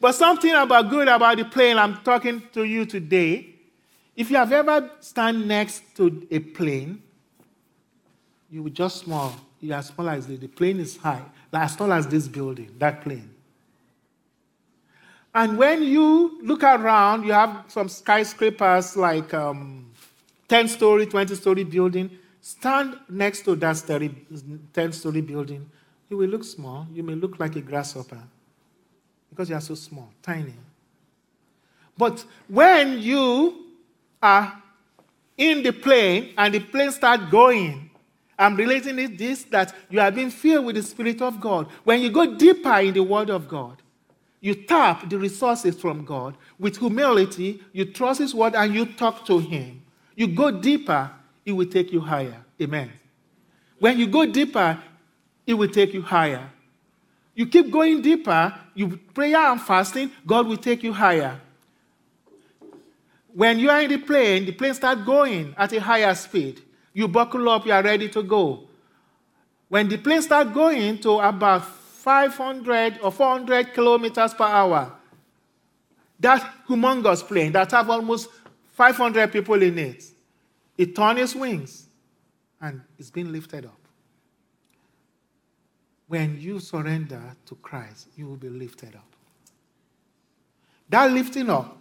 But 0.00 0.16
something 0.16 0.52
about 0.52 0.90
good 0.90 1.06
about 1.06 1.36
the 1.36 1.44
plane 1.44 1.78
I'm 1.78 1.98
talking 1.98 2.42
to 2.52 2.64
you 2.64 2.84
today. 2.84 3.54
If 4.16 4.30
you 4.30 4.36
have 4.36 4.52
ever 4.52 4.90
stand 4.98 5.46
next 5.46 5.94
to 5.96 6.26
a 6.32 6.40
plane, 6.40 7.02
you 8.50 8.62
will 8.62 8.70
just 8.70 8.98
small. 8.98 9.34
You 9.60 9.74
are 9.74 9.82
small 9.82 10.08
as 10.08 10.26
the, 10.26 10.36
the 10.36 10.48
plane 10.48 10.80
is 10.80 10.96
high, 10.96 11.22
like 11.52 11.64
as 11.64 11.76
tall 11.76 11.92
as 11.92 12.06
this 12.06 12.28
building, 12.28 12.74
that 12.78 13.02
plane. 13.02 13.34
And 15.34 15.58
when 15.58 15.82
you 15.82 16.40
look 16.42 16.62
around, 16.62 17.24
you 17.24 17.32
have 17.32 17.64
some 17.68 17.88
skyscrapers 17.88 18.96
like 18.96 19.32
um, 19.34 19.90
10 20.48 20.68
story, 20.68 21.06
20 21.06 21.34
story 21.34 21.64
building. 21.64 22.10
Stand 22.40 22.98
next 23.08 23.42
to 23.42 23.54
that 23.56 23.76
10 24.72 24.92
story 24.92 25.20
building. 25.20 25.70
You 26.08 26.16
will 26.16 26.28
look 26.28 26.44
small. 26.44 26.86
You 26.92 27.02
may 27.02 27.14
look 27.14 27.38
like 27.38 27.56
a 27.56 27.60
grasshopper 27.60 28.22
because 29.30 29.50
you 29.50 29.56
are 29.56 29.60
so 29.60 29.74
small, 29.74 30.08
tiny. 30.22 30.54
But 31.96 32.24
when 32.48 33.00
you 33.00 33.66
are 34.22 34.62
in 35.36 35.62
the 35.62 35.72
plane 35.72 36.32
and 36.38 36.54
the 36.54 36.60
plane 36.60 36.90
starts 36.90 37.30
going, 37.30 37.87
I'm 38.38 38.54
relating 38.54 38.98
it 38.98 39.18
this 39.18 39.42
that 39.44 39.74
you 39.90 39.98
have 39.98 40.14
been 40.14 40.30
filled 40.30 40.66
with 40.66 40.76
the 40.76 40.82
Spirit 40.82 41.20
of 41.20 41.40
God. 41.40 41.66
When 41.84 42.00
you 42.00 42.10
go 42.10 42.36
deeper 42.36 42.78
in 42.78 42.94
the 42.94 43.02
Word 43.02 43.30
of 43.30 43.48
God, 43.48 43.82
you 44.40 44.54
tap 44.54 45.10
the 45.10 45.18
resources 45.18 45.80
from 45.80 46.04
God 46.04 46.36
with 46.58 46.78
humility, 46.78 47.60
you 47.72 47.84
trust 47.86 48.20
His 48.20 48.34
Word, 48.34 48.54
and 48.54 48.72
you 48.72 48.86
talk 48.86 49.26
to 49.26 49.38
Him. 49.40 49.82
You 50.14 50.28
go 50.28 50.52
deeper, 50.52 51.10
it 51.44 51.52
will 51.52 51.66
take 51.66 51.92
you 51.92 52.00
higher. 52.00 52.44
Amen. 52.62 52.92
When 53.80 53.98
you 53.98 54.06
go 54.06 54.26
deeper, 54.26 54.78
it 55.46 55.54
will 55.54 55.68
take 55.68 55.92
you 55.92 56.02
higher. 56.02 56.48
You 57.34 57.46
keep 57.46 57.70
going 57.70 58.02
deeper, 58.02 58.54
you 58.74 58.96
prayer 59.14 59.36
and 59.36 59.60
fasting, 59.60 60.12
God 60.26 60.46
will 60.46 60.56
take 60.56 60.82
you 60.82 60.92
higher. 60.92 61.40
When 63.32 63.58
you 63.58 63.70
are 63.70 63.80
in 63.80 63.90
the 63.90 63.98
plane, 63.98 64.44
the 64.46 64.52
plane 64.52 64.74
starts 64.74 65.02
going 65.02 65.54
at 65.56 65.72
a 65.72 65.80
higher 65.80 66.14
speed. 66.14 66.62
You 66.98 67.06
buckle 67.06 67.48
up, 67.48 67.64
you 67.64 67.70
are 67.70 67.80
ready 67.80 68.08
to 68.08 68.24
go. 68.24 68.64
When 69.68 69.88
the 69.88 69.98
plane 69.98 70.20
starts 70.20 70.50
going 70.50 70.98
to 71.02 71.20
about 71.20 71.64
500 71.64 72.98
or 73.00 73.12
400 73.12 73.72
kilometers 73.72 74.34
per 74.34 74.42
hour, 74.42 74.92
that 76.18 76.64
humongous 76.68 77.22
plane 77.22 77.52
that 77.52 77.70
have 77.70 77.88
almost 77.88 78.28
500 78.72 79.30
people 79.30 79.62
in 79.62 79.78
it. 79.78 80.06
It 80.76 80.96
turned 80.96 81.20
its 81.20 81.36
wings 81.36 81.86
and 82.60 82.80
it's 82.98 83.10
being 83.10 83.30
lifted 83.30 83.66
up. 83.66 83.78
When 86.08 86.40
you 86.40 86.58
surrender 86.58 87.22
to 87.46 87.54
Christ, 87.62 88.08
you 88.16 88.26
will 88.26 88.36
be 88.36 88.48
lifted 88.48 88.96
up. 88.96 89.06
That 90.88 91.12
lifting 91.12 91.48
up, 91.48 91.78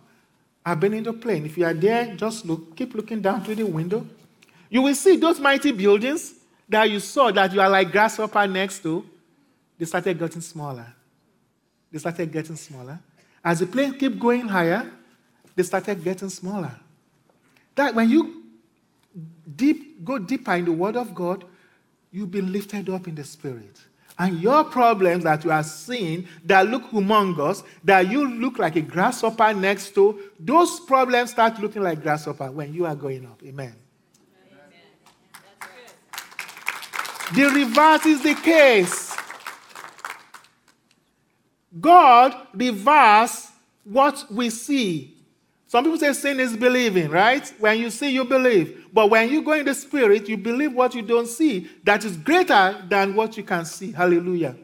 I've 0.63 0.79
been 0.79 0.93
in 0.93 1.05
the 1.05 1.13
plane. 1.13 1.47
If 1.47 1.57
you 1.57 1.65
are 1.65 1.73
there, 1.73 2.15
just 2.15 2.45
look, 2.45 2.75
keep 2.75 2.93
looking 2.93 3.23
down 3.23 3.43
through 3.43 3.55
the 3.55 3.65
window. 3.65 4.05
You 4.69 4.81
will 4.81 4.95
see 4.95 5.17
those 5.17 5.39
mighty 5.39 5.71
buildings 5.71 6.35
that 6.69 6.89
you 6.89 6.99
saw 6.99 7.31
that 7.31 7.53
you 7.53 7.61
are 7.61 7.69
like 7.69 7.91
grasshopper 7.91 8.47
next 8.47 8.83
to. 8.83 9.05
They 9.77 9.85
started 9.85 10.19
getting 10.19 10.41
smaller. 10.41 10.87
They 11.91 11.99
started 11.99 12.31
getting 12.31 12.55
smaller. 12.55 12.99
As 13.43 13.59
the 13.59 13.67
plane 13.67 13.93
kept 13.93 14.19
going 14.19 14.47
higher, 14.47 14.91
they 15.55 15.63
started 15.63 16.03
getting 16.03 16.29
smaller. 16.29 16.71
That 17.75 17.95
when 17.95 18.09
you 18.09 18.43
deep, 19.55 20.03
go 20.03 20.17
deeper 20.17 20.53
in 20.55 20.65
the 20.65 20.71
Word 20.71 20.97
of 20.97 21.15
God, 21.15 21.45
you've 22.11 22.31
been 22.31 22.51
lifted 22.51 22.89
up 22.89 23.07
in 23.07 23.15
the 23.15 23.23
Spirit. 23.23 23.79
And 24.19 24.39
your 24.39 24.63
problems 24.63 25.23
that 25.25 25.45
you 25.45 25.51
are 25.51 25.63
seeing 25.63 26.27
that 26.45 26.67
look 26.67 26.89
humongous, 26.89 27.63
that 27.83 28.09
you 28.09 28.27
look 28.27 28.57
like 28.57 28.75
a 28.75 28.81
grasshopper 28.81 29.53
next 29.53 29.93
to, 29.93 30.19
those 30.39 30.79
problems 30.79 31.31
start 31.31 31.59
looking 31.59 31.83
like 31.83 32.01
grasshopper 32.01 32.51
when 32.51 32.73
you 32.73 32.87
are 32.87 32.95
going 32.95 33.25
up. 33.27 33.41
Amen. 33.45 33.75
The 37.33 37.49
reverse 37.53 38.05
is 38.05 38.23
the 38.23 38.35
case. 38.35 39.15
God 41.79 42.35
reverse 42.53 43.51
what 43.83 44.25
we 44.31 44.49
see 44.49 45.17
some 45.67 45.83
people 45.83 45.99
say 45.99 46.13
sin 46.13 46.39
is 46.39 46.55
believing, 46.55 47.09
right? 47.09 47.45
When 47.59 47.77
you 47.77 47.89
see, 47.89 48.09
you 48.09 48.23
believe. 48.23 48.85
But 48.93 49.09
when 49.09 49.29
you 49.29 49.41
go 49.41 49.51
in 49.51 49.65
the 49.65 49.75
spirit, 49.75 50.29
you 50.29 50.37
believe 50.37 50.73
what 50.73 50.95
you 50.95 51.01
don't 51.01 51.27
see 51.27 51.69
that 51.83 52.05
is 52.05 52.15
greater 52.15 52.83
than 52.87 53.15
what 53.15 53.35
you 53.35 53.43
can 53.43 53.65
see. 53.65 53.91
Hallelujah. 53.91 54.55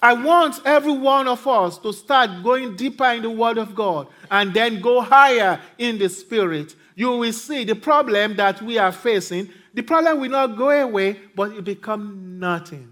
I 0.00 0.14
want 0.14 0.60
every 0.64 0.92
one 0.92 1.26
of 1.26 1.46
us 1.46 1.78
to 1.78 1.92
start 1.92 2.42
going 2.44 2.76
deeper 2.76 3.04
in 3.06 3.22
the 3.22 3.30
Word 3.30 3.58
of 3.58 3.74
God 3.74 4.06
and 4.30 4.54
then 4.54 4.80
go 4.80 5.00
higher 5.00 5.60
in 5.76 5.98
the 5.98 6.08
Spirit. 6.08 6.74
You 6.94 7.10
will 7.16 7.32
see 7.32 7.64
the 7.64 7.74
problem 7.74 8.36
that 8.36 8.62
we 8.62 8.78
are 8.78 8.92
facing. 8.92 9.50
The 9.72 9.82
problem 9.82 10.20
will 10.20 10.30
not 10.30 10.56
go 10.56 10.70
away, 10.70 11.20
but 11.34 11.52
it 11.52 11.64
become 11.64 12.38
nothing 12.38 12.90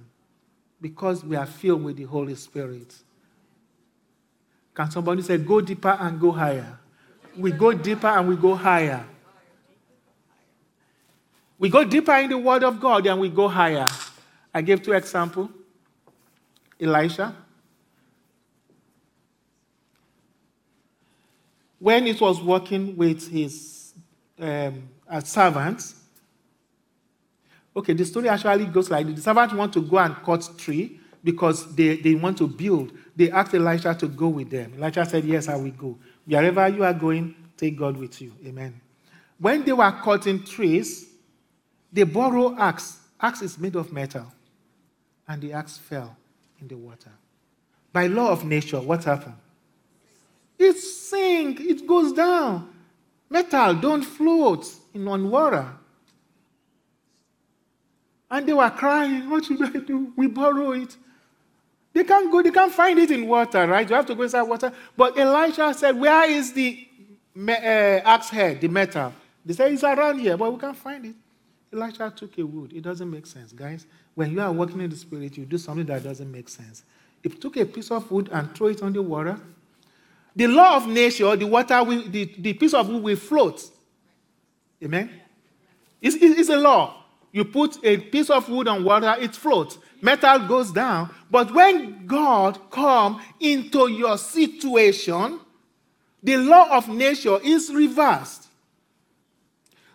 because 0.81 1.24
we 1.24 1.37
are 1.37 1.47
filled 1.47 1.83
with 1.83 1.97
the 1.97 2.05
Holy 2.05 2.35
Spirit. 2.35 2.95
Can 4.74 4.91
somebody 4.91 5.22
say, 5.22 5.39
go 5.39 5.61
deeper 5.61 5.97
and 5.99 6.20
go 6.20 6.31
higher? 6.31 6.79
We 7.37 7.51
go 7.51 7.72
deeper 7.72 8.07
and 8.07 8.29
we 8.29 8.37
go 8.37 8.55
higher. 8.55 9.05
We 11.59 11.68
go 11.68 11.83
deeper 11.83 12.14
in 12.14 12.31
the 12.31 12.39
Word 12.39 12.62
of 12.62 12.79
God 12.79 13.07
and 13.07 13.20
we 13.20 13.29
go 13.29 13.49
higher. 13.49 13.89
I 14.55 14.62
gave 14.62 14.83
two 14.83 14.93
examples 14.93 15.51
Elisha. 16.81 17.35
When 21.81 22.07
he 22.07 22.12
was 22.12 22.43
working 22.43 22.97
with 22.97 23.29
his 23.31 23.95
um, 24.39 24.89
servants, 25.24 25.95
okay, 27.79 27.93
the 27.95 28.05
story 28.05 28.29
actually 28.29 28.66
goes 28.66 28.91
like 28.91 29.07
this. 29.07 29.16
The 29.16 29.22
servants 29.22 29.55
want 29.55 29.72
to 29.74 29.81
go 29.81 29.99
and 29.99 30.14
cut 30.16 30.49
tree 30.59 31.01
because 31.24 31.74
they, 31.74 31.97
they 31.97 32.14
want 32.14 32.39
to 32.39 32.47
build 32.47 32.93
they 33.18 33.33
asked 33.33 33.53
Elisha 33.53 33.97
to 33.97 34.07
go 34.07 34.29
with 34.29 34.49
them. 34.49 34.74
Elisha 34.79 35.05
said, 35.05 35.24
Yes, 35.24 35.49
I 35.49 35.57
will 35.57 35.72
go. 35.72 35.99
Wherever 36.24 36.68
you 36.68 36.85
are 36.85 36.95
going, 36.95 37.35
take 37.57 37.76
God 37.76 37.97
with 37.97 38.22
you. 38.22 38.33
Amen. 38.47 38.81
When 39.41 39.64
they 39.64 39.72
were 39.72 39.91
cutting 39.91 40.45
trees, 40.45 41.09
they 41.93 42.05
borrowed 42.05 42.57
axe. 42.61 43.01
Axe 43.20 43.43
is 43.43 43.59
made 43.59 43.74
of 43.74 43.93
metal. 43.93 44.24
And 45.26 45.43
the 45.43 45.53
axe 45.53 45.79
fell 45.79 46.16
in 46.61 46.68
the 46.68 46.76
water. 46.76 47.11
By 47.93 48.07
law 48.07 48.31
of 48.31 48.45
nature, 48.45 48.81
what 48.81 49.03
happened? 49.03 49.35
It 50.57 50.76
sinks, 50.76 51.61
it 51.61 51.89
goes 51.89 52.12
down. 52.12 52.72
Metal 53.29 53.74
don't 53.74 54.03
float 54.03 54.72
in 54.95 55.09
on 55.09 55.29
water. 55.29 55.66
And 58.31 58.47
they 58.47 58.53
were 58.53 58.70
crying, 58.70 59.29
What 59.31 59.45
should 59.45 59.62
I 59.62 59.81
do? 59.81 60.12
We 60.16 60.26
borrow 60.26 60.72
it. 60.72 60.97
They 61.93 62.05
can't 62.05 62.31
go, 62.31 62.43
they 62.43 62.51
can't 62.51 62.72
find 62.72 62.99
it 62.99 63.11
in 63.11 63.26
water, 63.26 63.66
right? 63.66 63.89
You 63.89 63.97
have 63.97 64.07
to 64.07 64.14
go 64.14 64.22
inside 64.22 64.43
water. 64.43 64.72
But 64.97 65.18
Elisha 65.18 65.72
said, 65.74 65.99
Where 65.99 66.29
is 66.31 66.53
the 66.53 66.89
uh, 67.47 68.01
axe 68.05 68.31
head, 68.31 68.61
the 68.61 68.68
metal. 68.68 69.12
They 69.45 69.55
say 69.55 69.72
it's 69.72 69.85
around 69.85 70.18
here, 70.18 70.37
but 70.37 70.53
we 70.53 70.59
can't 70.59 70.76
find 70.76 71.07
it. 71.07 71.14
Elijah 71.72 72.12
took 72.14 72.37
a 72.39 72.45
wood. 72.45 72.72
It 72.72 72.83
doesn't 72.83 73.11
make 73.11 73.26
sense, 73.26 73.53
guys. 73.53 73.87
When 74.14 74.33
you 74.33 74.41
are 74.41 74.51
working 74.51 74.81
in 74.81 74.91
the 74.91 74.97
spirit, 74.97 75.37
you 75.37 75.45
do 75.45 75.59
something 75.59 75.87
that 75.87 76.03
doesn't 76.03 76.31
make 76.31 76.49
sense. 76.49 76.83
He 77.22 77.29
took 77.29 77.57
a 77.57 77.64
piece 77.64 77.91
of 77.91 78.11
wood 78.11 78.29
and 78.33 78.55
throw 78.55 78.68
it 78.68 78.83
on 78.83 78.93
the 78.93 79.03
water. 79.03 79.39
The 80.35 80.47
law 80.47 80.76
of 80.76 80.87
nature, 80.87 81.35
the 81.37 81.47
water, 81.47 81.83
will, 81.83 82.09
the, 82.09 82.24
the 82.39 82.55
piece 82.55 82.74
of 82.74 82.89
wood 82.89 83.03
will 83.03 83.16
float. 83.16 83.62
Amen? 84.83 85.11
It's, 86.01 86.16
it's 86.16 86.49
a 86.49 86.57
law. 86.57 87.05
You 87.33 87.45
put 87.45 87.79
a 87.85 87.99
piece 87.99 88.31
of 88.31 88.49
wood 88.49 88.68
on 88.68 88.85
water, 88.85 89.14
it 89.18 89.35
floats. 89.35 89.79
Metal 90.01 90.47
goes 90.47 90.72
down. 90.72 91.11
But 91.31 91.53
when 91.53 92.07
God 92.07 92.70
comes 92.70 93.22
into 93.41 93.89
your 93.89 94.16
situation, 94.16 95.41
the 96.22 96.37
law 96.37 96.76
of 96.76 96.89
nature 96.89 97.39
is 97.43 97.72
reversed. 97.72 98.49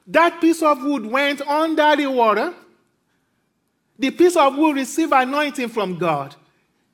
That 0.08 0.40
piece 0.42 0.62
of 0.62 0.84
wood 0.84 1.06
went 1.06 1.42
under 1.42 1.96
the 1.96 2.08
water. 2.08 2.54
The 3.98 4.12
piece 4.12 4.36
of 4.36 4.56
wood 4.58 4.76
received 4.76 5.14
anointing 5.14 5.70
from 5.70 5.98
God. 5.98 6.36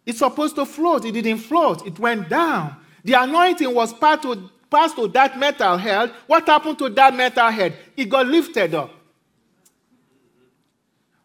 It's 0.06 0.20
supposed 0.20 0.56
to 0.56 0.66
float. 0.66 1.06
It 1.06 1.12
didn't 1.14 1.40
float, 1.40 1.86
it 1.86 1.98
went 2.00 2.30
down. 2.30 2.76
The 3.04 3.14
anointing 3.14 3.74
was 3.74 3.94
passed 3.94 4.24
to, 4.24 4.50
passed 4.70 4.96
to 4.98 5.08
that 5.10 5.40
metal 5.40 5.78
head. 5.78 6.12
What 6.28 6.48
happened 6.48 6.78
to 6.80 6.90
that 6.90 7.16
metal 7.16 7.50
head? 7.50 7.76
It 7.96 8.06
got 8.06 8.28
lifted 8.28 8.76
up. 8.76 8.92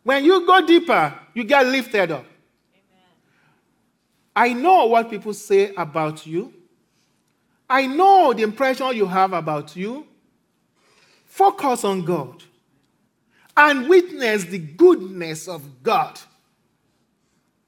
When 0.05 0.25
you 0.25 0.47
go 0.47 0.65
deeper, 0.65 1.13
you 1.35 1.45
get 1.45 1.67
lifted 1.67 2.13
up. 2.13 2.25
Amen. 2.25 3.03
I 4.37 4.53
know 4.53 4.87
what 4.87 5.11
people 5.11 5.35
say 5.35 5.75
about 5.75 6.27
you. 6.27 6.53
I 7.69 7.87
know 7.87 8.33
the 8.33 8.43
impression 8.43 8.95
you 8.95 9.07
have 9.07 9.33
about 9.33 9.75
you. 9.75 10.07
Focus 11.25 11.85
on 11.85 12.05
God 12.05 12.45
and 13.57 13.89
witness 13.89 14.45
the 14.45 14.59
goodness 14.59 15.49
of 15.49 15.83
God. 15.83 16.21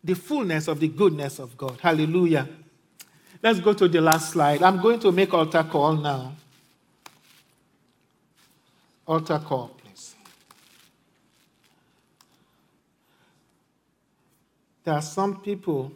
The 0.05 0.15
fullness 0.15 0.69
of 0.69 0.79
the 0.79 0.89
goodness 0.89 1.39
of 1.39 1.57
God. 1.57 1.81
Hallelujah. 1.81 2.49
Let's 3.43 3.61
go 3.61 3.73
to 3.73 3.89
the 3.89 4.01
last 4.01 4.31
slide. 4.31 4.63
I'm 4.63 4.81
going 4.81 5.01
to 5.01 5.11
make 5.11 5.33
altar 5.35 5.65
call 5.65 5.95
now. 5.95 6.35
Altar 9.07 9.39
call, 9.39 9.69
please. 9.69 10.15
There 14.87 14.95
are 14.95 15.03
some 15.03 15.41
people 15.41 15.91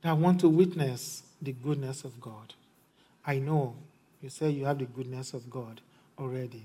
that 0.00 0.16
want 0.16 0.40
to 0.40 0.48
witness 0.48 1.22
the 1.42 1.52
goodness 1.52 2.02
of 2.02 2.18
God. 2.18 2.54
I 3.26 3.38
know 3.38 3.74
you 4.22 4.30
say 4.30 4.48
you 4.48 4.64
have 4.64 4.78
the 4.78 4.86
goodness 4.86 5.34
of 5.34 5.50
God 5.50 5.82
already. 6.18 6.64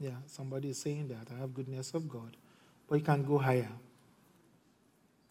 Yeah, 0.00 0.16
somebody 0.26 0.70
is 0.70 0.78
saying 0.78 1.06
that. 1.10 1.32
I 1.32 1.38
have 1.38 1.54
goodness 1.54 1.94
of 1.94 2.08
God. 2.08 2.36
But 2.88 2.96
you 2.96 3.04
can 3.04 3.22
go 3.22 3.38
higher. 3.38 3.70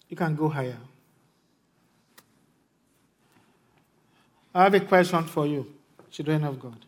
You 0.07 0.15
can 0.15 0.33
go 0.33 0.47
higher. 0.47 0.79
I 4.55 4.63
have 4.63 4.73
a 4.75 4.79
question 4.79 5.25
for 5.25 5.45
you, 5.45 5.67
children 6.09 6.45
of 6.45 6.57
God. 6.57 6.85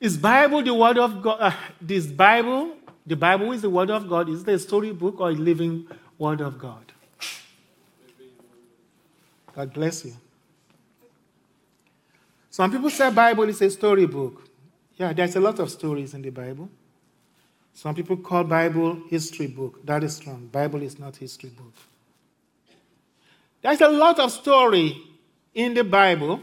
Is 0.00 0.16
Bible 0.16 0.62
the 0.62 0.74
word 0.74 0.98
of 0.98 1.22
God? 1.22 1.38
Uh, 1.40 1.52
this 1.80 2.06
Bible, 2.06 2.76
the 3.06 3.16
Bible 3.16 3.52
is 3.52 3.62
the 3.62 3.70
word 3.70 3.90
of 3.90 4.08
God. 4.08 4.28
Is 4.28 4.42
it 4.42 4.48
a 4.48 4.58
storybook 4.58 5.20
or 5.20 5.30
a 5.30 5.34
living 5.34 5.88
word 6.18 6.40
of 6.40 6.58
God? 6.58 6.92
God 9.54 9.72
bless 9.72 10.04
you. 10.04 10.14
Some 12.48 12.70
people 12.70 12.90
say 12.90 13.10
Bible 13.10 13.48
is 13.48 13.60
a 13.60 13.70
storybook. 13.70 14.48
Yeah, 14.96 15.12
there's 15.12 15.34
a 15.36 15.40
lot 15.40 15.58
of 15.58 15.70
stories 15.70 16.14
in 16.14 16.22
the 16.22 16.30
Bible. 16.30 16.68
Some 17.72 17.94
people 17.94 18.16
call 18.16 18.44
Bible 18.44 19.02
history 19.08 19.46
book. 19.46 19.84
That 19.84 20.02
is 20.04 20.24
wrong. 20.26 20.48
Bible 20.50 20.82
is 20.82 20.98
not 20.98 21.16
history 21.16 21.50
book. 21.50 21.72
There's 23.62 23.80
a 23.80 23.88
lot 23.88 24.18
of 24.20 24.30
story 24.30 24.96
in 25.54 25.74
the 25.74 25.84
Bible, 25.84 26.40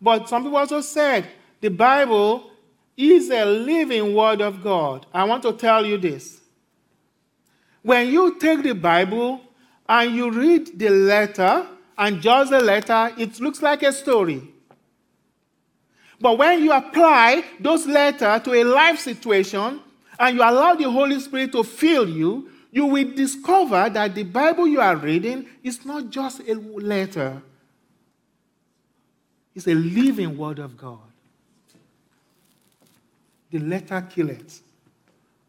but 0.00 0.28
some 0.28 0.42
people 0.42 0.58
also 0.58 0.80
said 0.80 1.26
the 1.60 1.68
Bible 1.68 2.50
is 2.96 3.30
a 3.30 3.44
living 3.44 4.14
word 4.14 4.40
of 4.40 4.62
God. 4.62 5.06
I 5.12 5.24
want 5.24 5.42
to 5.44 5.52
tell 5.52 5.84
you 5.84 5.98
this. 5.98 6.40
When 7.82 8.08
you 8.08 8.38
take 8.38 8.62
the 8.62 8.74
Bible 8.74 9.40
and 9.88 10.14
you 10.14 10.30
read 10.30 10.78
the 10.78 10.90
letter 10.90 11.66
and 11.96 12.20
just 12.20 12.50
the 12.50 12.60
letter, 12.60 13.12
it 13.16 13.40
looks 13.40 13.62
like 13.62 13.82
a 13.82 13.92
story. 13.92 14.42
But 16.20 16.36
when 16.36 16.62
you 16.62 16.72
apply 16.72 17.44
those 17.58 17.86
letters 17.86 18.42
to 18.42 18.52
a 18.52 18.64
life 18.64 18.98
situation 18.98 19.80
and 20.18 20.36
you 20.36 20.42
allow 20.42 20.74
the 20.74 20.90
Holy 20.90 21.18
Spirit 21.18 21.52
to 21.52 21.64
fill 21.64 22.08
you, 22.08 22.50
you 22.70 22.86
will 22.86 23.10
discover 23.14 23.88
that 23.88 24.14
the 24.14 24.22
Bible 24.22 24.66
you 24.66 24.80
are 24.80 24.96
reading 24.96 25.46
is 25.62 25.84
not 25.84 26.10
just 26.10 26.40
a 26.46 26.54
letter, 26.54 27.42
it's 29.54 29.66
a 29.66 29.74
living 29.74 30.36
word 30.36 30.58
of 30.58 30.76
God. 30.76 31.09
The 33.50 33.58
letter 33.58 34.00
kills, 34.02 34.62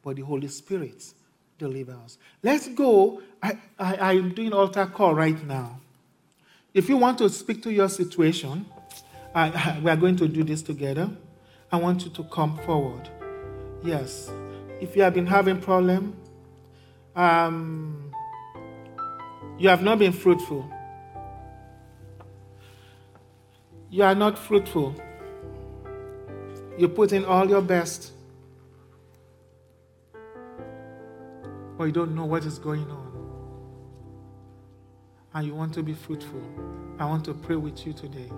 but 0.04 0.16
the 0.16 0.24
Holy 0.24 0.48
Spirit 0.48 1.14
delivers. 1.58 2.18
Let's 2.42 2.68
go. 2.70 3.22
I, 3.42 3.58
I, 3.78 3.96
I'm 4.14 4.34
doing 4.34 4.54
altar 4.54 4.88
call 4.88 5.14
right 5.14 5.46
now. 5.46 5.80
If 6.74 6.90
you 6.90 6.98
want 6.98 7.18
to 7.20 7.30
speak 7.30 7.62
to 7.64 7.72
your 7.72 7.90
situation, 7.90 8.66
I, 9.36 9.80
we 9.84 9.92
are 9.92 9.96
going 9.96 10.16
to 10.18 10.28
do 10.28 10.44
this 10.44 10.62
together. 10.62 11.10
I 11.72 11.78
want 11.78 12.04
you 12.04 12.12
to 12.12 12.24
come 12.26 12.58
forward. 12.60 13.10
Yes. 13.84 14.32
If 14.80 14.96
you 14.96 15.04
have 15.04 15.14
been 15.14 15.28
having 15.28 15.62
problem, 15.62 16.16
um, 17.16 18.12
you 19.58 19.70
have 19.70 19.84
not 19.84 20.00
been 20.00 20.12
fruitful. 20.12 20.70
You 23.90 24.04
are 24.04 24.16
not 24.16 24.40
fruitful. 24.40 24.96
You 26.82 26.90
put 26.90 27.12
in 27.14 27.26
all 27.26 27.48
your 27.48 27.62
best, 27.62 28.12
but 31.78 31.84
you 31.84 31.92
don't 31.92 32.16
know 32.16 32.26
what 32.26 32.44
is 32.44 32.58
going 32.58 32.90
on. 32.90 33.12
And 35.32 35.46
you 35.46 35.54
want 35.54 35.76
to 35.76 35.84
be 35.84 35.94
fruitful. 35.94 36.42
I 36.98 37.06
want 37.06 37.24
to 37.26 37.36
pray 37.36 37.56
with 37.56 37.86
you 37.86 37.94
today. 37.94 38.32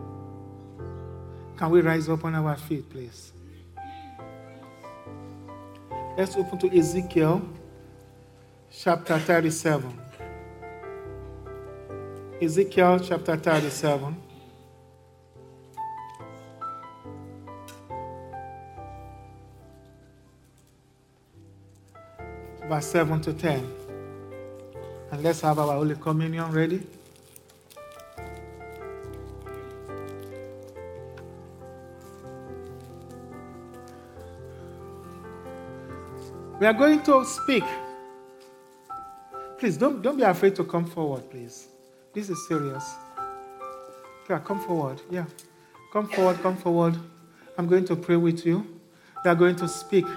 Can 1.56 1.70
we 1.70 1.80
rise 1.80 2.10
up 2.10 2.26
on 2.26 2.36
our 2.36 2.58
feet, 2.58 2.90
please? 2.90 3.32
Let's 6.18 6.36
open 6.36 6.60
to 6.60 6.78
Ezekiel 6.78 7.48
chapter 8.70 9.20
37. 9.20 10.02
Ezekiel 12.42 13.00
chapter 13.00 13.38
37. 13.38 14.22
Verse 22.74 22.88
7 22.88 23.22
to 23.22 23.34
10. 23.34 23.72
And 25.12 25.22
let's 25.22 25.42
have 25.42 25.60
our 25.60 25.74
Holy 25.74 25.94
Communion 25.94 26.52
ready. 26.52 26.82
We 36.60 36.66
are 36.66 36.74
going 36.74 37.04
to 37.04 37.24
speak. 37.26 37.64
Please 39.60 39.78
don't, 39.78 40.02
don't 40.02 40.18
be 40.18 40.24
afraid 40.24 40.56
to 40.56 40.64
come 40.64 40.86
forward, 40.88 41.30
please. 41.30 41.68
This 42.12 42.32
is 42.32 42.48
serious. 42.48 42.96
Yeah, 44.28 44.40
come 44.40 44.60
forward. 44.60 45.00
Yeah. 45.12 45.26
Come 45.92 46.08
forward, 46.08 46.42
come 46.42 46.58
forward. 46.58 46.98
I'm 47.56 47.68
going 47.68 47.86
to 47.86 47.96
pray 47.96 48.16
with 48.16 48.48
you. 48.48 48.66
We 49.24 49.30
are 49.30 49.36
going 49.36 49.58
to 49.58 49.68
speak 49.68 50.08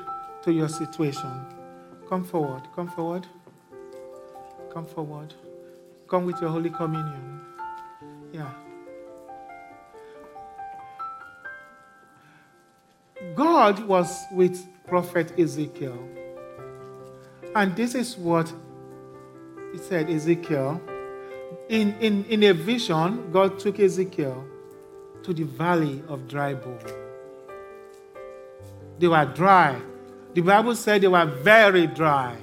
to 0.44 0.50
your 0.50 0.70
situation. 0.70 1.55
Come 2.08 2.24
forward, 2.24 2.62
come 2.74 2.88
forward. 2.88 3.26
Come 4.72 4.86
forward. 4.86 5.34
Come 6.06 6.26
with 6.26 6.40
your 6.40 6.50
Holy 6.50 6.70
Communion. 6.70 7.40
Yeah. 8.32 8.52
God 13.34 13.80
was 13.88 14.24
with 14.32 14.64
Prophet 14.86 15.38
Ezekiel. 15.38 15.98
And 17.54 17.74
this 17.74 17.94
is 17.94 18.16
what 18.16 18.52
he 19.72 19.78
said, 19.78 20.08
Ezekiel. 20.10 20.80
In, 21.68 21.94
in, 22.00 22.24
in 22.26 22.42
a 22.44 22.52
vision, 22.52 23.30
God 23.32 23.58
took 23.58 23.80
Ezekiel 23.80 24.44
to 25.22 25.32
the 25.32 25.44
valley 25.44 26.02
of 26.06 26.28
dry 26.28 26.54
bone. 26.54 26.78
They 28.98 29.08
were 29.08 29.24
dry. 29.24 29.80
The 30.36 30.42
Bible 30.42 30.74
said 30.74 31.00
they 31.00 31.08
were 31.08 31.24
very 31.24 31.86
dry. 31.86 32.36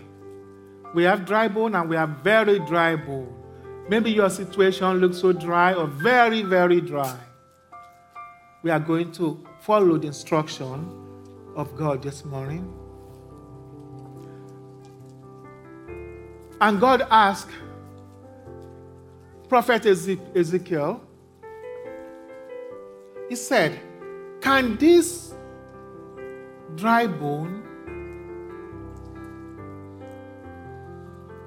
We 0.96 1.04
have 1.04 1.28
dry 1.28 1.48
bone 1.48 1.76
and 1.76 1.88
we 1.88 1.96
have 1.96 2.10
very 2.24 2.58
dry 2.58 2.96
bone. 2.96 3.32
Maybe 3.88 4.10
your 4.10 4.32
situation 4.32 4.98
looks 4.98 5.20
so 5.20 5.32
dry 5.32 5.76
or 5.76 5.86
very, 5.86 6.41
very 6.41 6.82
dry. 6.82 7.16
We 8.64 8.72
are 8.72 8.80
going 8.80 9.12
to 9.12 9.46
follow 9.60 10.00
the 10.00 10.08
instruction 10.08 10.89
of 11.56 11.78
God 11.78 12.02
this 12.02 12.26
morning. 12.26 12.68
And 16.62 16.80
God 16.80 17.06
asked 17.12 17.52
Prophet 19.48 19.86
Ezekiel, 19.86 21.00
He 23.30 23.36
said, 23.36 23.80
Can 24.41 24.78
this 24.78 25.36
dry 26.76 27.06
bone 27.06 27.70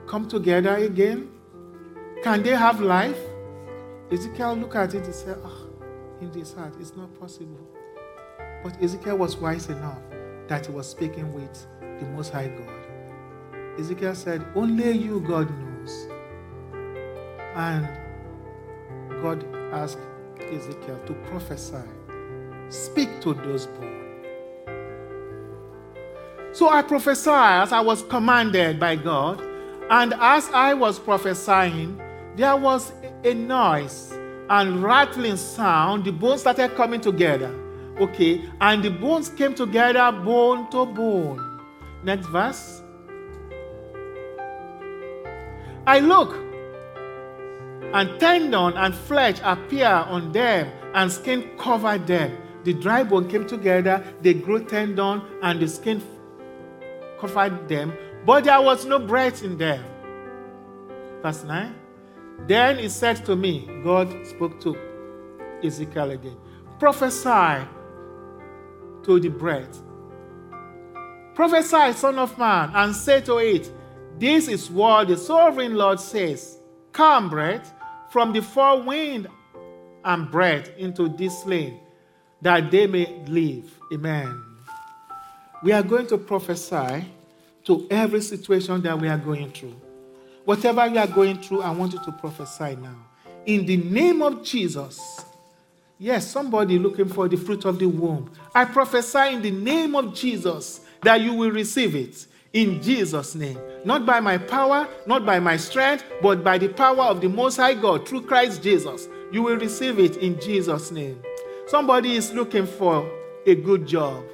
come 0.06 0.28
together 0.28 0.76
again? 0.76 1.30
Can 2.22 2.42
they 2.42 2.50
have 2.50 2.80
life? 2.80 3.18
Ezekiel 4.10 4.54
looked 4.54 4.76
at 4.76 4.94
it 4.94 5.04
and 5.04 5.14
said, 5.14 5.38
oh, 5.44 5.66
in 6.20 6.30
this 6.32 6.52
heart, 6.52 6.74
it's 6.80 6.96
not 6.96 7.12
possible. 7.18 7.58
But 8.62 8.82
Ezekiel 8.82 9.18
was 9.18 9.36
wise 9.36 9.68
enough 9.68 9.98
that 10.48 10.66
he 10.66 10.72
was 10.72 10.88
speaking 10.88 11.32
with 11.32 11.66
the 11.80 12.06
Most 12.06 12.32
High 12.32 12.48
God. 12.48 13.78
Ezekiel 13.78 14.14
said, 14.14 14.44
Only 14.54 14.92
you, 14.92 15.20
God, 15.20 15.50
knows. 15.60 16.08
And 17.54 17.88
God 19.22 19.44
asked 19.72 19.98
Ezekiel 20.40 21.00
to 21.06 21.12
prophesy, 21.28 21.82
speak 22.68 23.20
to 23.20 23.34
those 23.34 23.66
bones. 23.66 23.92
So 26.52 26.70
I 26.70 26.82
prophesied 26.82 27.64
as 27.64 27.72
I 27.72 27.80
was 27.80 28.02
commanded 28.02 28.80
by 28.80 28.96
God, 28.96 29.42
and 29.90 30.14
as 30.14 30.48
I 30.50 30.74
was 30.74 30.98
prophesying, 30.98 32.00
there 32.36 32.56
was 32.56 32.92
a 33.24 33.34
noise 33.34 34.12
and 34.50 34.82
rattling 34.82 35.36
sound. 35.36 36.04
The 36.04 36.12
bones 36.12 36.40
started 36.42 36.74
coming 36.76 37.00
together. 37.00 37.54
Okay, 37.98 38.44
and 38.60 38.82
the 38.82 38.90
bones 38.90 39.30
came 39.30 39.54
together 39.54 40.12
bone 40.12 40.70
to 40.70 40.84
bone. 40.84 41.60
Next 42.04 42.26
verse. 42.26 42.82
I 45.86 46.00
look, 46.00 46.34
and 47.94 48.20
tendon 48.20 48.76
and 48.76 48.94
flesh 48.94 49.36
appear 49.42 49.86
on 49.86 50.32
them, 50.32 50.70
and 50.94 51.10
skin 51.10 51.50
covered 51.56 52.06
them. 52.06 52.36
The 52.64 52.74
dry 52.74 53.04
bone 53.04 53.28
came 53.28 53.46
together, 53.46 54.04
they 54.20 54.34
grew 54.34 54.64
tendon, 54.64 55.22
and 55.42 55.60
the 55.60 55.68
skin 55.68 56.02
covered 57.20 57.68
them, 57.68 57.92
but 58.26 58.44
there 58.44 58.60
was 58.60 58.84
no 58.84 58.98
breath 58.98 59.44
in 59.44 59.56
them. 59.56 59.84
Verse 61.22 61.44
9. 61.44 61.74
Then 62.46 62.78
he 62.78 62.88
said 62.88 63.24
to 63.24 63.36
me, 63.36 63.68
God 63.82 64.26
spoke 64.26 64.60
to 64.60 64.76
Ezekiel 65.62 66.10
again, 66.10 66.36
prophesy 66.78 67.66
to 69.04 69.20
the 69.20 69.28
breath. 69.28 69.80
Prophesy, 71.34 71.92
son 71.92 72.18
of 72.18 72.36
man, 72.36 72.70
and 72.74 72.94
say 72.94 73.20
to 73.22 73.38
it, 73.38 73.70
This 74.18 74.48
is 74.48 74.70
what 74.70 75.08
the 75.08 75.16
sovereign 75.16 75.74
Lord 75.74 76.00
says 76.00 76.58
Come, 76.92 77.30
breath, 77.30 77.72
from 78.10 78.32
the 78.32 78.42
four 78.42 78.82
wind 78.82 79.28
and 80.04 80.30
breath 80.30 80.70
into 80.76 81.08
this 81.08 81.42
slain, 81.42 81.80
that 82.42 82.70
they 82.70 82.86
may 82.86 83.22
live. 83.26 83.70
Amen. 83.92 84.42
We 85.62 85.72
are 85.72 85.82
going 85.82 86.06
to 86.08 86.18
prophesy 86.18 87.06
to 87.66 87.86
every 87.90 88.20
situation 88.20 88.80
that 88.82 88.98
we 88.98 89.08
are 89.08 89.18
going 89.18 89.50
through. 89.52 89.74
Whatever 90.44 90.86
you 90.86 90.98
are 90.98 91.06
going 91.06 91.42
through, 91.42 91.62
I 91.62 91.70
want 91.70 91.92
you 91.92 92.00
to 92.04 92.12
prophesy 92.12 92.76
now. 92.76 92.96
In 93.44 93.66
the 93.66 93.76
name 93.76 94.22
of 94.22 94.42
Jesus. 94.44 95.24
Yes, 95.98 96.30
somebody 96.30 96.78
looking 96.78 97.08
for 97.08 97.26
the 97.26 97.36
fruit 97.36 97.64
of 97.64 97.78
the 97.78 97.86
womb. 97.86 98.30
I 98.54 98.64
prophesy 98.64 99.34
in 99.34 99.42
the 99.42 99.50
name 99.50 99.94
of 99.96 100.14
Jesus 100.14 100.80
that 101.02 101.20
you 101.20 101.32
will 101.34 101.50
receive 101.50 101.94
it 101.96 102.26
in 102.52 102.82
Jesus' 102.82 103.34
name. 103.34 103.58
Not 103.84 104.06
by 104.06 104.20
my 104.20 104.38
power, 104.38 104.86
not 105.06 105.26
by 105.26 105.40
my 105.40 105.56
strength, 105.56 106.04
but 106.22 106.44
by 106.44 106.58
the 106.58 106.68
power 106.68 107.02
of 107.02 107.20
the 107.20 107.28
Most 107.28 107.56
High 107.56 107.74
God 107.74 108.06
through 108.06 108.22
Christ 108.22 108.62
Jesus. 108.62 109.08
You 109.32 109.42
will 109.42 109.56
receive 109.56 109.98
it 109.98 110.18
in 110.18 110.40
Jesus' 110.40 110.90
name. 110.90 111.20
Somebody 111.66 112.14
is 112.14 112.32
looking 112.32 112.66
for 112.66 113.10
a 113.46 113.54
good 113.54 113.86
job. 113.86 114.24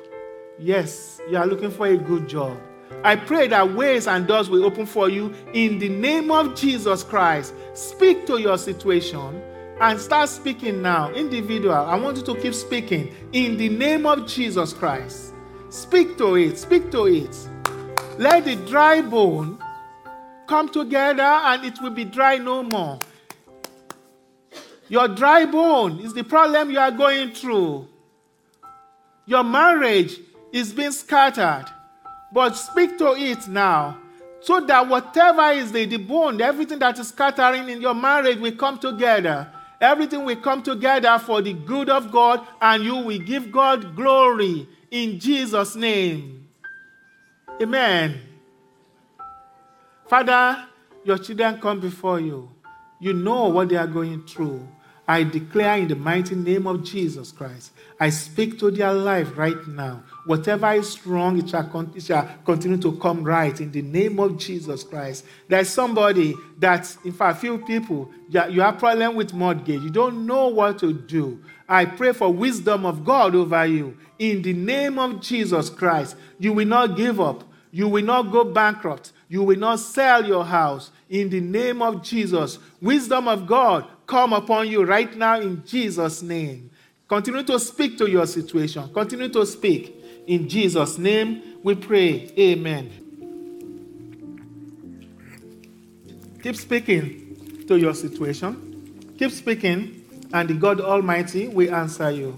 Yes, 0.59 1.21
you 1.31 1.37
are 1.39 1.47
looking 1.47 1.71
for 1.71 1.87
a 1.87 1.97
good 1.97 2.29
job. 2.29 2.59
I 3.05 3.17
pray 3.17 3.49
that 3.49 3.75
ways 3.75 4.07
and 4.07 4.27
doors 4.27 4.49
will 4.49 4.65
open 4.65 4.87
for 4.87 5.09
you 5.09 5.35
in 5.53 5.79
the 5.79 5.89
name 5.89 6.31
of 6.31 6.55
Jesus 6.55 7.03
Christ. 7.03 7.55
Speak 7.75 8.27
to 8.27 8.41
your 8.41 8.57
situation 8.57 9.43
and 9.81 9.99
start 9.99 10.29
speaking 10.29 10.81
now. 10.83 11.11
Individual, 11.13 11.75
I 11.75 11.97
want 11.97 12.19
you 12.19 12.23
to 12.23 12.37
keep 12.37 12.55
speaking 12.55 13.13
in 13.33 13.57
the 13.57 13.69
name 13.69 14.07
of 14.07 14.29
Jesus 14.29 14.73
Christ. 14.73 15.35
Speak 15.71 16.17
to 16.19 16.37
it, 16.37 16.59
speak 16.59 16.93
to 16.93 17.07
it. 17.07 17.37
Let 18.19 18.45
the 18.45 18.57
dry 18.57 19.01
bone 19.01 19.59
come 20.47 20.69
together 20.69 21.23
and 21.23 21.65
it 21.65 21.81
will 21.81 21.91
be 21.91 22.05
dry 22.05 22.39
no 22.39 22.63
more. 22.63 23.01
Your 24.89 25.09
dry 25.09 25.47
bone 25.47 25.99
is 26.01 26.13
the 26.13 26.23
problem 26.23 26.71
you 26.71 26.79
are 26.79 26.91
going 26.91 27.33
through. 27.33 27.89
Your 29.27 29.43
marriage 29.43 30.21
is 30.53 30.73
being 30.73 30.93
scattered. 30.93 31.65
But 32.33 32.57
speak 32.57 32.99
to 32.99 33.15
it 33.15 33.47
now. 33.49 33.99
So 34.41 34.61
that 34.61 34.89
whatever 34.89 35.51
is 35.53 35.71
the, 35.71 35.85
the 35.85 35.99
bone, 35.99 36.41
everything 36.41 36.79
that 36.81 36.99
is 36.99 37.09
scattering 37.09 37.69
in 37.69 37.81
your 37.81 37.95
marriage 37.95 38.39
will 38.39 38.57
come 38.57 38.79
together. 38.79 39.49
Everything 39.81 40.25
will 40.25 40.37
come 40.37 40.63
together 40.63 41.19
for 41.19 41.43
the 41.43 41.53
good 41.53 41.89
of 41.91 42.11
God, 42.11 42.47
and 42.61 42.85
you 42.85 42.97
will 42.97 43.19
give 43.19 43.53
God 43.53 43.95
glory 43.95 44.69
in 44.91 45.19
Jesus' 45.19 45.77
name. 45.77 46.49
Amen. 47.61 48.21
Father, 50.09 50.67
your 51.05 51.19
children 51.19 51.61
come 51.61 51.81
before 51.81 52.21
you. 52.21 52.49
You 53.01 53.13
know 53.13 53.49
what 53.49 53.69
they 53.69 53.77
are 53.77 53.87
going 53.87 54.23
through. 54.25 54.67
I 55.07 55.25
declare 55.25 55.77
in 55.79 55.89
the 55.89 55.97
mighty 55.97 56.37
name 56.37 56.67
of 56.67 56.85
Jesus 56.85 57.33
Christ, 57.33 57.73
I 57.99 58.11
speak 58.11 58.59
to 58.61 58.71
their 58.71 58.93
life 58.93 59.37
right 59.37 59.67
now. 59.67 60.05
Whatever 60.25 60.73
is 60.73 61.05
wrong, 61.05 61.39
it 61.39 61.49
shall, 61.49 61.65
con- 61.65 61.93
it 61.97 62.03
shall 62.05 62.29
continue 62.45 62.79
to 62.79 62.97
come 62.99 63.25
right 63.25 63.61
in 63.61 63.73
the 63.73 63.83
name 63.83 64.21
of 64.21 64.39
Jesus 64.39 64.85
Christ. 64.85 65.25
There's 65.49 65.69
somebody 65.69 66.35
that, 66.59 66.97
in 67.05 67.13
fact, 67.13 67.41
few 67.41 67.59
people, 67.59 68.09
you 68.29 68.61
have 68.61 68.79
problem 68.79 69.17
with 69.17 69.33
mortgage. 69.35 69.83
You 69.83 69.91
don't 69.91 70.25
know 70.25 70.47
what 70.47 70.79
to 70.79 70.93
do. 70.93 71.43
I 71.69 71.87
pray 71.87 72.13
for 72.13 72.33
wisdom 72.33 72.87
of 72.87 73.05
God 73.05 73.35
over 73.35 73.67
you. 73.67 73.97
In 74.19 74.43
the 74.43 74.53
name 74.53 74.99
of 74.99 75.21
Jesus 75.21 75.69
Christ, 75.69 76.15
you 76.39 76.53
will 76.53 76.69
not 76.69 76.97
give 76.97 77.21
up. 77.21 77.43
You 77.73 77.89
will 77.89 78.05
not 78.05 78.31
go 78.31 78.45
bankrupt. 78.45 79.13
You 79.29 79.43
will 79.43 79.59
not 79.59 79.81
sell 79.81 80.25
your 80.25 80.45
house. 80.45 80.93
In 81.09 81.31
the 81.31 81.41
name 81.41 81.83
of 81.83 82.03
Jesus, 82.03 82.59
wisdom 82.81 83.27
of 83.27 83.47
God 83.47 83.89
come 84.07 84.33
upon 84.35 84.69
you 84.69 84.85
right 84.85 85.17
now 85.17 85.41
in 85.41 85.65
Jesus' 85.65 86.23
name. 86.23 86.71
Continue 87.09 87.43
to 87.43 87.59
speak 87.59 87.99
to 87.99 88.09
your 88.09 88.27
situation. 88.27 88.93
Continue 88.93 89.29
to 89.31 89.45
speak. 89.45 90.02
In 90.27 90.49
Jesus' 90.49 90.99
name 90.99 91.43
we 91.63 91.75
pray. 91.75 92.33
Amen. 92.39 92.91
Keep 96.43 96.57
speaking 96.57 97.65
to 97.69 97.79
your 97.79 97.95
situation. 97.95 99.15
Keep 99.19 99.31
speaking, 99.31 100.05
and 100.33 100.49
the 100.49 100.55
God 100.55 100.81
Almighty 100.81 101.49
will 101.49 101.73
answer 101.75 102.11
you. 102.11 102.37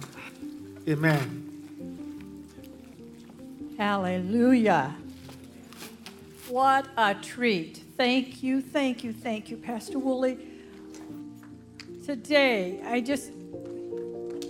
Amen. 0.87 1.41
Hallelujah. 3.79 4.95
What 6.49 6.87
a 6.97 7.15
treat. 7.15 7.83
Thank 7.97 8.43
you, 8.43 8.61
thank 8.61 9.03
you, 9.03 9.13
thank 9.13 9.51
you, 9.51 9.57
Pastor 9.57 9.99
Woolley. 9.99 10.39
Today, 12.05 12.83
I 12.85 13.01
just 13.01 13.31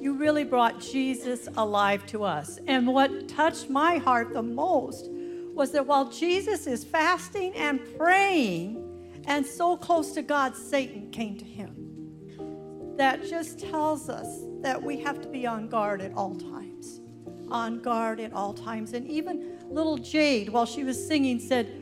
you 0.04 0.12
really 0.12 0.44
brought 0.44 0.78
Jesus 0.80 1.48
alive 1.56 2.04
to 2.04 2.24
us. 2.24 2.58
And 2.66 2.86
what 2.86 3.26
touched 3.26 3.70
my 3.70 3.96
heart 3.96 4.34
the 4.34 4.42
most 4.42 5.08
was 5.10 5.70
that 5.70 5.86
while 5.86 6.10
Jesus 6.10 6.66
is 6.66 6.84
fasting 6.84 7.54
and 7.54 7.80
praying 7.96 9.22
and 9.26 9.46
so 9.46 9.78
close 9.78 10.12
to 10.12 10.20
God, 10.20 10.54
Satan 10.54 11.10
came 11.10 11.38
to 11.38 11.44
him. 11.46 12.96
That 12.98 13.24
just 13.24 13.58
tells 13.58 14.10
us 14.10 14.28
that 14.60 14.80
we 14.80 15.00
have 15.00 15.22
to 15.22 15.28
be 15.28 15.46
on 15.46 15.70
guard 15.70 16.02
at 16.02 16.12
all 16.12 16.34
times. 16.34 17.00
On 17.48 17.80
guard 17.80 18.20
at 18.20 18.34
all 18.34 18.52
times. 18.52 18.92
And 18.92 19.08
even 19.08 19.56
little 19.70 19.96
Jade, 19.96 20.50
while 20.50 20.66
she 20.66 20.84
was 20.84 21.02
singing, 21.02 21.40
said, 21.40 21.80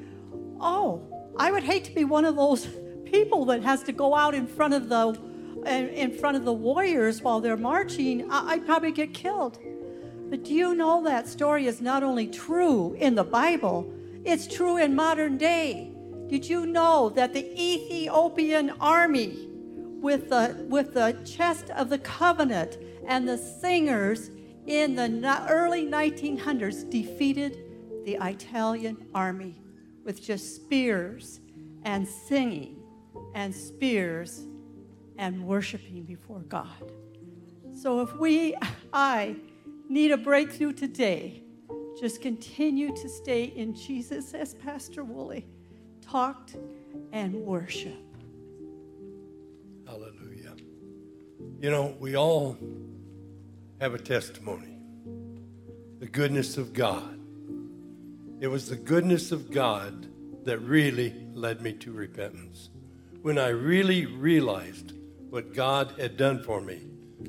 Oh, 0.61 1.03
I 1.37 1.51
would 1.51 1.65
hate 1.65 1.83
to 1.87 1.93
be 1.93 2.05
one 2.05 2.25
of 2.25 2.37
those 2.37 2.69
people 3.05 3.47
that 3.47 3.65
has 3.65 3.83
to 3.83 3.93
go 3.93 4.15
out 4.15 4.33
in 4.33 4.47
front 4.47 4.75
of 4.75 4.89
the 4.89 5.32
in 5.67 6.13
front 6.13 6.37
of 6.37 6.45
the 6.45 6.53
warriors 6.53 7.23
while 7.23 7.41
they're 7.41 7.57
marching, 7.57 8.31
I'd 8.31 8.67
probably 8.67 8.93
get 8.93 9.15
killed. 9.15 9.59
But 10.29 10.45
do 10.45 10.55
you 10.55 10.75
know 10.75 11.03
that 11.05 11.29
story 11.29 11.67
is 11.67 11.81
not 11.81 12.03
only 12.03 12.27
true 12.27 12.95
in 12.95 13.15
the 13.15 13.25
Bible, 13.25 13.93
it's 14.25 14.47
true 14.47 14.79
in 14.79 14.95
modern 14.95 15.37
day. 15.37 15.93
Did 16.29 16.49
you 16.49 16.65
know 16.65 17.11
that 17.11 17.35
the 17.35 17.45
Ethiopian 17.53 18.71
army, 18.81 19.49
with 20.01 20.31
the, 20.31 20.65
with 20.69 20.95
the 20.95 21.19
chest 21.25 21.71
of 21.71 21.91
the 21.91 21.99
covenant 21.99 22.79
and 23.07 23.29
the 23.29 23.37
singers 23.37 24.31
in 24.67 24.95
the 24.95 25.47
early 25.51 25.87
1900s, 25.87 26.89
defeated 26.89 27.59
the 28.05 28.17
Italian 28.23 28.97
army 29.15 29.63
with 30.05 30.23
just 30.23 30.57
spears 30.57 31.41
and 31.85 32.09
singing 32.09 32.83
and 33.35 33.55
spears 33.55 34.47
and 35.19 35.45
worshiping 35.47 36.03
before 36.03 36.41
God? 36.41 36.93
So 37.75 38.01
if 38.01 38.15
we, 38.17 38.55
I, 38.93 39.37
need 39.89 40.11
a 40.11 40.17
breakthrough 40.17 40.73
today, 40.73 41.43
just 42.01 42.23
continue 42.23 42.97
to 42.97 43.09
stay 43.09 43.45
in 43.45 43.75
Jesus 43.75 44.33
as 44.33 44.55
Pastor 44.55 45.05
Woolley 45.05 45.47
talked 46.01 46.57
and 47.13 47.35
worship. 47.35 47.93
Hallelujah. 49.87 50.55
You 51.61 51.71
know, 51.71 51.95
we 52.01 52.17
all 52.17 52.57
have 53.81 53.95
a 53.95 53.99
testimony 53.99 54.69
the 56.01 56.09
goodness 56.09 56.57
of 56.57 56.73
God. 56.73 57.21
It 58.41 58.49
was 58.49 58.69
the 58.69 58.77
goodness 58.77 59.31
of 59.31 59.53
God 59.53 60.09
that 60.45 60.59
really 60.59 61.15
led 61.33 61.61
me 61.63 61.75
to 61.75 61.93
repentance. 61.93 62.71
When 63.21 63.39
I 63.39 63.49
really 63.49 64.07
realized 64.07 64.95
what 65.33 65.55
God 65.55 65.95
had 65.99 66.19
done 66.19 66.43
for 66.43 66.61
me 66.61 66.83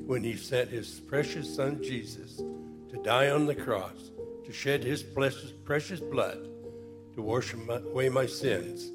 when 0.04 0.22
He 0.22 0.36
sent 0.36 0.68
His 0.68 1.00
precious 1.00 1.56
Son 1.56 1.82
Jesus 1.82 2.36
to 2.36 3.02
die 3.02 3.30
on 3.30 3.46
the 3.46 3.54
cross, 3.54 4.10
to 4.44 4.52
shed 4.52 4.84
His 4.84 5.02
precious, 5.02 5.52
precious 5.64 6.00
blood 6.00 6.46
to 7.14 7.22
wash 7.22 7.54
away 7.54 8.10
my 8.10 8.26
sins. 8.26 8.90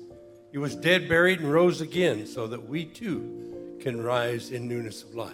He 0.51 0.59
was 0.59 0.75
dead, 0.75 1.09
buried, 1.09 1.39
and 1.39 1.51
rose 1.51 1.81
again 1.81 2.27
so 2.27 2.45
that 2.45 2.69
we 2.69 2.85
too 2.85 3.77
can 3.81 3.99
rise 3.99 4.51
in 4.51 4.67
newness 4.67 5.01
of 5.01 5.15
life. 5.15 5.33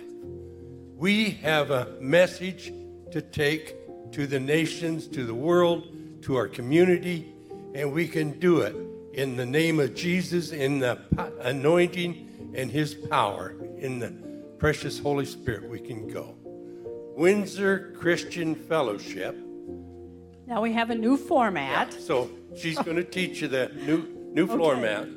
We 0.95 1.31
have 1.41 1.71
a 1.71 1.97
message 1.99 2.71
to 3.11 3.21
take 3.21 3.75
to 4.13 4.25
the 4.25 4.39
nations, 4.39 5.05
to 5.09 5.25
the 5.25 5.35
world, 5.35 6.21
to 6.21 6.37
our 6.37 6.47
community, 6.47 7.33
and 7.73 7.91
we 7.91 8.07
can 8.07 8.39
do 8.39 8.61
it 8.61 8.73
in 9.11 9.35
the 9.35 9.45
name 9.45 9.81
of 9.81 9.95
Jesus, 9.95 10.53
in 10.53 10.79
the 10.79 10.97
anointing 11.41 12.53
and 12.55 12.71
his 12.71 12.93
power, 12.93 13.53
in 13.77 13.99
the 13.99 14.13
precious 14.57 14.99
Holy 14.99 15.25
Spirit, 15.25 15.69
we 15.69 15.79
can 15.79 16.07
go. 16.07 16.35
Windsor 17.15 17.93
Christian 17.97 18.55
Fellowship. 18.55 19.35
Now 20.47 20.61
we 20.61 20.73
have 20.73 20.89
a 20.89 20.95
new 20.95 21.17
format. 21.17 21.91
Yeah, 21.91 21.99
so 21.99 22.29
She's 22.55 22.79
going 22.79 22.95
to 22.95 23.03
teach 23.03 23.41
you 23.41 23.49
the 23.49 23.69
new 23.85 24.07
new 24.33 24.49
okay. 24.49 24.81
mat. 24.81 25.07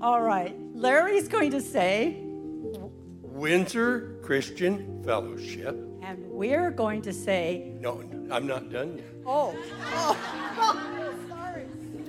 All 0.00 0.20
right. 0.20 0.54
Larry's 0.74 1.28
going 1.28 1.50
to 1.52 1.60
say 1.60 2.16
Windsor 2.22 4.18
Christian 4.22 5.02
Fellowship. 5.04 5.76
And 6.02 6.26
we're 6.28 6.70
going 6.70 7.02
to 7.02 7.12
say 7.12 7.72
No, 7.80 8.02
I'm 8.30 8.46
not 8.46 8.70
done 8.70 8.96
yet. 8.96 9.14
Oh. 9.24 9.54
oh. 9.92 11.24
Sorry. 11.28 11.66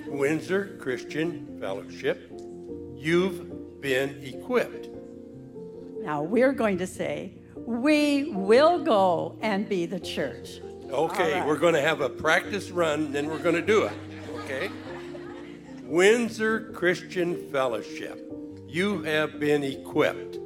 Windsor 0.08 0.76
Christian 0.80 1.58
Fellowship. 1.60 2.32
You've 2.96 3.80
been 3.80 4.20
equipped. 4.22 4.88
Now 6.10 6.22
we're 6.22 6.52
going 6.52 6.78
to 6.78 6.88
say 6.88 7.34
we 7.54 8.32
will 8.32 8.82
go 8.82 9.38
and 9.42 9.68
be 9.68 9.86
the 9.86 10.00
church. 10.00 10.60
Okay, 10.90 11.34
right. 11.34 11.46
we're 11.46 11.56
going 11.56 11.74
to 11.74 11.80
have 11.80 12.00
a 12.00 12.08
practice 12.08 12.72
run, 12.72 13.12
then 13.12 13.28
we're 13.28 13.38
going 13.38 13.54
to 13.54 13.62
do 13.62 13.84
it 13.84 13.92
okay? 14.50 14.70
Windsor 15.84 16.72
Christian 16.72 17.48
Fellowship, 17.52 18.28
you 18.66 19.02
have 19.02 19.38
been 19.38 19.62
equipped. 19.62 20.38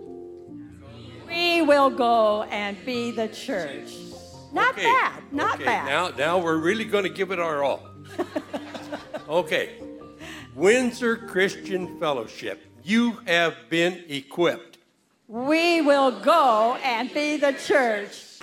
We 1.27 1.63
will 1.63 1.89
go 1.89 2.43
and 2.43 2.77
be 2.85 3.11
the 3.11 3.29
church. 3.29 3.95
Not 4.53 4.75
okay. 4.75 4.83
bad, 4.83 5.23
not 5.33 5.55
okay. 5.55 5.65
bad. 5.65 5.87
Now, 5.87 6.09
now 6.11 6.39
we're 6.39 6.59
really 6.59 6.85
going 6.85 7.05
to 7.05 7.11
give 7.11 7.31
it 7.31 7.39
our 7.39 7.65
all. 7.65 7.89
okay. 9.31 9.81
Windsor 10.55 11.17
Christian 11.17 11.99
Fellowship, 11.99 12.61
you 12.83 13.13
have 13.27 13.55
been 13.71 14.05
equipped. 14.09 14.74
We 15.35 15.81
will 15.81 16.21
go 16.21 16.79
and 16.85 17.13
be 17.13 17.39
the 17.39 17.55
church. 17.55 18.39